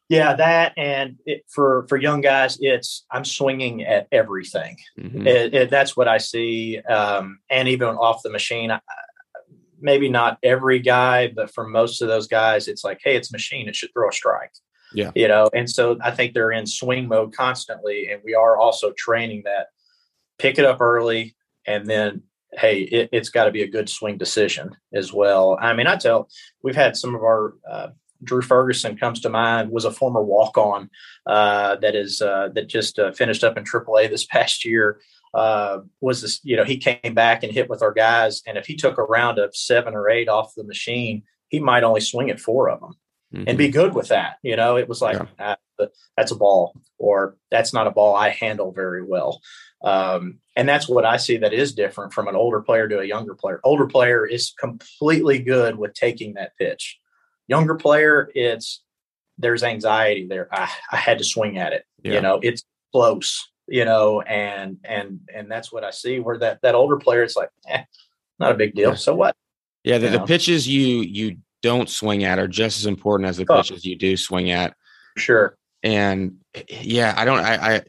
Yeah 0.09 0.35
that 0.35 0.73
and 0.77 1.17
it, 1.25 1.43
for 1.49 1.85
for 1.87 1.97
young 1.97 2.21
guys 2.21 2.57
it's 2.59 3.05
i'm 3.09 3.25
swinging 3.25 3.83
at 3.83 4.07
everything. 4.11 4.77
Mm-hmm. 4.99 5.25
it, 5.25 5.53
it, 5.53 5.69
that's 5.69 5.95
what 5.95 6.07
i 6.07 6.17
see 6.17 6.79
um, 6.79 7.39
and 7.49 7.67
even 7.67 7.89
off 7.89 8.21
the 8.21 8.29
machine 8.29 8.69
I, 8.69 8.79
maybe 9.79 10.09
not 10.09 10.37
every 10.43 10.79
guy 10.79 11.29
but 11.29 11.53
for 11.53 11.65
most 11.65 12.01
of 12.01 12.09
those 12.09 12.27
guys 12.27 12.67
it's 12.67 12.83
like 12.83 12.99
hey 13.03 13.15
it's 13.15 13.31
machine 13.31 13.67
it 13.67 13.75
should 13.75 13.93
throw 13.93 14.09
a 14.09 14.11
strike 14.11 14.51
yeah. 14.93 15.11
You 15.15 15.27
know, 15.27 15.49
and 15.53 15.69
so 15.69 15.97
I 16.03 16.11
think 16.11 16.33
they're 16.33 16.51
in 16.51 16.65
swing 16.65 17.07
mode 17.07 17.35
constantly. 17.35 18.09
And 18.11 18.21
we 18.23 18.35
are 18.35 18.57
also 18.57 18.93
training 18.97 19.43
that 19.45 19.67
pick 20.37 20.57
it 20.57 20.65
up 20.65 20.81
early 20.81 21.35
and 21.65 21.85
then 21.87 22.23
hey, 22.57 22.81
it, 22.81 23.09
has 23.13 23.29
got 23.29 23.45
to 23.45 23.51
be 23.51 23.63
a 23.63 23.67
good 23.67 23.89
swing 23.89 24.17
decision 24.17 24.75
as 24.93 25.11
well. 25.11 25.57
I 25.59 25.73
mean, 25.73 25.87
I 25.87 25.95
tell 25.95 26.29
we've 26.61 26.75
had 26.75 26.95
some 26.95 27.15
of 27.15 27.21
our 27.23 27.55
uh, 27.69 27.87
Drew 28.23 28.41
Ferguson 28.41 28.95
comes 28.95 29.19
to 29.21 29.29
mind 29.29 29.71
was 29.71 29.85
a 29.85 29.91
former 29.91 30.21
walk 30.21 30.57
on 30.57 30.89
uh, 31.25 31.77
that 31.77 31.95
is 31.95 32.21
uh, 32.21 32.49
that 32.53 32.67
just 32.67 32.99
uh, 32.99 33.11
finished 33.11 33.43
up 33.43 33.57
in 33.57 33.63
AAA 33.63 34.09
this 34.09 34.25
past 34.29 34.65
year. 34.65 34.99
Uh, 35.33 35.79
was 35.99 36.21
this 36.21 36.39
you 36.43 36.55
know 36.55 36.63
he 36.63 36.77
came 36.77 37.15
back 37.15 37.43
and 37.43 37.51
hit 37.51 37.69
with 37.69 37.81
our 37.81 37.91
guys, 37.91 38.43
and 38.45 38.57
if 38.57 38.67
he 38.67 38.75
took 38.75 38.97
a 38.97 39.03
round 39.03 39.39
of 39.39 39.55
seven 39.55 39.95
or 39.95 40.09
eight 40.09 40.29
off 40.29 40.53
the 40.55 40.63
machine, 40.63 41.23
he 41.49 41.59
might 41.59 41.83
only 41.83 42.01
swing 42.01 42.29
at 42.29 42.39
four 42.39 42.69
of 42.69 42.79
them 42.79 42.95
mm-hmm. 43.33 43.43
and 43.47 43.57
be 43.57 43.69
good 43.69 43.93
with 43.93 44.09
that. 44.09 44.37
You 44.43 44.55
know, 44.55 44.77
it 44.77 44.87
was 44.87 45.01
like, 45.01 45.19
yeah. 45.39 45.55
uh, 45.79 45.87
that's 46.15 46.31
a 46.31 46.35
ball, 46.35 46.73
or 46.97 47.37
that's 47.51 47.73
not 47.73 47.87
a 47.87 47.91
ball 47.91 48.15
I 48.15 48.29
handle 48.29 48.71
very 48.71 49.03
well. 49.03 49.41
Um, 49.83 50.39
and 50.55 50.69
that's 50.69 50.87
what 50.87 51.05
I 51.05 51.17
see 51.17 51.37
that 51.37 51.53
is 51.53 51.73
different 51.73 52.13
from 52.13 52.27
an 52.27 52.35
older 52.35 52.61
player 52.61 52.87
to 52.87 52.99
a 52.99 53.05
younger 53.05 53.35
player. 53.35 53.59
Older 53.63 53.87
player 53.87 54.25
is 54.25 54.53
completely 54.57 55.39
good 55.39 55.77
with 55.77 55.93
taking 55.93 56.35
that 56.35 56.55
pitch. 56.57 56.99
Younger 57.47 57.75
player, 57.75 58.31
it's 58.33 58.81
there's 59.37 59.63
anxiety 59.63 60.27
there. 60.27 60.47
I, 60.51 60.69
I 60.91 60.97
had 60.97 61.17
to 61.17 61.23
swing 61.23 61.57
at 61.57 61.73
it. 61.73 61.83
Yeah. 62.03 62.13
You 62.13 62.21
know, 62.21 62.39
it's 62.41 62.63
close. 62.91 63.49
You 63.67 63.85
know, 63.85 64.21
and 64.21 64.77
and 64.83 65.21
and 65.33 65.49
that's 65.49 65.71
what 65.71 65.85
I 65.85 65.91
see. 65.91 66.19
Where 66.19 66.37
that 66.39 66.61
that 66.63 66.75
older 66.75 66.97
player, 66.97 67.23
it's 67.23 67.37
like, 67.37 67.49
eh, 67.67 67.83
not 68.37 68.51
a 68.51 68.55
big 68.55 68.75
deal. 68.75 68.89
Yeah. 68.89 68.95
So 68.95 69.15
what? 69.15 69.35
Yeah, 69.85 69.97
the, 69.97 70.09
the 70.09 70.25
pitches 70.25 70.67
you 70.67 70.97
you 70.97 71.37
don't 71.63 71.89
swing 71.89 72.23
at 72.23 72.37
are 72.37 72.47
just 72.47 72.77
as 72.77 72.85
important 72.85 73.27
as 73.27 73.37
the 73.37 73.45
oh. 73.49 73.57
pitches 73.57 73.83
you 73.83 73.95
do 73.95 74.15
swing 74.15 74.51
at. 74.51 74.75
Sure. 75.17 75.57
And 75.81 76.37
yeah, 76.69 77.13
I 77.17 77.25
don't. 77.25 77.39
I 77.39 77.75
I, 77.75 77.81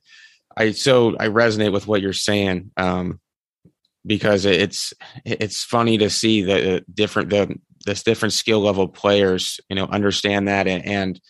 I 0.57 0.71
so 0.73 1.17
I 1.19 1.29
resonate 1.29 1.73
with 1.73 1.87
what 1.87 2.01
you're 2.01 2.15
saying. 2.15 2.71
Um, 2.79 3.21
because 4.07 4.45
it's 4.45 4.93
it's 5.25 5.65
funny 5.65 5.99
to 5.99 6.11
see 6.11 6.43
the 6.43 6.85
different 6.93 7.31
the 7.31 7.57
this 7.87 8.03
different 8.03 8.33
skill 8.33 8.61
level 8.61 8.89
players 8.89 9.61
you 9.69 9.77
know 9.77 9.87
understand 9.87 10.49
that 10.49 10.67
and, 10.67 10.85
and 10.85 11.21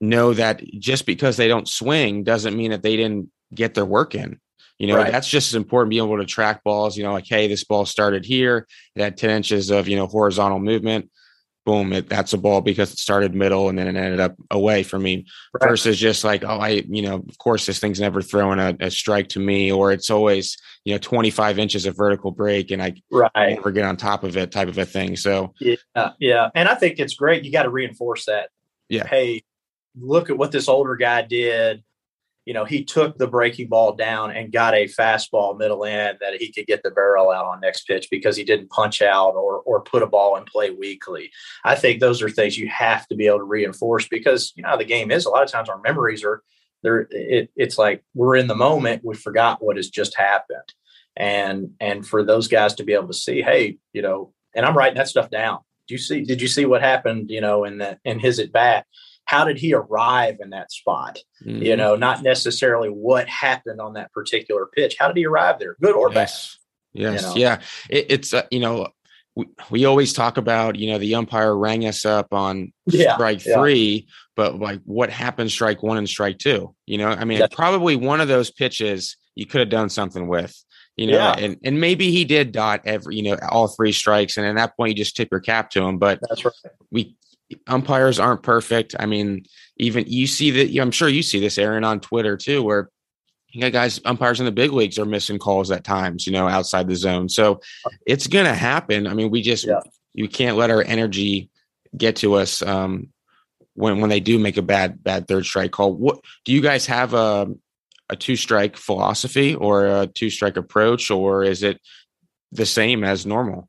know 0.00 0.34
that 0.34 0.62
just 0.78 1.06
because 1.06 1.36
they 1.36 1.48
don't 1.48 1.68
swing 1.68 2.24
doesn't 2.24 2.56
mean 2.56 2.72
that 2.72 2.82
they 2.82 2.96
didn't 2.96 3.30
get 3.54 3.72
their 3.72 3.86
work 3.86 4.14
in 4.14 4.38
you 4.82 4.88
know, 4.88 4.96
right. 4.96 5.12
that's 5.12 5.28
just 5.28 5.50
as 5.50 5.54
important 5.54 5.90
being 5.90 6.04
able 6.04 6.18
to 6.18 6.24
track 6.24 6.64
balls, 6.64 6.96
you 6.96 7.04
know, 7.04 7.12
like, 7.12 7.28
hey, 7.28 7.46
this 7.46 7.62
ball 7.62 7.86
started 7.86 8.24
here, 8.24 8.66
it 8.96 9.02
had 9.02 9.16
10 9.16 9.30
inches 9.30 9.70
of, 9.70 9.86
you 9.86 9.94
know, 9.96 10.08
horizontal 10.08 10.58
movement. 10.58 11.08
Boom, 11.64 11.92
it, 11.92 12.08
that's 12.08 12.32
a 12.32 12.38
ball 12.38 12.60
because 12.60 12.92
it 12.92 12.98
started 12.98 13.34
middle 13.34 13.68
and 13.68 13.78
then 13.78 13.86
it 13.86 13.96
ended 13.96 14.18
up 14.18 14.34
away 14.50 14.82
from 14.82 15.02
me 15.02 15.26
right. 15.54 15.68
versus 15.68 15.98
just 15.98 16.24
like, 16.24 16.42
oh, 16.42 16.58
I, 16.58 16.82
you 16.88 17.02
know, 17.02 17.16
of 17.16 17.38
course, 17.38 17.66
this 17.66 17.78
thing's 17.78 18.00
never 18.00 18.20
throwing 18.20 18.58
a, 18.58 18.76
a, 18.80 18.90
strike 18.90 19.28
to 19.30 19.40
me, 19.40 19.70
or 19.70 19.92
it's 19.92 20.10
always, 20.10 20.56
you 20.84 20.92
know, 20.92 20.98
25 20.98 21.58
inches 21.58 21.86
of 21.86 21.96
vertical 21.96 22.32
break 22.32 22.72
and 22.72 22.82
I 22.82 22.94
right. 23.12 23.54
never 23.54 23.70
get 23.70 23.84
on 23.84 23.96
top 23.96 24.24
of 24.24 24.36
it 24.36 24.50
type 24.50 24.68
of 24.68 24.78
a 24.78 24.84
thing. 24.84 25.16
So, 25.16 25.54
yeah. 25.60 25.76
Yeah. 26.18 26.50
And 26.54 26.68
I 26.68 26.74
think 26.74 26.98
it's 26.98 27.14
great. 27.14 27.44
You 27.44 27.52
got 27.52 27.62
to 27.62 27.70
reinforce 27.70 28.26
that. 28.26 28.50
Yeah. 28.88 29.06
Hey, 29.06 29.44
look 29.96 30.30
at 30.30 30.38
what 30.38 30.50
this 30.52 30.68
older 30.68 30.96
guy 30.96 31.22
did 31.22 31.84
you 32.44 32.54
know, 32.54 32.64
he 32.64 32.84
took 32.84 33.18
the 33.18 33.28
breaking 33.28 33.68
ball 33.68 33.94
down 33.94 34.32
and 34.32 34.52
got 34.52 34.74
a 34.74 34.86
fastball 34.86 35.56
middle 35.56 35.84
end 35.84 36.18
that 36.20 36.34
he 36.40 36.52
could 36.52 36.66
get 36.66 36.82
the 36.82 36.90
barrel 36.90 37.30
out 37.30 37.44
on 37.44 37.60
next 37.60 37.86
pitch 37.86 38.08
because 38.10 38.36
he 38.36 38.42
didn't 38.42 38.70
punch 38.70 39.00
out 39.00 39.34
or 39.34 39.60
or 39.60 39.80
put 39.80 40.02
a 40.02 40.06
ball 40.06 40.36
in 40.36 40.44
play 40.44 40.70
weakly. 40.70 41.30
I 41.64 41.76
think 41.76 42.00
those 42.00 42.20
are 42.20 42.28
things 42.28 42.58
you 42.58 42.68
have 42.68 43.06
to 43.08 43.14
be 43.14 43.26
able 43.26 43.38
to 43.38 43.44
reinforce 43.44 44.08
because 44.08 44.52
you 44.56 44.62
know 44.62 44.76
the 44.76 44.84
game 44.84 45.10
is 45.10 45.24
a 45.24 45.30
lot 45.30 45.44
of 45.44 45.50
times 45.50 45.68
our 45.68 45.80
memories 45.80 46.24
are 46.24 46.42
there. 46.82 47.06
It, 47.10 47.50
it's 47.54 47.78
like 47.78 48.04
we're 48.14 48.36
in 48.36 48.48
the 48.48 48.56
moment, 48.56 49.04
we 49.04 49.14
forgot 49.14 49.62
what 49.62 49.76
has 49.76 49.88
just 49.88 50.16
happened, 50.16 50.72
and 51.16 51.70
and 51.80 52.04
for 52.04 52.24
those 52.24 52.48
guys 52.48 52.74
to 52.74 52.84
be 52.84 52.94
able 52.94 53.08
to 53.08 53.14
see, 53.14 53.40
hey, 53.42 53.78
you 53.92 54.02
know, 54.02 54.32
and 54.54 54.66
I'm 54.66 54.76
writing 54.76 54.96
that 54.96 55.08
stuff 55.08 55.30
down. 55.30 55.60
Do 55.86 55.94
you 55.94 55.98
see? 55.98 56.22
Did 56.22 56.40
you 56.40 56.48
see 56.48 56.66
what 56.66 56.82
happened? 56.82 57.30
You 57.30 57.40
know, 57.40 57.62
in 57.62 57.78
that 57.78 58.00
in 58.04 58.18
his 58.18 58.40
at 58.40 58.50
bat 58.50 58.86
how 59.32 59.46
did 59.46 59.56
he 59.56 59.72
arrive 59.72 60.36
in 60.40 60.50
that 60.50 60.70
spot? 60.70 61.18
Mm-hmm. 61.44 61.62
You 61.62 61.76
know, 61.76 61.96
not 61.96 62.22
necessarily 62.22 62.90
what 62.90 63.26
happened 63.28 63.80
on 63.80 63.94
that 63.94 64.12
particular 64.12 64.66
pitch. 64.66 64.96
How 64.98 65.08
did 65.08 65.16
he 65.16 65.24
arrive 65.24 65.58
there, 65.58 65.74
good 65.80 65.96
or 65.96 66.12
yes. 66.12 66.58
bad? 66.94 67.00
Yes, 67.00 67.22
you 67.22 67.28
know? 67.28 67.34
yeah. 67.36 67.60
It, 67.88 68.06
it's 68.10 68.34
uh, 68.34 68.42
you 68.50 68.60
know, 68.60 68.88
we, 69.34 69.46
we 69.70 69.84
always 69.86 70.12
talk 70.12 70.36
about 70.36 70.76
you 70.76 70.92
know 70.92 70.98
the 70.98 71.14
umpire 71.14 71.56
rang 71.56 71.86
us 71.86 72.04
up 72.04 72.34
on 72.34 72.74
yeah, 72.86 73.14
strike 73.14 73.44
yeah. 73.46 73.56
three, 73.56 74.06
but 74.36 74.60
like 74.60 74.82
what 74.84 75.08
happened 75.08 75.50
strike 75.50 75.82
one 75.82 75.96
and 75.96 76.08
strike 76.08 76.38
two? 76.38 76.74
You 76.84 76.98
know, 76.98 77.08
I 77.08 77.24
mean, 77.24 77.38
That's 77.38 77.54
probably 77.54 77.96
one 77.96 78.20
of 78.20 78.28
those 78.28 78.50
pitches 78.50 79.16
you 79.34 79.46
could 79.46 79.60
have 79.60 79.70
done 79.70 79.88
something 79.88 80.28
with 80.28 80.54
you 80.96 81.06
know, 81.06 81.16
yeah. 81.16 81.38
and, 81.38 81.56
and 81.64 81.80
maybe 81.80 82.10
he 82.10 82.26
did 82.26 82.52
dot 82.52 82.82
every, 82.84 83.16
you 83.16 83.22
know, 83.22 83.38
all 83.48 83.66
three 83.66 83.92
strikes. 83.92 84.36
And 84.36 84.46
at 84.46 84.56
that 84.56 84.76
point, 84.76 84.90
you 84.90 84.94
just 84.94 85.16
tip 85.16 85.28
your 85.30 85.40
cap 85.40 85.70
to 85.70 85.82
him. 85.82 85.96
But 85.96 86.18
that's 86.28 86.44
right. 86.44 86.52
We 86.90 87.16
umpires 87.66 88.18
aren't 88.18 88.42
perfect. 88.42 88.94
I 88.98 89.06
mean, 89.06 89.44
even 89.76 90.04
you 90.06 90.26
see 90.26 90.50
that. 90.50 90.80
I'm 90.80 90.90
sure 90.90 91.08
you 91.08 91.22
see 91.22 91.40
this, 91.40 91.58
Aaron, 91.58 91.84
on 91.84 92.00
Twitter 92.00 92.36
too, 92.36 92.62
where 92.62 92.90
you 93.52 93.60
got 93.60 93.72
guys, 93.72 94.00
umpires 94.04 94.40
in 94.40 94.46
the 94.46 94.52
big 94.52 94.72
leagues 94.72 94.98
are 94.98 95.04
missing 95.04 95.38
calls 95.38 95.70
at 95.70 95.84
times, 95.84 96.26
you 96.26 96.32
know, 96.32 96.48
outside 96.48 96.88
the 96.88 96.96
zone. 96.96 97.28
So 97.28 97.60
it's 98.06 98.26
going 98.26 98.46
to 98.46 98.54
happen. 98.54 99.06
I 99.06 99.14
mean, 99.14 99.30
we 99.30 99.42
just 99.42 99.66
yeah. 99.66 99.80
you 100.14 100.28
can't 100.28 100.56
let 100.56 100.70
our 100.70 100.82
energy 100.82 101.50
get 101.96 102.16
to 102.16 102.34
us 102.34 102.62
um, 102.62 103.08
when 103.74 104.00
when 104.00 104.10
they 104.10 104.20
do 104.20 104.38
make 104.38 104.56
a 104.56 104.62
bad 104.62 105.02
bad 105.02 105.28
third 105.28 105.44
strike 105.44 105.72
call. 105.72 105.94
What 105.94 106.20
do 106.44 106.52
you 106.52 106.60
guys 106.60 106.86
have 106.86 107.14
a 107.14 107.52
a 108.08 108.16
two 108.16 108.36
strike 108.36 108.76
philosophy 108.76 109.54
or 109.54 109.86
a 109.86 110.06
two 110.06 110.30
strike 110.30 110.56
approach, 110.56 111.10
or 111.10 111.44
is 111.44 111.62
it 111.62 111.80
the 112.52 112.66
same 112.66 113.04
as 113.04 113.26
normal? 113.26 113.68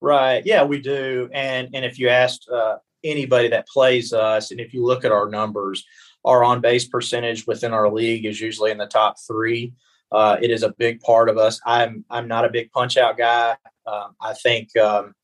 Right. 0.00 0.42
Yeah, 0.44 0.64
we 0.64 0.80
do. 0.80 1.28
And 1.32 1.70
and 1.74 1.84
if 1.84 1.98
you 1.98 2.08
asked 2.08 2.48
uh, 2.52 2.76
anybody 3.04 3.48
that 3.48 3.68
plays 3.68 4.12
us. 4.12 4.50
And 4.50 4.60
if 4.60 4.74
you 4.74 4.84
look 4.84 5.04
at 5.04 5.12
our 5.12 5.28
numbers, 5.28 5.84
our 6.24 6.42
on 6.42 6.60
base 6.60 6.86
percentage 6.86 7.46
within 7.46 7.72
our 7.72 7.90
league 7.90 8.24
is 8.24 8.40
usually 8.40 8.70
in 8.70 8.78
the 8.78 8.86
top 8.86 9.16
three. 9.26 9.74
Uh, 10.10 10.36
it 10.40 10.50
is 10.50 10.62
a 10.62 10.72
big 10.78 11.00
part 11.00 11.28
of 11.28 11.36
us. 11.36 11.60
I'm 11.66 12.04
I'm 12.08 12.28
not 12.28 12.44
a 12.44 12.50
big 12.50 12.70
punch 12.70 12.96
out 12.96 13.18
guy. 13.18 13.56
Um, 13.86 14.14
I 14.20 14.32
think 14.34 14.74
um, 14.76 15.14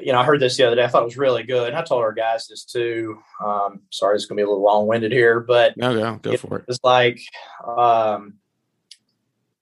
you 0.00 0.12
know 0.12 0.18
I 0.20 0.24
heard 0.24 0.40
this 0.40 0.56
the 0.56 0.66
other 0.66 0.76
day. 0.76 0.84
I 0.84 0.88
thought 0.88 1.02
it 1.02 1.06
was 1.06 1.16
really 1.16 1.42
good, 1.42 1.68
and 1.68 1.76
I 1.76 1.82
told 1.82 2.02
our 2.02 2.12
guys 2.12 2.46
this 2.46 2.64
too. 2.64 3.18
Um, 3.44 3.80
sorry, 3.90 4.16
it's 4.16 4.26
going 4.26 4.36
to 4.36 4.42
be 4.42 4.44
a 4.44 4.48
little 4.48 4.62
long 4.62 4.86
winded 4.86 5.12
here, 5.12 5.40
but 5.40 5.76
no, 5.76 5.94
go 5.94 6.16
go 6.16 6.36
for 6.36 6.58
it. 6.58 6.64
It's 6.68 6.78
like 6.84 7.20
um, 7.66 8.34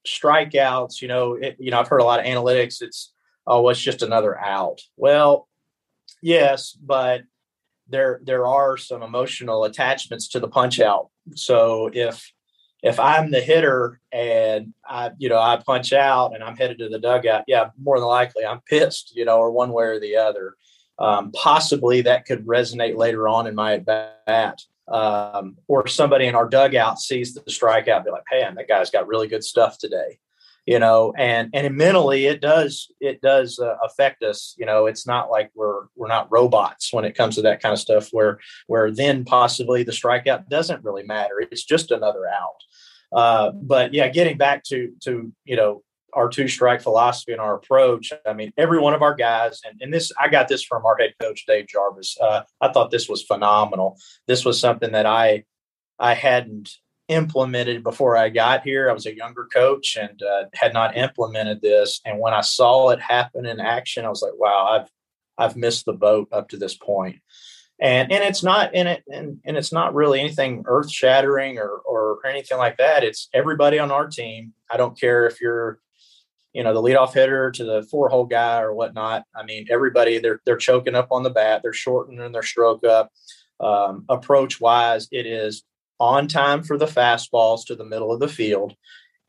strikeouts. 0.07 1.01
You 1.01 1.09
know, 1.09 1.35
it, 1.35 1.57
you 1.59 1.71
know 1.71 1.79
I've 1.79 1.89
heard 1.89 2.01
a 2.01 2.05
lot 2.05 2.21
of 2.21 2.27
analytics. 2.27 2.83
It's 2.83 3.13
oh, 3.47 3.69
it's 3.69 3.81
just 3.81 4.03
another 4.03 4.39
out. 4.39 4.81
Well, 4.97 5.49
Yes, 6.23 6.73
but 6.73 7.23
there 7.89 8.21
there 8.23 8.47
are 8.47 8.77
some 8.77 9.03
emotional 9.03 9.65
attachments 9.65 10.29
to 10.29 10.41
the 10.41 10.49
punch 10.49 10.81
out. 10.81 11.09
So 11.35 11.91
if 11.93 12.33
if 12.83 13.01
I'm 13.01 13.31
the 13.31 13.41
hitter 13.41 14.01
and 14.13 14.73
I, 14.87 15.11
you 15.19 15.29
know, 15.29 15.41
I 15.41 15.57
punch 15.57 15.93
out 15.93 16.35
and 16.35 16.45
I'm 16.45 16.57
headed 16.57 16.79
to 16.79 16.89
the 16.89 17.01
dugout, 17.01 17.45
yeah, 17.49 17.71
more 17.81 17.99
than 17.99 18.09
likely 18.09 18.45
I'm 18.45 18.61
pissed, 18.61 19.17
you 19.17 19.25
know, 19.25 19.39
or 19.39 19.51
one 19.51 19.73
way 19.73 19.85
or 19.85 20.01
the 20.01 20.17
other. 20.17 20.55
Um, 20.99 21.33
possibly 21.33 22.03
that 22.03 22.25
could 22.25 22.47
resonate 22.47 22.97
later 22.97 23.29
on 23.29 23.47
in 23.47 23.55
my 23.55 23.75
at 23.75 23.85
bat. 23.85 24.61
Um, 24.89 25.57
or 25.67 25.87
somebody 25.87 26.27
in 26.27 26.35
our 26.35 26.49
dugout 26.49 26.99
sees 26.99 27.35
the 27.35 27.41
strikeout, 27.43 28.05
be 28.05 28.11
like, 28.11 28.23
"Hey, 28.31 28.43
man, 28.43 28.55
that 28.55 28.69
guy's 28.69 28.91
got 28.91 29.07
really 29.07 29.29
good 29.29 29.45
stuff 29.45 29.77
today." 29.77 30.19
You 30.69 30.79
know 30.79 31.15
and 31.17 31.49
and 31.55 31.75
mentally 31.75 32.27
it 32.27 32.43
does 32.43 32.93
it 33.01 33.23
does 33.23 33.59
uh, 33.59 33.77
affect 33.83 34.23
us 34.23 34.55
you 34.59 34.67
know 34.67 34.85
it's 34.85 35.07
not 35.07 35.31
like 35.31 35.51
we're 35.55 35.85
we're 35.97 36.09
not 36.09 36.31
robots 36.31 36.93
when 36.93 37.07
it 37.07 37.15
comes 37.15 37.37
to 37.37 37.43
that 37.43 37.63
kind 37.63 37.73
of 37.73 37.79
stuff 37.79 38.11
where 38.13 38.39
where 38.67 38.91
then 38.91 39.25
possibly 39.25 39.83
the 39.83 39.93
strikeout 39.93 40.47
doesn't 40.51 40.85
really 40.85 41.05
matter 41.05 41.41
it's 41.41 41.65
just 41.65 41.91
another 41.91 42.27
out. 42.29 42.61
Uh, 43.11 43.51
but 43.53 43.95
yeah 43.95 44.09
getting 44.09 44.37
back 44.37 44.63
to 44.63 44.93
to 45.01 45.33
you 45.47 45.57
know 45.57 45.83
our 46.13 46.29
two 46.29 46.49
strike 46.49 46.83
philosophy 46.83 47.33
and 47.33 47.41
our 47.41 47.55
approach 47.55 48.13
i 48.27 48.35
mean 48.35 48.53
every 48.59 48.79
one 48.79 48.93
of 48.93 49.01
our 49.01 49.15
guys 49.15 49.61
and, 49.65 49.81
and 49.81 49.93
this 49.93 50.13
i 50.21 50.29
got 50.29 50.49
this 50.49 50.63
from 50.63 50.85
our 50.85 50.97
head 50.99 51.15
coach 51.19 51.45
dave 51.47 51.67
jarvis 51.67 52.19
uh, 52.21 52.43
i 52.61 52.71
thought 52.71 52.91
this 52.91 53.09
was 53.09 53.23
phenomenal. 53.23 53.97
This 54.27 54.45
was 54.45 54.61
something 54.61 54.93
that 54.93 55.07
i 55.07 55.45
i 55.99 56.13
hadn't 56.13 56.69
implemented 57.09 57.83
before 57.83 58.17
I 58.17 58.29
got 58.29 58.63
here. 58.63 58.89
I 58.89 58.93
was 58.93 59.07
a 59.07 59.17
younger 59.17 59.49
coach 59.53 59.97
and 59.97 60.23
uh, 60.23 60.45
had 60.55 60.75
not 60.75 60.97
implemented 60.97 61.61
this. 61.61 62.01
And 62.05 62.21
when 62.21 62.35
I 62.35 62.43
saw 62.43 62.91
it 62.91 63.01
happen 63.01 63.47
in 63.47 63.61
action, 63.61 64.05
I 64.05 64.11
was 64.11 64.23
like, 64.23 64.39
wow, 64.39 64.69
I've 64.71 64.89
I've 65.39 65.57
missed 65.57 65.85
the 65.85 65.93
boat 65.93 66.29
up 66.33 66.49
to 66.51 66.57
this 66.57 66.77
point. 66.77 67.17
And 67.81 68.11
and 68.13 68.25
it's 68.25 68.43
not 68.43 68.75
in 68.75 68.87
it 68.87 69.05
and, 69.09 69.39
and 69.45 69.57
it's 69.57 69.73
not 69.73 69.95
really 69.95 70.21
anything 70.21 70.65
earth 70.67 70.91
shattering 70.91 71.59
or 71.59 71.71
or 71.71 72.19
anything 72.27 72.59
like 72.59 72.77
that. 72.79 73.05
It's 73.05 73.29
everybody 73.33 73.79
on 73.79 73.91
our 73.91 74.09
team. 74.09 74.53
I 74.71 74.77
don't 74.77 74.99
care 74.99 75.27
if 75.27 75.41
you're 75.41 75.79
you 76.53 76.65
know 76.65 76.75
the 76.75 76.83
leadoff 76.83 77.15
hitter 77.15 77.51
to 77.53 77.65
the 77.65 77.83
four 77.85 78.09
hole 78.09 78.27
guy 78.27 78.61
or 78.61 78.75
whatnot. 78.75 79.25
I 79.35 79.45
mean, 79.45 79.67
everybody 79.71 80.19
they're 80.19 80.41
they're 80.45 80.57
choking 80.57 80.97
up 80.97 81.09
on 81.11 81.23
the 81.23 81.31
bat, 81.31 81.61
they're 81.63 81.73
shortening 81.73 82.33
their 82.33 82.43
stroke 82.43 82.85
up. 82.85 83.13
Um, 83.61 84.05
approach 84.09 84.61
wise, 84.61 85.09
it 85.11 85.27
is 85.27 85.65
on 86.01 86.29
time 86.29 86.63
for 86.63 86.79
the 86.79 86.87
fastballs 86.87 87.67
to 87.67 87.75
the 87.75 87.85
middle 87.85 88.13
of 88.13 88.21
the 88.21 88.29
field. 88.29 88.75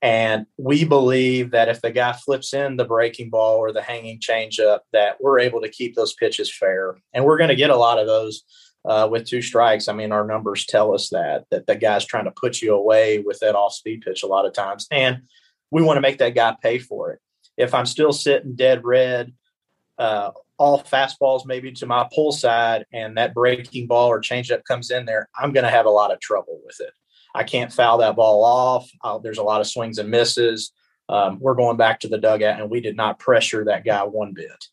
And 0.02 0.46
we 0.58 0.86
believe 0.86 1.52
that 1.52 1.68
if 1.68 1.82
the 1.82 1.92
guy 1.92 2.14
flips 2.14 2.54
in 2.54 2.78
the 2.78 2.86
breaking 2.86 3.30
ball 3.30 3.58
or 3.58 3.74
the 3.74 3.82
hanging 3.82 4.20
changeup, 4.20 4.80
that 4.94 5.18
we're 5.20 5.40
able 5.40 5.60
to 5.62 5.70
keep 5.70 5.96
those 5.96 6.14
pitches 6.14 6.54
fair. 6.54 6.96
And 7.14 7.26
we're 7.26 7.38
going 7.38 7.50
to 7.50 7.56
get 7.56 7.70
a 7.70 7.76
lot 7.76 8.00
of 8.00 8.08
those 8.08 8.44
uh, 8.86 9.08
with 9.12 9.28
two 9.28 9.42
strikes. 9.42 9.88
I 9.88 9.94
mean, 9.94 10.12
our 10.12 10.26
numbers 10.26 10.66
tell 10.66 10.94
us 10.94 11.10
that 11.10 11.46
that 11.52 11.68
the 11.68 11.76
guy's 11.76 12.06
trying 12.06 12.26
to 12.26 12.32
put 12.32 12.62
you 12.62 12.74
away 12.74 13.20
with 13.20 13.40
that 13.40 13.56
off 13.56 13.74
speed 13.74 14.02
pitch 14.02 14.24
a 14.24 14.28
lot 14.28 14.46
of 14.46 14.54
times, 14.54 14.88
and 14.90 15.24
we 15.70 15.84
want 15.84 15.98
to 15.98 16.02
make 16.02 16.20
that 16.20 16.36
guy 16.36 16.56
pay 16.62 16.80
for 16.80 17.12
it. 17.12 17.20
If 17.58 17.74
I'm 17.74 17.86
still 17.86 18.14
sitting 18.14 18.56
dead 18.56 18.86
red 18.86 19.34
uh, 19.98 20.32
all 20.60 20.84
fastballs 20.84 21.46
maybe 21.46 21.72
to 21.72 21.86
my 21.86 22.08
pull 22.14 22.34
side 22.34 22.86
and 22.92 23.18
that 23.18 23.34
breaking 23.34 23.88
ball 23.88 24.10
or 24.10 24.20
changeup 24.20 24.64
comes 24.66 24.92
in 24.92 25.06
there, 25.06 25.30
I'm 25.36 25.54
going 25.54 25.64
to 25.64 25.72
have 25.72 25.86
a 25.86 25.90
lot 25.92 26.12
of 26.12 26.20
trouble 26.20 26.60
with 26.66 26.82
it. 26.82 26.94
I 27.34 27.44
can't 27.44 27.72
foul 27.72 28.00
that 28.00 28.18
ball 28.18 28.44
off. 28.44 28.90
I'll, 29.02 29.20
there's 29.20 29.38
a 29.38 29.44
lot 29.44 29.62
of 29.62 29.68
swings 29.68 29.98
and 29.98 30.12
misses. 30.12 30.72
Um, 31.08 31.40
we're 31.40 31.56
going 31.56 31.78
back 31.78 32.02
to 32.02 32.08
the 32.08 32.18
dugout, 32.18 32.60
and 32.60 32.70
we 32.70 32.82
did 32.82 32.96
not 32.96 33.20
pressure 33.20 33.66
that 33.66 33.86
guy 33.86 34.04
one 34.04 34.34
bit. 34.34 34.66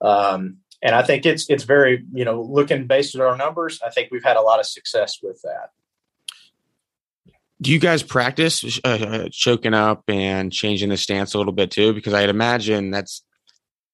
Um, 0.00 0.58
and 0.80 0.94
I 0.94 1.02
think 1.02 1.26
it's 1.26 1.48
it's 1.50 1.64
very 1.64 2.04
you 2.12 2.24
know 2.24 2.42
looking 2.42 2.86
based 2.86 3.14
on 3.14 3.20
our 3.20 3.36
numbers, 3.36 3.80
I 3.84 3.90
think 3.90 4.10
we've 4.10 4.24
had 4.24 4.36
a 4.36 4.42
lot 4.42 4.60
of 4.60 4.66
success 4.66 5.18
with 5.22 5.40
that. 5.42 5.70
Do 7.60 7.70
you 7.70 7.78
guys 7.78 8.02
practice 8.02 8.80
uh, 8.84 8.88
uh 8.88 9.28
choking 9.30 9.74
up 9.74 10.04
and 10.08 10.52
changing 10.52 10.88
the 10.88 10.96
stance 10.96 11.34
a 11.34 11.38
little 11.38 11.52
bit 11.52 11.70
too? 11.70 11.92
Because 11.92 12.14
I'd 12.14 12.30
imagine 12.30 12.90
that's 12.90 13.22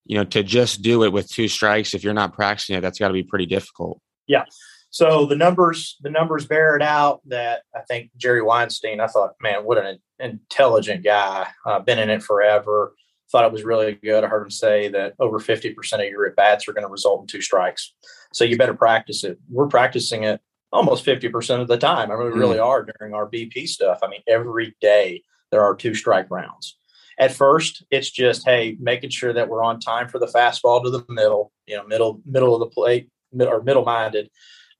you 0.08 0.16
know 0.16 0.24
to 0.24 0.42
just 0.42 0.82
do 0.82 1.04
it 1.04 1.12
with 1.12 1.30
two 1.30 1.46
strikes 1.46 1.94
if 1.94 2.02
you're 2.02 2.14
not 2.14 2.32
practicing 2.32 2.76
it, 2.76 2.80
that's 2.80 2.98
got 2.98 3.08
to 3.08 3.14
be 3.14 3.22
pretty 3.22 3.46
difficult. 3.46 4.00
Yeah, 4.26 4.44
so 4.90 5.26
the 5.26 5.36
numbers, 5.36 5.96
the 6.00 6.10
numbers 6.10 6.46
bear 6.46 6.76
it 6.76 6.82
out 6.82 7.20
that 7.26 7.62
I 7.74 7.80
think 7.80 8.10
Jerry 8.16 8.42
Weinstein, 8.42 9.00
I 9.00 9.06
thought, 9.06 9.34
man, 9.40 9.64
what 9.64 9.78
an 9.78 9.98
intelligent 10.18 11.04
guy. 11.04 11.46
Uh, 11.66 11.80
been 11.80 11.98
in 11.98 12.10
it 12.10 12.22
forever. 12.22 12.94
Thought 13.30 13.44
it 13.44 13.52
was 13.52 13.64
really 13.64 13.98
good. 14.02 14.24
I 14.24 14.28
heard 14.28 14.44
him 14.44 14.50
say 14.50 14.88
that 14.88 15.14
over 15.18 15.38
50% 15.38 15.92
of 15.94 16.00
your 16.10 16.26
at 16.26 16.36
bats 16.36 16.66
are 16.66 16.72
going 16.72 16.86
to 16.86 16.90
result 16.90 17.20
in 17.20 17.26
two 17.26 17.42
strikes. 17.42 17.94
So 18.32 18.44
you 18.44 18.56
better 18.56 18.74
practice 18.74 19.24
it. 19.24 19.38
We're 19.50 19.68
practicing 19.68 20.24
it 20.24 20.40
almost 20.72 21.04
50% 21.04 21.60
of 21.60 21.68
the 21.68 21.76
time. 21.76 22.10
I 22.10 22.16
mean, 22.16 22.26
we 22.26 22.32
mm. 22.32 22.38
really 22.38 22.58
are 22.58 22.86
during 22.98 23.12
our 23.12 23.28
BP 23.28 23.68
stuff. 23.68 23.98
I 24.02 24.08
mean, 24.08 24.22
every 24.26 24.74
day 24.80 25.22
there 25.50 25.62
are 25.62 25.74
two 25.74 25.94
strike 25.94 26.30
rounds. 26.30 26.77
At 27.18 27.32
first, 27.32 27.84
it's 27.90 28.10
just, 28.10 28.44
hey, 28.44 28.76
making 28.78 29.10
sure 29.10 29.32
that 29.32 29.48
we're 29.48 29.64
on 29.64 29.80
time 29.80 30.08
for 30.08 30.18
the 30.18 30.26
fastball 30.26 30.82
to 30.84 30.90
the 30.90 31.04
middle, 31.08 31.52
you 31.66 31.76
know, 31.76 31.84
middle, 31.84 32.20
middle 32.24 32.54
of 32.54 32.60
the 32.60 32.66
plate 32.66 33.10
or 33.38 33.62
middle 33.62 33.84
minded 33.84 34.30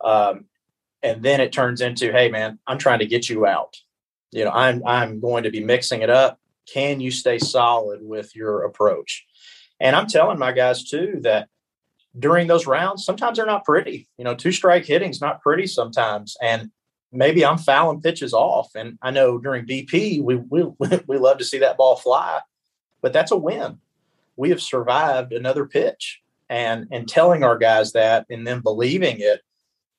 um, 0.01 0.47
and 1.03 1.23
then 1.23 1.41
it 1.41 1.53
turns 1.53 1.81
into, 1.81 2.13
hey 2.13 2.29
man, 2.29 2.59
I'm 2.67 2.79
trying 2.79 2.99
to 3.01 3.07
get 3.07 3.29
you 3.29 3.47
out. 3.47 3.77
You 4.31 4.45
know, 4.45 4.51
I'm 4.51 4.83
I'm 4.87 5.21
going 5.21 5.45
to 5.45 5.51
be 5.51 5.65
mixing 5.65 6.03
it 6.03 6.11
up. 6.11 6.39
Can 6.73 7.01
you 7.01 7.11
stay 7.11 7.39
solid 7.39 8.01
with 8.03 8.35
your 8.37 8.65
approach? 8.65 9.25
And 9.81 9.97
I'm 9.97 10.07
telling 10.07 10.39
my 10.39 10.53
guys 10.53 10.85
too 10.85 11.19
that 11.23 11.49
during 12.19 12.47
those 12.47 12.67
rounds, 12.67 13.05
sometimes 13.05 13.37
they're 13.37 13.47
not 13.47 13.65
pretty. 13.65 14.09
You 14.19 14.25
know, 14.25 14.35
two 14.35 14.53
strike 14.53 14.85
hitting's 14.85 15.21
not 15.21 15.41
pretty 15.41 15.67
sometimes. 15.67 16.37
And 16.43 16.71
maybe 17.13 17.45
I'm 17.45 17.59
fouling 17.59 18.01
pitches 18.01 18.33
off. 18.33 18.75
And 18.75 18.99
I 19.03 19.11
know 19.11 19.39
during 19.39 19.67
BP, 19.67 20.23
we 20.23 20.37
we 20.37 20.65
we 21.07 21.19
love 21.19 21.39
to 21.39 21.45
see 21.45 21.59
that 21.59 21.77
ball 21.77 21.97
fly, 21.97 22.41
but 23.01 23.13
that's 23.13 23.33
a 23.33 23.37
win. 23.37 23.79
We 24.37 24.51
have 24.51 24.63
survived 24.63 25.33
another 25.33 25.67
pitch. 25.67 26.21
And 26.51 26.89
and 26.91 27.07
telling 27.07 27.45
our 27.45 27.59
guys 27.59 27.93
that 27.93 28.25
and 28.31 28.47
then 28.47 28.61
believing 28.61 29.17
it 29.21 29.43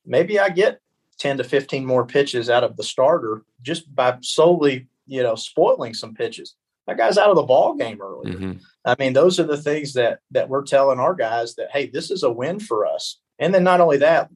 maybe 0.04 0.38
I 0.38 0.48
get 0.48 0.80
10 1.18 1.38
to 1.38 1.44
15 1.44 1.84
more 1.84 2.06
pitches 2.06 2.50
out 2.50 2.64
of 2.64 2.76
the 2.76 2.82
starter 2.82 3.42
just 3.62 3.94
by 3.94 4.18
solely, 4.22 4.88
you 5.06 5.22
know, 5.22 5.34
spoiling 5.34 5.94
some 5.94 6.14
pitches. 6.14 6.56
That 6.86 6.96
guy's 6.96 7.18
out 7.18 7.30
of 7.30 7.36
the 7.36 7.42
ball 7.42 7.76
game 7.76 8.00
earlier. 8.00 8.34
Mm-hmm. 8.34 8.52
I 8.84 8.96
mean, 8.98 9.12
those 9.12 9.38
are 9.38 9.44
the 9.44 9.60
things 9.60 9.92
that 9.92 10.20
that 10.32 10.48
we're 10.48 10.64
telling 10.64 10.98
our 10.98 11.14
guys 11.14 11.54
that 11.54 11.70
hey, 11.70 11.86
this 11.86 12.10
is 12.10 12.22
a 12.22 12.32
win 12.32 12.58
for 12.58 12.86
us. 12.86 13.18
And 13.38 13.54
then 13.54 13.64
not 13.64 13.80
only 13.80 13.98
that, 13.98 14.30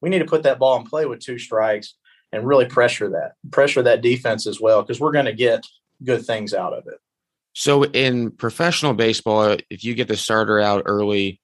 we 0.00 0.08
need 0.08 0.18
to 0.18 0.24
put 0.24 0.42
that 0.42 0.58
ball 0.58 0.78
in 0.78 0.84
play 0.84 1.06
with 1.06 1.20
two 1.20 1.38
strikes 1.38 1.94
and 2.32 2.46
really 2.46 2.66
pressure 2.66 3.08
that, 3.10 3.32
pressure 3.50 3.82
that 3.82 4.02
defense 4.02 4.46
as 4.46 4.60
well, 4.60 4.82
because 4.82 5.00
we're 5.00 5.12
going 5.12 5.26
to 5.26 5.32
get 5.32 5.66
good 6.04 6.24
things 6.24 6.54
out 6.54 6.72
of 6.72 6.86
it. 6.86 6.98
So 7.52 7.84
in 7.84 8.30
professional 8.30 8.94
baseball, 8.94 9.56
if 9.70 9.84
you 9.84 9.94
get 9.94 10.08
the 10.08 10.16
starter 10.16 10.60
out 10.60 10.84
early, 10.86 11.40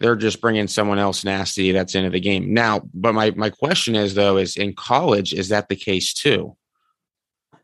they're 0.00 0.16
just 0.16 0.40
bringing 0.40 0.68
someone 0.68 0.98
else 0.98 1.24
nasty 1.24 1.72
that's 1.72 1.94
into 1.94 2.10
the 2.10 2.20
game 2.20 2.52
now. 2.52 2.82
But 2.92 3.14
my 3.14 3.30
my 3.30 3.48
question 3.48 3.94
is 3.94 4.14
though, 4.14 4.36
is 4.36 4.56
in 4.56 4.74
college 4.74 5.32
is 5.32 5.48
that 5.48 5.68
the 5.68 5.76
case 5.76 6.12
too? 6.12 6.56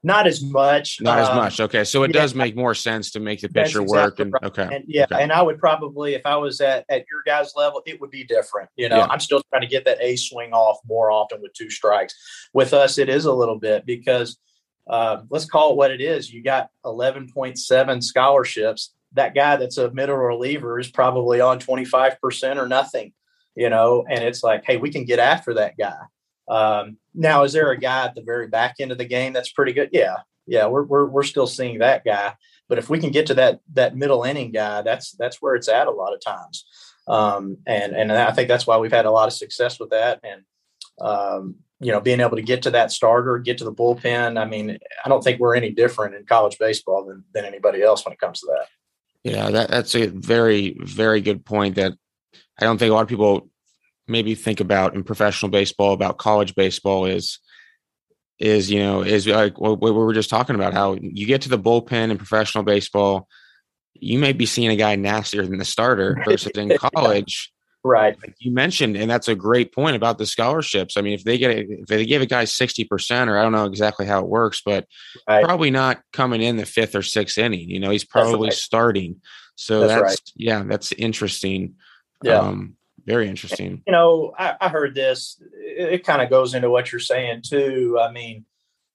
Not 0.05 0.27
as 0.27 0.43
much. 0.43 1.01
Not 1.01 1.19
as 1.21 1.29
um, 1.29 1.37
much. 1.37 1.61
Okay, 1.61 1.85
so 1.85 2.03
it 2.03 2.13
yeah, 2.13 2.21
does 2.21 2.35
make 2.35 2.57
more 2.57 2.75
sense 2.75 3.13
to 3.13 3.21
make 3.21 3.41
the 3.41 3.49
pitcher 3.49 3.83
work. 3.83 4.19
And 4.19 4.33
right. 4.33 4.43
okay, 4.45 4.69
and, 4.77 4.85
yeah, 4.89 5.05
okay. 5.05 5.23
and 5.23 5.31
I 5.31 5.43
would 5.43 5.59
probably, 5.59 6.15
if 6.15 6.23
I 6.25 6.37
was 6.37 6.61
at 6.61 6.85
at 6.89 7.05
your 7.11 7.23
guys' 7.25 7.53
level, 7.55 7.83
it 7.87 8.01
would 8.01 8.11
be 8.11 8.25
different. 8.25 8.69
You 8.77 8.89
know, 8.89 8.99
yeah. 8.99 9.07
I'm 9.09 9.21
still 9.21 9.43
trying 9.51 9.63
to 9.63 9.69
get 9.69 9.85
that 9.85 9.99
A 10.01 10.17
swing 10.17 10.53
off 10.53 10.79
more 10.87 11.11
often 11.13 11.41
with 11.41 11.53
two 11.53 11.71
strikes. 11.71 12.15
With 12.53 12.73
us, 12.73 12.99
it 12.99 13.09
is 13.09 13.27
a 13.27 13.33
little 13.33 13.59
bit 13.59 13.87
because 13.87 14.39
uh, 14.89 15.23
let's 15.31 15.45
call 15.45 15.71
it 15.71 15.77
what 15.77 15.93
it 15.93 16.01
is. 16.01 16.33
You 16.33 16.43
got 16.43 16.69
11.7 16.85 18.03
scholarships 18.03 18.95
that 19.15 19.35
guy 19.35 19.57
that's 19.57 19.79
a 19.79 19.91
middle 19.93 20.17
reliever 20.17 20.79
is 20.79 20.91
probably 20.91 21.41
on 21.41 21.59
25% 21.59 22.57
or 22.57 22.69
nothing, 22.69 23.13
you 23.55 23.71
know, 23.71 24.05
and 24.09 24.23
it's 24.25 24.43
like, 24.43 24.65
hey, 24.67 24.77
we 24.77 24.91
can 24.91 25.05
get 25.05 25.19
after 25.19 25.55
that 25.55 25.77
guy. 25.77 25.99
Um, 26.53 26.99
now, 27.15 27.45
is 27.45 27.53
there 27.53 27.71
a 27.71 27.79
guy 27.79 28.05
at 28.05 28.15
the 28.15 28.23
very 28.23 28.47
back 28.47 28.75
end 28.79 28.93
of 28.93 28.99
the 28.99 29.07
game 29.07 29.33
that's 29.33 29.53
pretty 29.53 29.73
good? 29.73 29.89
Yeah. 29.93 30.17
Yeah. 30.47 30.67
We're, 30.67 30.85
we're, 30.85 31.07
we're 31.07 31.23
still 31.23 31.47
seeing 31.47 31.79
that 31.79 32.05
guy, 32.05 32.35
but 32.69 32.79
if 32.79 32.91
we 32.91 32.99
can 32.99 33.11
get 33.11 33.27
to 33.29 33.35
that, 33.35 33.61
that 33.73 33.97
middle 33.97 34.25
inning 34.25 34.53
guy, 34.53 34.83
that's, 34.83 35.13
that's 35.13 35.41
where 35.41 35.55
it's 35.55 35.69
at 35.69 35.87
a 35.87 35.91
lot 35.91 36.15
of 36.15 36.21
times. 36.21 36.67
Um, 37.09 37.57
and, 37.67 37.97
and 37.97 38.13
I 38.13 38.33
think 38.33 38.49
that's 38.49 38.67
why 38.67 38.77
we've 38.77 38.93
had 38.93 39.07
a 39.07 39.11
lot 39.11 39.29
of 39.29 39.33
success 39.33 39.81
with 39.81 39.91
that. 39.91 40.21
And, 40.23 40.43
um, 41.01 41.57
you 41.81 41.91
know, 41.91 42.01
being 42.01 42.21
able 42.21 42.37
to 42.37 42.43
get 42.43 42.63
to 42.63 42.71
that 42.73 42.93
starter, 42.93 43.39
get 43.39 43.59
to 43.59 43.65
the 43.65 43.73
bullpen. 43.73 44.41
I 44.41 44.45
mean, 44.45 44.79
I 45.05 45.09
don't 45.09 45.25
think 45.25 45.41
we're 45.41 45.57
any 45.57 45.71
different 45.71 46.15
in 46.15 46.27
college 46.27 46.59
baseball 46.59 47.07
than, 47.07 47.25
than 47.35 47.45
anybody 47.45 47.83
else 47.83 48.05
when 48.05 48.13
it 48.13 48.21
comes 48.21 48.41
to 48.41 48.47
that. 48.47 48.67
Yeah, 49.25 49.51
that, 49.51 49.71
that's 49.71 49.95
a 49.95 50.07
very, 50.07 50.77
very 50.81 51.21
good 51.21 51.45
point 51.45 51.77
that 51.77 51.93
I 52.61 52.65
don't 52.65 52.79
think 52.79 52.91
a 52.91 52.95
lot 52.95 53.03
of 53.03 53.09
people 53.09 53.49
maybe 54.07 54.35
think 54.35 54.61
about 54.61 54.95
in 54.95 55.05
professional 55.05 55.51
baseball 55.51 55.93
about 55.93 56.19
college 56.19 56.55
baseball 56.55 57.07
is 57.07 57.39
is 58.39 58.71
you 58.71 58.81
know 58.81 59.03
is 59.03 59.27
like 59.27 59.59
what 59.61 59.81
we 59.81 59.91
were 59.91 60.15
just 60.15 60.31
talking 60.31 60.57
about 60.57 60.75
how 60.75 60.97
you 61.01 61.27
get 61.27 61.43
to 61.43 61.49
the 61.49 61.59
bullpen 61.59 62.11
in 62.11 62.19
professional 62.19 62.65
baseball 62.65 63.29
you 63.95 64.19
may 64.19 64.33
be 64.33 64.47
seeing 64.47 64.71
a 64.71 64.77
guy 64.77 64.97
nastier 64.97 65.47
than 65.47 65.59
the 65.59 65.65
starter 65.65 66.21
versus 66.27 66.53
in 66.55 66.77
college 66.77 67.53
Right. 67.85 68.17
Like 68.23 68.37
you 68.39 68.53
mentioned, 68.53 68.97
and 68.97 69.11
that's 69.11 69.27
a 69.27 69.35
great 69.35 69.75
point 69.75 69.97
about 69.97 70.17
the 70.17 70.27
scholarships. 70.27 70.97
I 70.97 71.01
mean, 71.01 71.15
if 71.15 71.25
they 71.25 71.37
get 71.37 71.51
a, 71.51 71.81
if 71.81 71.87
they 71.87 72.07
give 72.07 72.23
a 72.23 72.27
guy 72.27 72.45
sixty 72.45 72.85
percent, 72.85 73.29
or 73.29 73.37
I 73.37 73.43
don't 73.43 73.51
know 73.51 73.65
exactly 73.65 74.07
how 74.07 74.21
it 74.21 74.29
works, 74.29 74.63
but 74.65 74.87
right. 75.29 75.45
probably 75.45 75.73
not 75.73 76.01
coming 76.13 76.43
in 76.43 76.57
the 76.57 76.67
fifth 76.67 76.95
or 76.95 77.03
sixth 77.03 77.39
inning. 77.39 77.69
You 77.69 77.81
know, 77.81 77.91
he's 77.91 78.05
probably 78.05 78.49
right. 78.49 78.57
starting. 78.57 79.21
So 79.57 79.81
that's, 79.81 79.93
that's 79.93 80.03
right. 80.03 80.33
yeah, 80.37 80.63
that's 80.63 80.93
interesting. 80.93 81.75
Yeah. 82.23 82.39
Um, 82.39 82.77
very 83.07 83.29
interesting. 83.29 83.83
You 83.87 83.93
know, 83.93 84.33
I, 84.39 84.55
I 84.61 84.69
heard 84.69 84.95
this. 84.95 85.41
It, 85.55 85.95
it 85.95 86.07
kind 86.07 86.23
of 86.23 86.31
goes 86.31 86.55
into 86.55 86.71
what 86.71 86.93
you're 86.93 87.01
saying 87.01 87.43
too. 87.43 87.99
I 88.01 88.11
mean, 88.11 88.45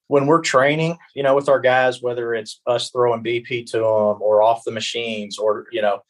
when 0.08 0.28
we're 0.28 0.41
training, 0.41 0.97
you 1.14 1.24
know, 1.24 1.36
with 1.36 1.49
our 1.49 1.60
guys, 1.60 2.01
whether 2.01 2.34
it's 2.34 2.62
us 2.66 2.89
throwing 2.89 3.24
BP 3.24 3.66
to 3.72 3.78
them 3.78 4.22
or 4.22 4.41
off 4.41 4.64
the 4.64 4.72
machines, 4.72 5.38
or 5.38 5.68
you 5.72 5.82
know 5.82 6.01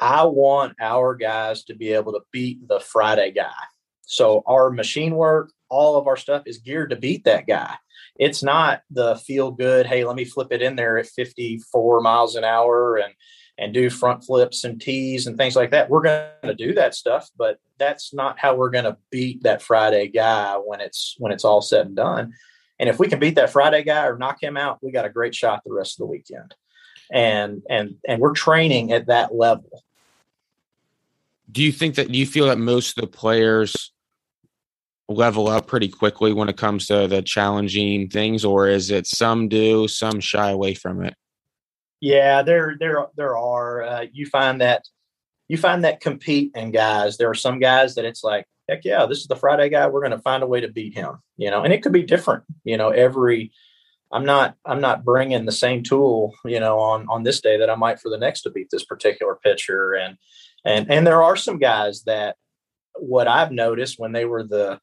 I 0.00 0.24
want 0.24 0.76
our 0.80 1.14
guys 1.14 1.64
to 1.64 1.74
be 1.74 1.92
able 1.92 2.12
to 2.12 2.20
beat 2.32 2.66
the 2.66 2.80
Friday 2.80 3.32
guy. 3.32 3.52
So 4.02 4.42
our 4.46 4.70
machine 4.70 5.14
work, 5.14 5.52
all 5.68 5.96
of 5.96 6.08
our 6.08 6.16
stuff 6.16 6.42
is 6.46 6.58
geared 6.58 6.90
to 6.90 6.96
beat 6.96 7.24
that 7.24 7.46
guy. 7.46 7.76
It's 8.16 8.42
not 8.42 8.82
the 8.90 9.16
feel 9.16 9.50
good, 9.50 9.86
hey, 9.86 10.04
let 10.04 10.16
me 10.16 10.24
flip 10.24 10.48
it 10.50 10.62
in 10.62 10.74
there 10.74 10.98
at 10.98 11.06
54 11.06 12.00
miles 12.00 12.34
an 12.34 12.44
hour 12.44 12.96
and 12.96 13.14
and 13.60 13.72
do 13.72 13.90
front 13.90 14.24
flips 14.24 14.64
and 14.64 14.80
tees 14.80 15.28
and 15.28 15.36
things 15.36 15.54
like 15.54 15.70
that. 15.70 15.88
We're 15.88 16.02
going 16.02 16.26
to 16.42 16.54
do 16.54 16.74
that 16.74 16.94
stuff, 16.94 17.30
but 17.36 17.58
that's 17.78 18.12
not 18.12 18.38
how 18.38 18.56
we're 18.56 18.70
going 18.70 18.84
to 18.84 18.96
beat 19.10 19.44
that 19.44 19.62
Friday 19.62 20.08
guy 20.08 20.54
when 20.54 20.80
it's 20.80 21.14
when 21.18 21.30
it's 21.30 21.44
all 21.44 21.62
said 21.62 21.86
and 21.86 21.96
done. 21.96 22.32
And 22.80 22.88
if 22.88 22.98
we 22.98 23.06
can 23.06 23.20
beat 23.20 23.36
that 23.36 23.50
Friday 23.50 23.84
guy 23.84 24.06
or 24.06 24.18
knock 24.18 24.42
him 24.42 24.56
out, 24.56 24.78
we 24.82 24.90
got 24.90 25.04
a 25.04 25.10
great 25.10 25.34
shot 25.34 25.62
the 25.64 25.72
rest 25.72 25.94
of 25.94 25.98
the 25.98 26.10
weekend. 26.10 26.54
And 27.12 27.62
and 27.70 27.96
and 28.08 28.20
we're 28.20 28.32
training 28.32 28.92
at 28.92 29.06
that 29.06 29.34
level 29.34 29.84
do 31.50 31.62
you 31.62 31.72
think 31.72 31.96
that 31.96 32.10
do 32.10 32.18
you 32.18 32.26
feel 32.26 32.46
that 32.46 32.58
most 32.58 32.96
of 32.96 33.02
the 33.02 33.10
players 33.10 33.92
level 35.08 35.48
up 35.48 35.66
pretty 35.66 35.88
quickly 35.88 36.32
when 36.32 36.48
it 36.48 36.56
comes 36.56 36.86
to 36.86 37.08
the 37.08 37.22
challenging 37.22 38.08
things 38.08 38.44
or 38.44 38.68
is 38.68 38.90
it 38.90 39.06
some 39.06 39.48
do 39.48 39.88
some 39.88 40.20
shy 40.20 40.50
away 40.50 40.74
from 40.74 41.02
it 41.02 41.14
yeah 42.00 42.42
there 42.42 42.76
there 42.78 43.06
there 43.16 43.36
are 43.36 43.82
uh, 43.82 44.06
you 44.12 44.26
find 44.26 44.60
that 44.60 44.84
you 45.48 45.56
find 45.56 45.84
that 45.84 46.00
compete 46.00 46.52
in 46.54 46.70
guys. 46.70 47.16
There 47.16 47.28
are 47.28 47.34
some 47.34 47.58
guys 47.58 47.96
that 47.96 48.04
it's 48.04 48.22
like 48.22 48.46
heck 48.68 48.84
yeah 48.84 49.06
this 49.06 49.18
is 49.18 49.26
the 49.26 49.36
friday 49.36 49.68
guy. 49.68 49.86
We're 49.88 50.00
going 50.00 50.12
to 50.12 50.18
find 50.18 50.42
a 50.42 50.46
way 50.46 50.60
to 50.60 50.68
beat 50.68 50.94
him 50.94 51.18
you 51.36 51.50
know? 51.50 51.62
And 51.62 51.72
it 51.72 51.82
could 51.82 51.92
be 51.92 52.02
different 52.02 52.44
you 52.64 52.76
know? 52.76 52.90
Every 52.90 53.52
i'm 54.12 54.24
not 54.24 54.56
i'm 54.64 54.80
not 54.80 55.04
bringing 55.04 55.44
the 55.44 55.52
same 55.52 55.84
tool 55.84 56.34
you 56.44 56.58
know 56.58 56.80
on 56.80 57.06
on 57.08 57.22
this 57.22 57.40
day 57.40 57.56
that 57.56 57.70
i 57.70 57.76
might 57.76 58.00
for 58.00 58.08
the 58.08 58.18
next 58.18 58.42
to 58.42 58.50
beat 58.50 58.68
this 58.70 58.84
particular 58.84 59.38
pitcher. 59.42 59.94
And 59.94 60.16
and 60.64 60.90
and 60.90 61.06
there 61.06 61.22
are 61.22 61.36
some 61.36 61.58
guys 61.58 62.04
that 62.04 62.36
what 62.98 63.28
I've 63.28 63.52
noticed 63.52 63.98
when 63.98 64.12
they 64.12 64.24
were 64.24 64.42
the 64.42 64.80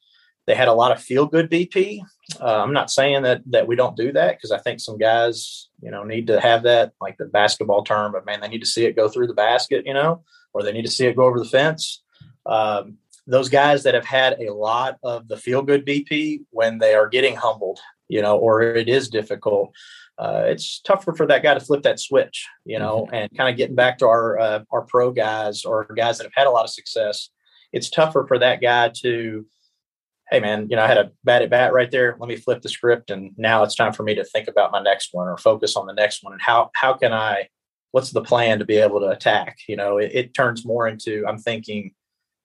they 0.48 0.54
had 0.54 0.68
a 0.68 0.72
lot 0.72 0.92
of 0.92 1.02
feel 1.02 1.26
good 1.26 1.50
BP. 1.50 2.00
Uh, 2.40 2.62
I'm 2.62 2.72
not 2.72 2.90
saying 2.90 3.22
that 3.22 3.42
that 3.50 3.68
we 3.68 3.76
don't 3.76 3.96
do 3.96 4.12
that 4.12 4.36
because 4.36 4.50
I 4.50 4.58
think 4.58 4.80
some 4.80 4.96
guys, 4.96 5.68
you 5.82 5.90
know, 5.90 6.04
need 6.04 6.26
to 6.28 6.40
have 6.40 6.62
that 6.62 6.92
like 7.02 7.18
the 7.18 7.26
basketball 7.26 7.84
term, 7.84 8.12
but 8.12 8.24
man, 8.24 8.40
they 8.40 8.48
need 8.48 8.62
to 8.62 8.66
see 8.66 8.86
it 8.86 8.96
go 8.96 9.10
through 9.10 9.26
the 9.26 9.34
basket, 9.34 9.84
you 9.86 9.92
know, 9.92 10.24
or 10.54 10.62
they 10.62 10.72
need 10.72 10.86
to 10.86 10.90
see 10.90 11.06
it 11.06 11.16
go 11.16 11.26
over 11.26 11.38
the 11.38 11.44
fence. 11.44 12.02
Um, 12.46 12.96
those 13.26 13.50
guys 13.50 13.82
that 13.82 13.92
have 13.92 14.06
had 14.06 14.40
a 14.40 14.54
lot 14.54 14.96
of 15.02 15.28
the 15.28 15.36
feel 15.36 15.60
good 15.60 15.84
BP 15.84 16.40
when 16.48 16.78
they 16.78 16.94
are 16.94 17.08
getting 17.08 17.36
humbled, 17.36 17.78
you 18.08 18.22
know, 18.22 18.38
or 18.38 18.62
it 18.62 18.88
is 18.88 19.10
difficult, 19.10 19.74
uh, 20.18 20.44
it's 20.46 20.80
tougher 20.80 21.12
for 21.12 21.26
that 21.26 21.42
guy 21.42 21.52
to 21.52 21.60
flip 21.60 21.82
that 21.82 22.00
switch, 22.00 22.46
you 22.64 22.78
know, 22.78 23.02
mm-hmm. 23.02 23.14
and 23.14 23.36
kind 23.36 23.50
of 23.50 23.58
getting 23.58 23.76
back 23.76 23.98
to 23.98 24.06
our 24.06 24.38
uh, 24.38 24.60
our 24.72 24.82
pro 24.82 25.10
guys 25.10 25.66
or 25.66 25.84
guys 25.94 26.16
that 26.16 26.24
have 26.24 26.32
had 26.34 26.46
a 26.46 26.50
lot 26.50 26.64
of 26.64 26.70
success. 26.70 27.28
It's 27.70 27.90
tougher 27.90 28.24
for 28.26 28.38
that 28.38 28.62
guy 28.62 28.90
to, 29.02 29.44
hey 30.30 30.40
man, 30.40 30.68
you 30.70 30.76
know, 30.76 30.82
I 30.82 30.86
had 30.86 30.98
a 30.98 31.10
bad 31.24 31.42
at 31.42 31.50
bat 31.50 31.72
right 31.72 31.90
there. 31.90 32.16
Let 32.18 32.28
me 32.28 32.36
flip 32.36 32.62
the 32.62 32.68
script, 32.68 33.10
and 33.10 33.32
now 33.36 33.62
it's 33.62 33.74
time 33.74 33.92
for 33.92 34.02
me 34.02 34.14
to 34.14 34.24
think 34.24 34.48
about 34.48 34.72
my 34.72 34.82
next 34.82 35.10
one 35.12 35.28
or 35.28 35.38
focus 35.38 35.76
on 35.76 35.86
the 35.86 35.94
next 35.94 36.22
one. 36.22 36.32
And 36.32 36.42
how 36.42 36.70
how 36.74 36.94
can 36.94 37.12
I, 37.12 37.48
what's 37.92 38.10
the 38.10 38.22
plan 38.22 38.58
to 38.58 38.64
be 38.64 38.76
able 38.76 39.00
to 39.00 39.08
attack? 39.08 39.58
You 39.68 39.76
know, 39.76 39.98
it, 39.98 40.10
it 40.14 40.34
turns 40.34 40.64
more 40.64 40.86
into 40.86 41.24
I'm 41.26 41.38
thinking 41.38 41.92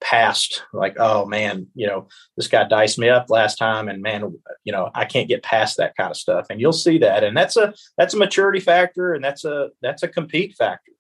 past 0.04 0.64
like 0.74 0.98
oh 1.00 1.26
man 1.26 1.66
you 1.76 1.88
know 1.88 2.10
this 2.36 2.50
guy 2.50 2.66
diced 2.66 3.00
me 3.00 3.08
up 3.08 3.30
last 3.30 3.56
time 3.56 3.88
and 3.88 4.02
man 4.02 4.36
you 4.66 4.74
know 4.74 4.92
i 4.94 5.06
can't 5.06 5.30
get 5.30 5.42
past 5.42 5.78
that 5.78 5.96
kind 5.96 6.12
of 6.12 6.18
stuff. 6.18 6.46
And 6.50 6.60
you'll 6.60 6.74
see 6.74 6.98
that. 7.00 7.24
And 7.24 7.36
that's 7.36 7.56
a 7.56 7.74
that's 7.98 8.14
a 8.14 8.18
maturity 8.18 8.60
factor 8.60 9.14
and 9.14 9.24
that's 9.24 9.46
a 9.46 9.70
that's 9.82 10.04
a 10.04 10.10
compete 10.10 10.56
factor. 10.56 10.92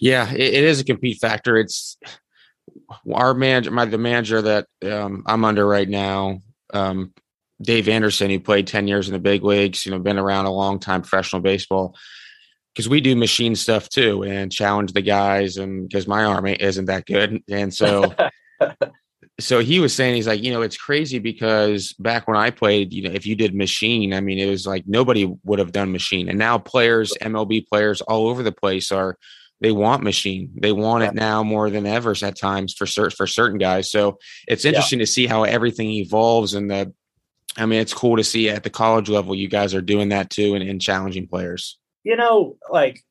Yeah 0.00 0.32
it, 0.32 0.40
it 0.40 0.64
is 0.64 0.80
a 0.80 0.84
compete 0.84 1.18
factor. 1.20 1.56
It's 1.56 1.96
our 3.12 3.34
manager 3.34 3.70
my 3.70 3.84
the 3.84 3.98
manager 3.98 4.42
that 4.42 4.66
um, 4.84 5.22
i'm 5.26 5.44
under 5.44 5.66
right 5.66 5.88
now 5.88 6.40
um, 6.72 7.12
dave 7.60 7.88
anderson 7.88 8.30
he 8.30 8.38
played 8.38 8.66
10 8.66 8.88
years 8.88 9.08
in 9.08 9.12
the 9.12 9.18
big 9.18 9.42
leagues 9.42 9.86
you 9.86 9.92
know 9.92 9.98
been 9.98 10.18
around 10.18 10.46
a 10.46 10.52
long 10.52 10.78
time 10.78 11.02
professional 11.02 11.42
baseball 11.42 11.94
because 12.76 12.90
we 12.90 13.00
do 13.00 13.16
machine 13.16 13.56
stuff 13.56 13.88
too 13.88 14.22
and 14.22 14.52
challenge 14.52 14.92
the 14.92 15.00
guys 15.00 15.56
and 15.56 15.88
because 15.88 16.06
my 16.06 16.24
arm 16.24 16.46
isn't 16.46 16.84
that 16.84 17.06
good. 17.06 17.42
And 17.48 17.72
so 17.72 18.14
so 19.40 19.60
he 19.60 19.80
was 19.80 19.94
saying 19.94 20.14
he's 20.14 20.26
like 20.26 20.42
you 20.42 20.52
know 20.52 20.60
it's 20.60 20.76
crazy 20.76 21.18
because 21.18 21.92
back 21.94 22.26
when 22.26 22.36
i 22.38 22.50
played 22.50 22.92
you 22.92 23.02
know 23.02 23.10
if 23.10 23.26
you 23.26 23.34
did 23.34 23.54
machine 23.54 24.14
i 24.14 24.20
mean 24.20 24.38
it 24.38 24.48
was 24.48 24.66
like 24.66 24.84
nobody 24.86 25.30
would 25.44 25.58
have 25.58 25.72
done 25.72 25.92
machine. 25.92 26.28
And 26.28 26.38
now 26.38 26.58
players 26.58 27.14
mlb 27.22 27.66
players 27.66 28.02
all 28.02 28.28
over 28.28 28.42
the 28.42 28.52
place 28.52 28.92
are 28.92 29.16
they 29.60 29.72
want 29.72 30.02
machine 30.02 30.50
they 30.56 30.72
want 30.72 31.04
it 31.04 31.14
now 31.14 31.42
more 31.42 31.70
than 31.70 31.86
ever 31.86 32.14
at 32.22 32.36
times 32.36 32.74
for 32.74 32.86
certain 32.86 33.16
for 33.16 33.26
certain 33.26 33.58
guys 33.58 33.90
so 33.90 34.18
it's 34.46 34.64
interesting 34.64 34.98
yeah. 34.98 35.04
to 35.04 35.10
see 35.10 35.26
how 35.26 35.44
everything 35.44 35.90
evolves 35.90 36.54
and 36.54 36.70
the 36.70 36.92
i 37.56 37.64
mean 37.64 37.80
it's 37.80 37.94
cool 37.94 38.16
to 38.16 38.24
see 38.24 38.48
at 38.50 38.64
the 38.64 38.70
college 38.70 39.08
level 39.08 39.34
you 39.34 39.48
guys 39.48 39.74
are 39.74 39.82
doing 39.82 40.10
that 40.10 40.30
too 40.30 40.54
and, 40.54 40.68
and 40.68 40.80
challenging 40.80 41.26
players 41.26 41.78
you 42.06 42.14
know, 42.14 42.56
like 42.70 43.02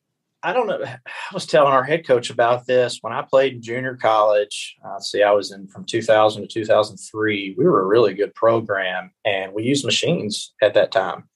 I 0.42 0.54
don't 0.54 0.66
know. 0.66 0.82
I 0.82 0.98
was 1.34 1.44
telling 1.44 1.74
our 1.74 1.84
head 1.84 2.06
coach 2.06 2.30
about 2.30 2.66
this 2.66 2.98
when 3.02 3.12
I 3.12 3.20
played 3.20 3.52
in 3.52 3.62
junior 3.62 3.94
college. 3.94 4.76
Uh, 4.82 4.98
see, 4.98 5.22
I 5.22 5.32
was 5.32 5.52
in 5.52 5.68
from 5.68 5.84
2000 5.84 6.42
to 6.42 6.48
2003. 6.48 7.56
We 7.58 7.64
were 7.64 7.82
a 7.82 7.86
really 7.86 8.14
good 8.14 8.34
program, 8.34 9.10
and 9.24 9.52
we 9.52 9.64
used 9.64 9.84
machines 9.84 10.54
at 10.62 10.74
that 10.74 10.92
time, 10.92 11.28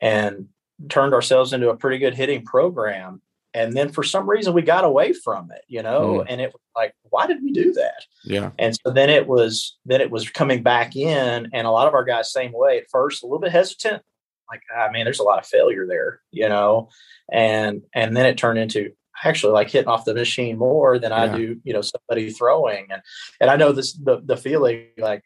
and 0.00 0.48
turned 0.88 1.12
ourselves 1.12 1.52
into 1.52 1.68
a 1.68 1.76
pretty 1.76 1.98
good 1.98 2.14
hitting 2.14 2.46
program. 2.46 3.20
And 3.52 3.72
then 3.72 3.90
for 3.90 4.04
some 4.04 4.30
reason, 4.30 4.54
we 4.54 4.62
got 4.62 4.84
away 4.84 5.12
from 5.12 5.50
it, 5.50 5.62
you 5.66 5.82
know. 5.82 6.20
Mm. 6.20 6.26
And 6.28 6.40
it 6.40 6.52
was 6.52 6.60
like, 6.76 6.94
why 7.02 7.26
did 7.26 7.42
we 7.42 7.52
do 7.52 7.72
that? 7.72 8.04
Yeah. 8.24 8.50
And 8.58 8.76
so 8.76 8.92
then 8.92 9.10
it 9.10 9.26
was 9.26 9.76
then 9.84 10.00
it 10.00 10.10
was 10.10 10.28
coming 10.28 10.62
back 10.62 10.94
in, 10.94 11.50
and 11.52 11.66
a 11.66 11.70
lot 11.70 11.88
of 11.88 11.94
our 11.94 12.04
guys 12.04 12.32
same 12.32 12.52
way 12.52 12.78
at 12.78 12.90
first, 12.90 13.22
a 13.22 13.26
little 13.26 13.40
bit 13.40 13.52
hesitant 13.52 14.02
like 14.50 14.62
I 14.76 14.90
mean 14.90 15.04
there's 15.04 15.20
a 15.20 15.24
lot 15.24 15.38
of 15.38 15.46
failure 15.46 15.86
there 15.86 16.20
you 16.30 16.48
know 16.48 16.88
and 17.32 17.82
and 17.94 18.16
then 18.16 18.26
it 18.26 18.36
turned 18.36 18.58
into 18.58 18.92
actually 19.22 19.52
like 19.52 19.70
hitting 19.70 19.88
off 19.88 20.04
the 20.04 20.14
machine 20.14 20.58
more 20.58 20.98
than 20.98 21.10
yeah. 21.10 21.22
I 21.22 21.36
do 21.36 21.60
you 21.64 21.72
know 21.72 21.82
somebody 21.82 22.30
throwing 22.30 22.86
and 22.90 23.02
and 23.40 23.50
I 23.50 23.56
know 23.56 23.72
this 23.72 23.92
the 23.92 24.20
the 24.24 24.36
feeling 24.36 24.86
like 24.98 25.22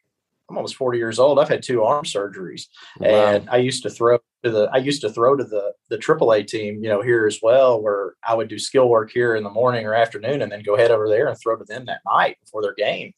I'm 0.55 0.59
almost 0.59 0.76
40 0.76 0.98
years 0.98 1.18
old 1.18 1.38
I've 1.38 1.48
had 1.48 1.62
two 1.62 1.82
arm 1.82 2.05
surgeries 2.05 2.66
wow. 2.98 3.09
and 3.09 3.50
I 3.50 3.57
used 3.57 3.82
to 3.82 3.90
throw 3.90 4.18
to 4.44 4.50
the 4.50 4.70
I 4.72 4.78
used 4.78 5.00
to 5.02 5.11
throw 5.11 5.36
to 5.36 5.44
the 5.44 5.72
the 5.88 5.98
AAA 5.98 6.46
team 6.46 6.82
you 6.82 6.88
know 6.88 7.02
here 7.02 7.26
as 7.26 7.40
well 7.42 7.82
where 7.82 8.14
I 8.22 8.34
would 8.34 8.48
do 8.48 8.59
skill 8.59 8.88
work 8.88 9.11
here 9.11 9.34
in 9.34 9.44
the 9.44 9.50
morning 9.50 9.86
or 9.86 9.94
afternoon 9.94 10.42
and 10.42 10.50
then 10.50 10.62
go 10.62 10.76
head 10.76 10.90
over 10.90 11.09
there 11.09 11.28
and 11.28 11.38
throw 11.38 11.57
to 11.57 11.64
them 11.64 11.86
that 11.86 12.00
night 12.07 12.36
before 12.40 12.62
their 12.62 12.74
game 12.74 13.12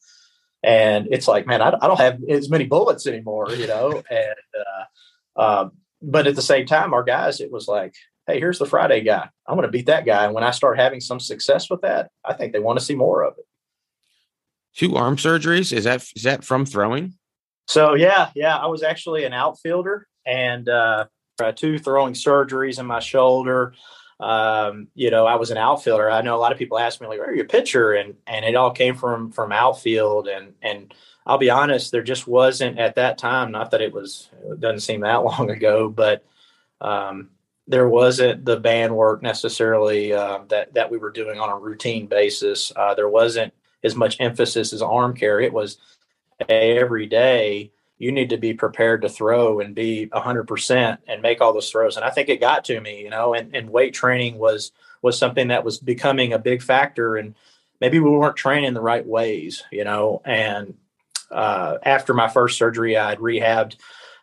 and 0.63 1.07
it's 1.11 1.27
like 1.27 1.45
man 1.45 1.61
I, 1.61 1.73
I 1.81 1.87
don't 1.87 1.99
have 1.99 2.19
as 2.29 2.49
many 2.49 2.65
bullets 2.65 3.07
anymore 3.07 3.51
you 3.51 3.67
know 3.67 3.91
and 4.09 4.35
uh, 4.57 5.41
um, 5.41 5.71
but 6.01 6.27
at 6.27 6.35
the 6.35 6.41
same 6.41 6.65
time, 6.65 6.93
our 6.93 7.03
guys, 7.03 7.39
it 7.39 7.51
was 7.51 7.67
like, 7.67 7.95
hey, 8.25 8.39
here's 8.39 8.59
the 8.59 8.65
Friday 8.65 9.01
guy. 9.01 9.29
I'm 9.47 9.55
going 9.55 9.67
to 9.67 9.71
beat 9.71 9.87
that 9.87 10.05
guy. 10.05 10.25
And 10.25 10.33
when 10.33 10.43
I 10.43 10.51
start 10.51 10.79
having 10.79 10.99
some 10.99 11.19
success 11.19 11.69
with 11.69 11.81
that, 11.81 12.11
I 12.25 12.33
think 12.33 12.53
they 12.53 12.59
want 12.59 12.79
to 12.79 12.85
see 12.85 12.95
more 12.95 13.23
of 13.23 13.35
it. 13.37 13.45
Two 14.75 14.95
arm 14.95 15.17
surgeries 15.17 15.73
is 15.73 15.85
that 15.85 16.05
is 16.15 16.23
that 16.23 16.43
from 16.43 16.65
throwing? 16.65 17.15
So 17.67 17.93
yeah, 17.93 18.29
yeah, 18.35 18.57
I 18.57 18.67
was 18.67 18.83
actually 18.83 19.25
an 19.25 19.33
outfielder 19.33 20.07
and 20.25 20.67
uh, 20.67 21.05
two 21.55 21.77
throwing 21.77 22.13
surgeries 22.13 22.79
in 22.79 22.85
my 22.85 22.99
shoulder. 22.99 23.73
Um, 24.19 24.87
you 24.95 25.11
know, 25.11 25.27
I 25.27 25.35
was 25.35 25.51
an 25.51 25.57
outfielder. 25.57 26.09
I 26.09 26.21
know 26.21 26.35
a 26.35 26.39
lot 26.39 26.51
of 26.51 26.57
people 26.57 26.79
ask 26.79 26.99
me 26.99 27.07
like, 27.07 27.19
"Are 27.19 27.35
you 27.35 27.43
a 27.43 27.45
pitcher?" 27.45 27.93
and 27.93 28.15
and 28.25 28.43
it 28.43 28.55
all 28.55 28.71
came 28.71 28.95
from 28.95 29.31
from 29.31 29.51
outfield 29.51 30.27
and 30.27 30.53
and 30.63 30.93
I'll 31.27 31.37
be 31.37 31.49
honest, 31.49 31.91
there 31.91 32.03
just 32.03 32.25
wasn't 32.25 32.79
at 32.79 32.95
that 32.95 33.17
time, 33.17 33.51
not 33.51 33.71
that 33.71 33.81
it 33.81 33.93
was, 33.93 34.29
it 34.49 34.61
doesn't 34.61 34.79
seem 34.79 35.01
that 35.01 35.23
long 35.25 35.51
ago, 35.51 35.89
but 35.89 36.25
um, 36.79 37.29
there 37.67 37.89
wasn't 37.89 38.45
the 38.45 38.57
band 38.57 38.95
work 38.95 39.21
necessarily 39.21 40.13
uh, 40.13 40.39
that, 40.47 40.73
that 40.73 40.89
we 40.89 40.97
were 40.97 41.11
doing 41.11 41.37
on 41.37 41.49
a 41.49 41.57
routine 41.57 42.07
basis. 42.07 42.71
Uh, 42.73 42.95
there 42.95 43.09
wasn't 43.09 43.53
as 43.83 43.93
much 43.93 44.15
emphasis 44.21 44.71
as 44.71 44.81
arm 44.81 45.13
care. 45.13 45.41
It 45.41 45.51
was 45.51 45.77
every 46.47 47.05
day 47.05 47.71
you 47.99 48.11
need 48.11 48.29
to 48.29 48.37
be 48.37 48.53
prepared 48.53 49.01
to 49.01 49.09
throw 49.09 49.59
and 49.59 49.73
be 49.73 50.07
100% 50.13 50.97
and 51.07 51.21
make 51.21 51.41
all 51.41 51.53
those 51.53 51.71
throws. 51.71 51.95
And 51.95 52.05
I 52.05 52.11
think 52.11 52.29
it 52.29 52.39
got 52.39 52.63
to 52.65 52.79
me, 52.79 53.01
you 53.01 53.09
know, 53.09 53.33
and, 53.33 53.55
and 53.55 53.69
weight 53.69 53.93
training 53.93 54.37
was 54.37 54.71
was 55.01 55.17
something 55.17 55.49
that 55.49 55.63
was 55.63 55.77
becoming 55.77 56.33
a 56.33 56.39
big 56.39 56.61
factor. 56.61 57.17
And 57.17 57.35
maybe 57.79 57.99
we 57.99 58.09
weren't 58.09 58.35
training 58.35 58.73
the 58.73 58.81
right 58.81 59.05
ways, 59.05 59.63
you 59.71 59.83
know, 59.83 60.21
and 60.25 60.75
uh, 61.31 61.77
after 61.83 62.13
my 62.13 62.27
first 62.27 62.57
surgery, 62.57 62.97
I 62.97 63.09
had 63.09 63.19
rehabbed, 63.19 63.77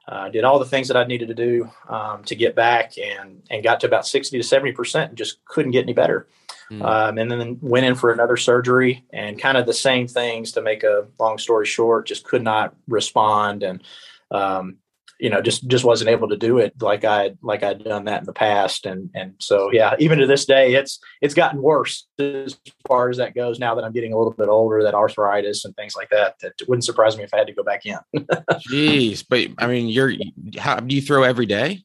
uh, 0.08 0.28
did 0.28 0.44
all 0.44 0.58
the 0.58 0.64
things 0.64 0.88
that 0.88 0.96
I 0.96 1.04
needed 1.04 1.28
to 1.28 1.34
do 1.34 1.70
um, 1.88 2.24
to 2.24 2.34
get 2.34 2.54
back, 2.54 2.98
and 2.98 3.42
and 3.50 3.62
got 3.62 3.80
to 3.80 3.86
about 3.86 4.06
sixty 4.06 4.36
to 4.38 4.42
seventy 4.42 4.72
percent, 4.72 5.10
and 5.10 5.18
just 5.18 5.44
couldn't 5.44 5.72
get 5.72 5.82
any 5.82 5.92
better. 5.92 6.26
Mm. 6.70 6.82
Um, 6.82 7.18
and 7.18 7.30
then 7.30 7.58
went 7.60 7.86
in 7.86 7.94
for 7.94 8.10
another 8.10 8.36
surgery, 8.36 9.04
and 9.12 9.38
kind 9.38 9.58
of 9.58 9.66
the 9.66 9.74
same 9.74 10.06
things. 10.08 10.52
To 10.52 10.62
make 10.62 10.82
a 10.82 11.06
long 11.18 11.38
story 11.38 11.66
short, 11.66 12.06
just 12.06 12.24
could 12.24 12.42
not 12.42 12.74
respond, 12.88 13.62
and 13.62 13.82
um, 14.30 14.78
you 15.20 15.30
know 15.30 15.40
just 15.40 15.66
just 15.68 15.84
wasn't 15.84 16.10
able 16.10 16.28
to 16.28 16.36
do 16.36 16.58
it 16.58 16.74
like 16.82 17.04
I 17.04 17.32
like 17.42 17.62
I'd 17.62 17.84
done 17.84 18.04
that 18.04 18.20
in 18.20 18.26
the 18.26 18.32
past 18.32 18.84
and 18.84 19.10
and 19.14 19.34
so 19.38 19.70
yeah 19.72 19.94
even 19.98 20.18
to 20.18 20.26
this 20.26 20.44
day 20.44 20.74
it's 20.74 20.98
it's 21.20 21.34
gotten 21.34 21.62
worse 21.62 22.06
as 22.18 22.58
far 22.86 23.08
as 23.08 23.18
that 23.18 23.34
goes 23.34 23.58
now 23.58 23.74
that 23.74 23.84
I'm 23.84 23.92
getting 23.92 24.12
a 24.12 24.18
little 24.18 24.32
bit 24.32 24.48
older 24.48 24.82
that 24.82 24.94
arthritis 24.94 25.64
and 25.64 25.74
things 25.76 25.94
like 25.94 26.10
that 26.10 26.34
that 26.40 26.52
wouldn't 26.68 26.84
surprise 26.84 27.16
me 27.16 27.24
if 27.24 27.32
I 27.32 27.38
had 27.38 27.46
to 27.46 27.52
go 27.52 27.62
back 27.62 27.86
in. 27.86 27.98
Jeez, 28.70 29.24
but 29.28 29.48
I 29.58 29.66
mean 29.66 29.88
you're 29.88 30.12
how 30.58 30.76
do 30.76 30.94
you 30.94 31.02
throw 31.02 31.22
every 31.22 31.46
day? 31.46 31.84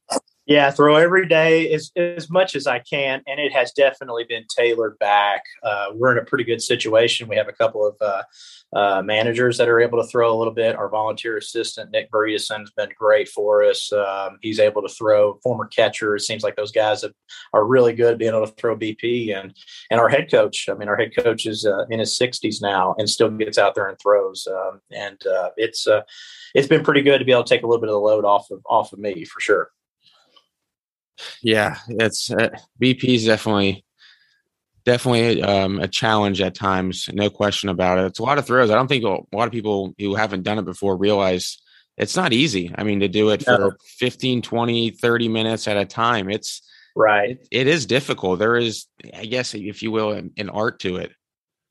Yeah, 0.50 0.72
throw 0.72 0.96
every 0.96 1.28
day 1.28 1.72
as 1.74 1.92
as 1.96 2.28
much 2.28 2.56
as 2.56 2.66
I 2.66 2.80
can, 2.80 3.22
and 3.28 3.40
it 3.40 3.54
has 3.54 3.72
definitely 3.72 4.24
been 4.28 4.46
tailored 4.50 4.98
back. 4.98 5.44
Uh, 5.62 5.90
we're 5.94 6.12
in 6.12 6.18
a 6.18 6.26
pretty 6.26 6.44
good 6.44 6.60
situation. 6.60 7.28
We 7.28 7.36
have 7.36 7.48
a 7.48 7.54
couple 7.54 7.86
of 7.86 7.96
uh, 8.02 8.24
uh, 8.76 9.04
managers 9.04 9.60
that 9.60 9.70
are 9.70 9.80
able 9.80 10.02
to 10.02 10.08
throw 10.08 10.36
a 10.36 10.36
little 10.36 10.52
bit. 10.52 10.76
Our 10.76 10.90
volunteer 10.90 11.38
assistant 11.38 11.92
Nick 11.92 12.10
Bredesen 12.10 12.62
has 12.62 12.72
been 12.72 12.90
great 12.98 13.30
for 13.30 13.64
us. 13.64 13.94
Um, 13.94 14.40
he's 14.42 14.60
able 14.60 14.82
to 14.82 14.90
throw. 14.90 15.40
Former 15.44 15.68
catcher. 15.68 16.16
It 16.16 16.22
seems 16.22 16.42
like 16.42 16.56
those 16.56 16.72
guys 16.72 17.04
have, 17.04 17.14
are 17.54 17.64
really 17.64 17.94
good 17.94 18.18
being 18.18 18.34
able 18.34 18.48
to 18.48 18.54
throw 18.54 18.76
BP. 18.76 19.40
And 19.40 19.56
and 19.92 20.02
our 20.02 20.10
head 20.10 20.32
coach. 20.32 20.68
I 20.68 20.74
mean, 20.74 20.90
our 20.90 20.98
head 20.98 21.16
coach 21.16 21.46
is 21.46 21.64
uh, 21.64 21.86
in 21.92 22.00
his 22.00 22.18
60s 22.18 22.60
now 22.60 22.96
and 22.98 23.08
still 23.08 23.30
gets 23.30 23.60
out 23.60 23.76
there 23.76 23.88
and 23.88 24.00
throws. 24.00 24.48
Um, 24.48 24.82
and 24.92 25.24
uh, 25.28 25.52
it's 25.58 25.86
uh, 25.86 26.02
it's 26.56 26.68
been 26.68 26.84
pretty 26.84 27.04
good 27.04 27.20
to 27.20 27.26
be 27.26 27.34
able 27.34 27.44
to 27.44 27.54
take 27.54 27.62
a 27.62 27.68
little 27.68 27.82
bit 27.82 27.90
of 27.90 27.94
the 27.94 28.00
load 28.00 28.26
off 28.26 28.50
of 28.50 28.62
off 28.68 28.94
of 28.94 28.98
me 28.98 29.26
for 29.26 29.40
sure. 29.40 29.70
Yeah, 31.42 31.78
it's 31.88 32.32
uh, 32.32 32.50
BP 32.82 33.16
is 33.16 33.26
definitely 33.26 33.84
definitely 34.86 35.44
um, 35.44 35.80
a 35.80 35.88
challenge 35.88 36.42
at 36.42 36.56
times, 36.56 37.10
no 37.14 37.30
question 37.30 37.70
about 37.70 38.00
it. 38.00 38.06
It's 38.06 38.20
a 38.20 38.24
lot 38.24 38.38
of 38.38 38.48
throws. 38.48 38.72
I 38.72 38.76
don't 38.76 38.88
think 38.88 39.04
a 39.04 39.20
lot 39.36 39.48
of 39.48 39.52
people 39.52 39.94
who 40.00 40.16
haven't 40.16 40.44
done 40.44 40.58
it 40.58 40.66
before 40.66 40.98
realize 40.98 41.60
it's 41.98 42.16
not 42.16 42.34
easy. 42.34 42.74
I 42.76 42.84
mean, 42.84 43.02
to 43.02 43.08
do 43.08 43.30
it 43.30 43.46
no. 43.46 43.58
for 43.58 43.78
15, 44.00 44.42
20, 44.42 44.92
30 44.92 45.28
minutes 45.28 45.68
at 45.68 45.78
a 45.78 45.86
time, 45.86 46.30
it's 46.30 46.62
right. 46.96 47.32
It, 47.32 47.48
it 47.52 47.68
is 47.68 47.86
difficult. 47.86 48.40
There 48.40 48.56
is, 48.56 48.88
I 49.14 49.26
guess, 49.26 49.54
if 49.54 49.84
you 49.84 49.92
will, 49.92 50.12
an, 50.12 50.32
an 50.38 50.50
art 50.50 50.80
to 50.80 50.96
it. 50.98 51.12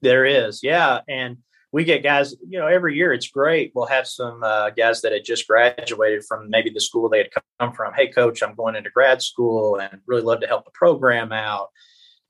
There 0.01 0.25
is, 0.25 0.61
yeah. 0.63 1.01
And 1.09 1.39
we 1.73 1.85
get 1.85 2.03
guys, 2.03 2.35
you 2.49 2.59
know, 2.59 2.67
every 2.67 2.97
year 2.97 3.13
it's 3.13 3.29
great. 3.29 3.73
We'll 3.75 3.87
have 3.87 4.07
some 4.07 4.43
uh, 4.43 4.71
guys 4.71 5.03
that 5.03 5.13
had 5.13 5.25
just 5.25 5.47
graduated 5.47 6.25
from 6.25 6.49
maybe 6.49 6.71
the 6.71 6.81
school 6.81 7.09
they 7.09 7.19
had 7.19 7.31
come 7.61 7.73
from. 7.73 7.93
Hey, 7.95 8.09
coach, 8.09 8.43
I'm 8.43 8.55
going 8.55 8.75
into 8.75 8.91
grad 8.91 9.21
school 9.21 9.77
and 9.77 10.01
really 10.07 10.23
love 10.23 10.41
to 10.41 10.47
help 10.47 10.65
the 10.65 10.71
program 10.73 11.31
out. 11.33 11.69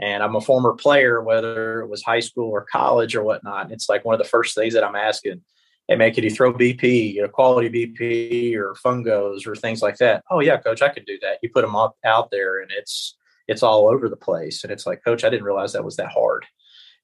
And 0.00 0.22
I'm 0.22 0.36
a 0.36 0.40
former 0.40 0.74
player, 0.74 1.22
whether 1.22 1.80
it 1.80 1.88
was 1.88 2.02
high 2.02 2.20
school 2.20 2.50
or 2.50 2.66
college 2.70 3.14
or 3.14 3.22
whatnot. 3.22 3.70
It's 3.70 3.88
like 3.88 4.04
one 4.04 4.14
of 4.14 4.20
the 4.20 4.28
first 4.28 4.54
things 4.54 4.74
that 4.74 4.84
I'm 4.84 4.96
asking. 4.96 5.42
Hey, 5.86 5.96
man, 5.96 6.12
could 6.12 6.24
you 6.24 6.30
throw 6.30 6.52
BP, 6.52 7.14
you 7.14 7.22
know, 7.22 7.28
quality 7.28 7.70
BP 7.70 8.56
or 8.56 8.74
fungos 8.74 9.46
or 9.46 9.56
things 9.56 9.82
like 9.82 9.96
that? 9.98 10.22
Oh, 10.30 10.40
yeah, 10.40 10.58
coach, 10.58 10.82
I 10.82 10.88
could 10.88 11.06
do 11.06 11.18
that. 11.22 11.38
You 11.42 11.50
put 11.50 11.62
them 11.62 11.76
out 11.76 12.30
there 12.30 12.60
and 12.60 12.70
it's 12.76 13.16
it's 13.46 13.62
all 13.62 13.88
over 13.88 14.10
the 14.10 14.16
place. 14.16 14.62
And 14.62 14.72
it's 14.72 14.84
like, 14.84 15.02
coach, 15.02 15.24
I 15.24 15.30
didn't 15.30 15.46
realize 15.46 15.72
that 15.72 15.84
was 15.84 15.96
that 15.96 16.10
hard 16.10 16.44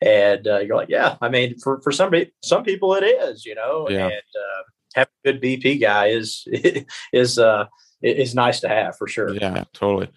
and 0.00 0.46
uh, 0.46 0.58
you're 0.60 0.76
like, 0.76 0.88
yeah, 0.88 1.16
I 1.20 1.28
mean, 1.28 1.58
for 1.58 1.80
for 1.80 1.92
some 1.92 2.12
some 2.42 2.64
people 2.64 2.94
it 2.94 3.04
is, 3.04 3.44
you 3.44 3.54
know, 3.54 3.88
yeah. 3.88 4.06
and 4.06 4.12
uh, 4.12 4.62
having 4.94 5.12
a 5.24 5.32
good 5.32 5.42
BP 5.42 5.80
guy 5.80 6.08
is 6.08 6.46
is 7.12 7.38
uh 7.38 7.66
is 8.02 8.34
nice 8.34 8.60
to 8.60 8.68
have 8.68 8.96
for 8.96 9.08
sure. 9.08 9.34
Yeah, 9.34 9.64
totally. 9.72 10.10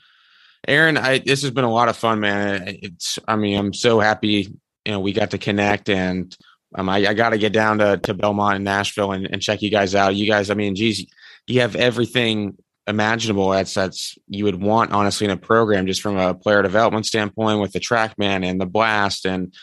Aaron, 0.67 0.97
I, 0.97 1.19
this 1.19 1.41
has 1.43 1.51
been 1.51 1.63
a 1.63 1.71
lot 1.71 1.87
of 1.87 1.95
fun, 1.95 2.19
man. 2.19 2.77
It's, 2.81 3.17
I 3.27 3.37
mean, 3.37 3.57
I'm 3.57 3.73
so 3.73 3.99
happy, 3.99 4.59
you 4.85 4.91
know, 4.91 4.99
we 4.99 5.13
got 5.13 5.31
to 5.31 5.37
connect 5.37 5.87
and 5.87 6.35
um, 6.75 6.89
I, 6.89 7.07
I 7.07 7.13
got 7.13 7.29
to 7.29 7.37
get 7.37 7.53
down 7.53 7.77
to, 7.77 7.97
to 7.97 8.13
Belmont 8.13 8.55
and 8.55 8.65
Nashville 8.65 9.13
and, 9.13 9.27
and 9.31 9.41
check 9.41 9.61
you 9.61 9.69
guys 9.69 9.95
out. 9.95 10.15
You 10.15 10.27
guys, 10.27 10.49
I 10.49 10.55
mean, 10.55 10.75
geez, 10.75 11.05
you 11.45 11.61
have 11.61 11.75
everything 11.75 12.57
imaginable 12.87 13.49
that's 13.49 14.17
you 14.27 14.45
would 14.45 14.61
want 14.61 14.93
honestly 14.93 15.25
in 15.25 15.31
a 15.31 15.37
program 15.37 15.85
just 15.87 16.01
from 16.01 16.17
a 16.17 16.33
player 16.33 16.61
development 16.61 17.05
standpoint 17.05 17.59
with 17.59 17.73
the 17.73 17.79
trackman 17.79 18.45
and 18.45 18.61
the 18.61 18.65
blast 18.65 19.25
and 19.25 19.53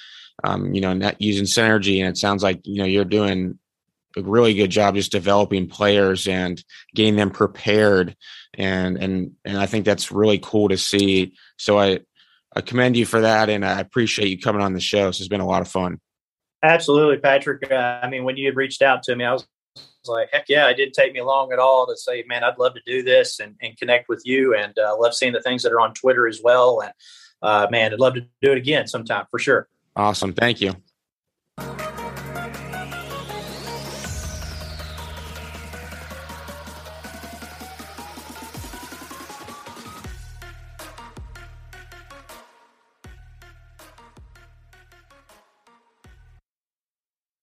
um, 0.44 0.74
you 0.74 0.80
know 0.80 0.92
net 0.92 1.20
using 1.20 1.44
synergy. 1.44 2.00
And 2.00 2.08
it 2.08 2.18
sounds 2.18 2.42
like 2.42 2.60
you 2.64 2.78
know 2.78 2.84
you're 2.84 3.04
doing 3.04 3.58
a 4.16 4.22
really 4.22 4.54
good 4.54 4.70
job 4.70 4.94
just 4.94 5.12
developing 5.12 5.68
players 5.68 6.28
and 6.28 6.62
getting 6.94 7.16
them 7.16 7.30
prepared. 7.30 8.16
And 8.54 8.96
and 8.98 9.32
and 9.44 9.58
I 9.58 9.66
think 9.66 9.84
that's 9.84 10.12
really 10.12 10.38
cool 10.38 10.68
to 10.68 10.76
see. 10.76 11.34
So 11.56 11.78
I 11.78 12.00
I 12.54 12.60
commend 12.60 12.96
you 12.96 13.06
for 13.06 13.22
that 13.22 13.48
and 13.48 13.64
I 13.64 13.80
appreciate 13.80 14.28
you 14.28 14.38
coming 14.38 14.62
on 14.62 14.74
the 14.74 14.80
show. 14.80 15.10
So 15.10 15.22
it's 15.22 15.28
been 15.28 15.40
a 15.40 15.46
lot 15.46 15.62
of 15.62 15.68
fun. 15.68 15.98
Absolutely, 16.62 17.18
Patrick. 17.18 17.70
Uh, 17.70 18.00
I 18.02 18.08
mean, 18.08 18.24
when 18.24 18.36
you 18.36 18.46
had 18.46 18.56
reached 18.56 18.80
out 18.80 19.02
to 19.04 19.16
me, 19.16 19.24
I 19.24 19.32
was 19.32 19.46
like, 20.08 20.28
heck 20.32 20.46
yeah, 20.48 20.68
it 20.68 20.76
didn't 20.76 20.94
take 20.94 21.12
me 21.12 21.22
long 21.22 21.52
at 21.52 21.58
all 21.58 21.86
to 21.86 21.96
say, 21.96 22.24
man, 22.26 22.44
I'd 22.44 22.58
love 22.58 22.74
to 22.74 22.80
do 22.86 23.02
this 23.02 23.40
and, 23.40 23.56
and 23.62 23.76
connect 23.76 24.08
with 24.08 24.22
you. 24.24 24.54
And 24.54 24.78
uh, 24.78 24.96
love 24.98 25.14
seeing 25.14 25.32
the 25.32 25.42
things 25.42 25.62
that 25.62 25.72
are 25.72 25.80
on 25.80 25.94
Twitter 25.94 26.26
as 26.26 26.40
well. 26.42 26.80
And 26.80 26.92
uh, 27.42 27.66
man, 27.70 27.92
I'd 27.92 28.00
love 28.00 28.14
to 28.14 28.22
do 28.42 28.52
it 28.52 28.58
again 28.58 28.86
sometime 28.86 29.26
for 29.30 29.38
sure. 29.38 29.68
Awesome. 29.96 30.32
Thank 30.32 30.60
you. 30.60 30.74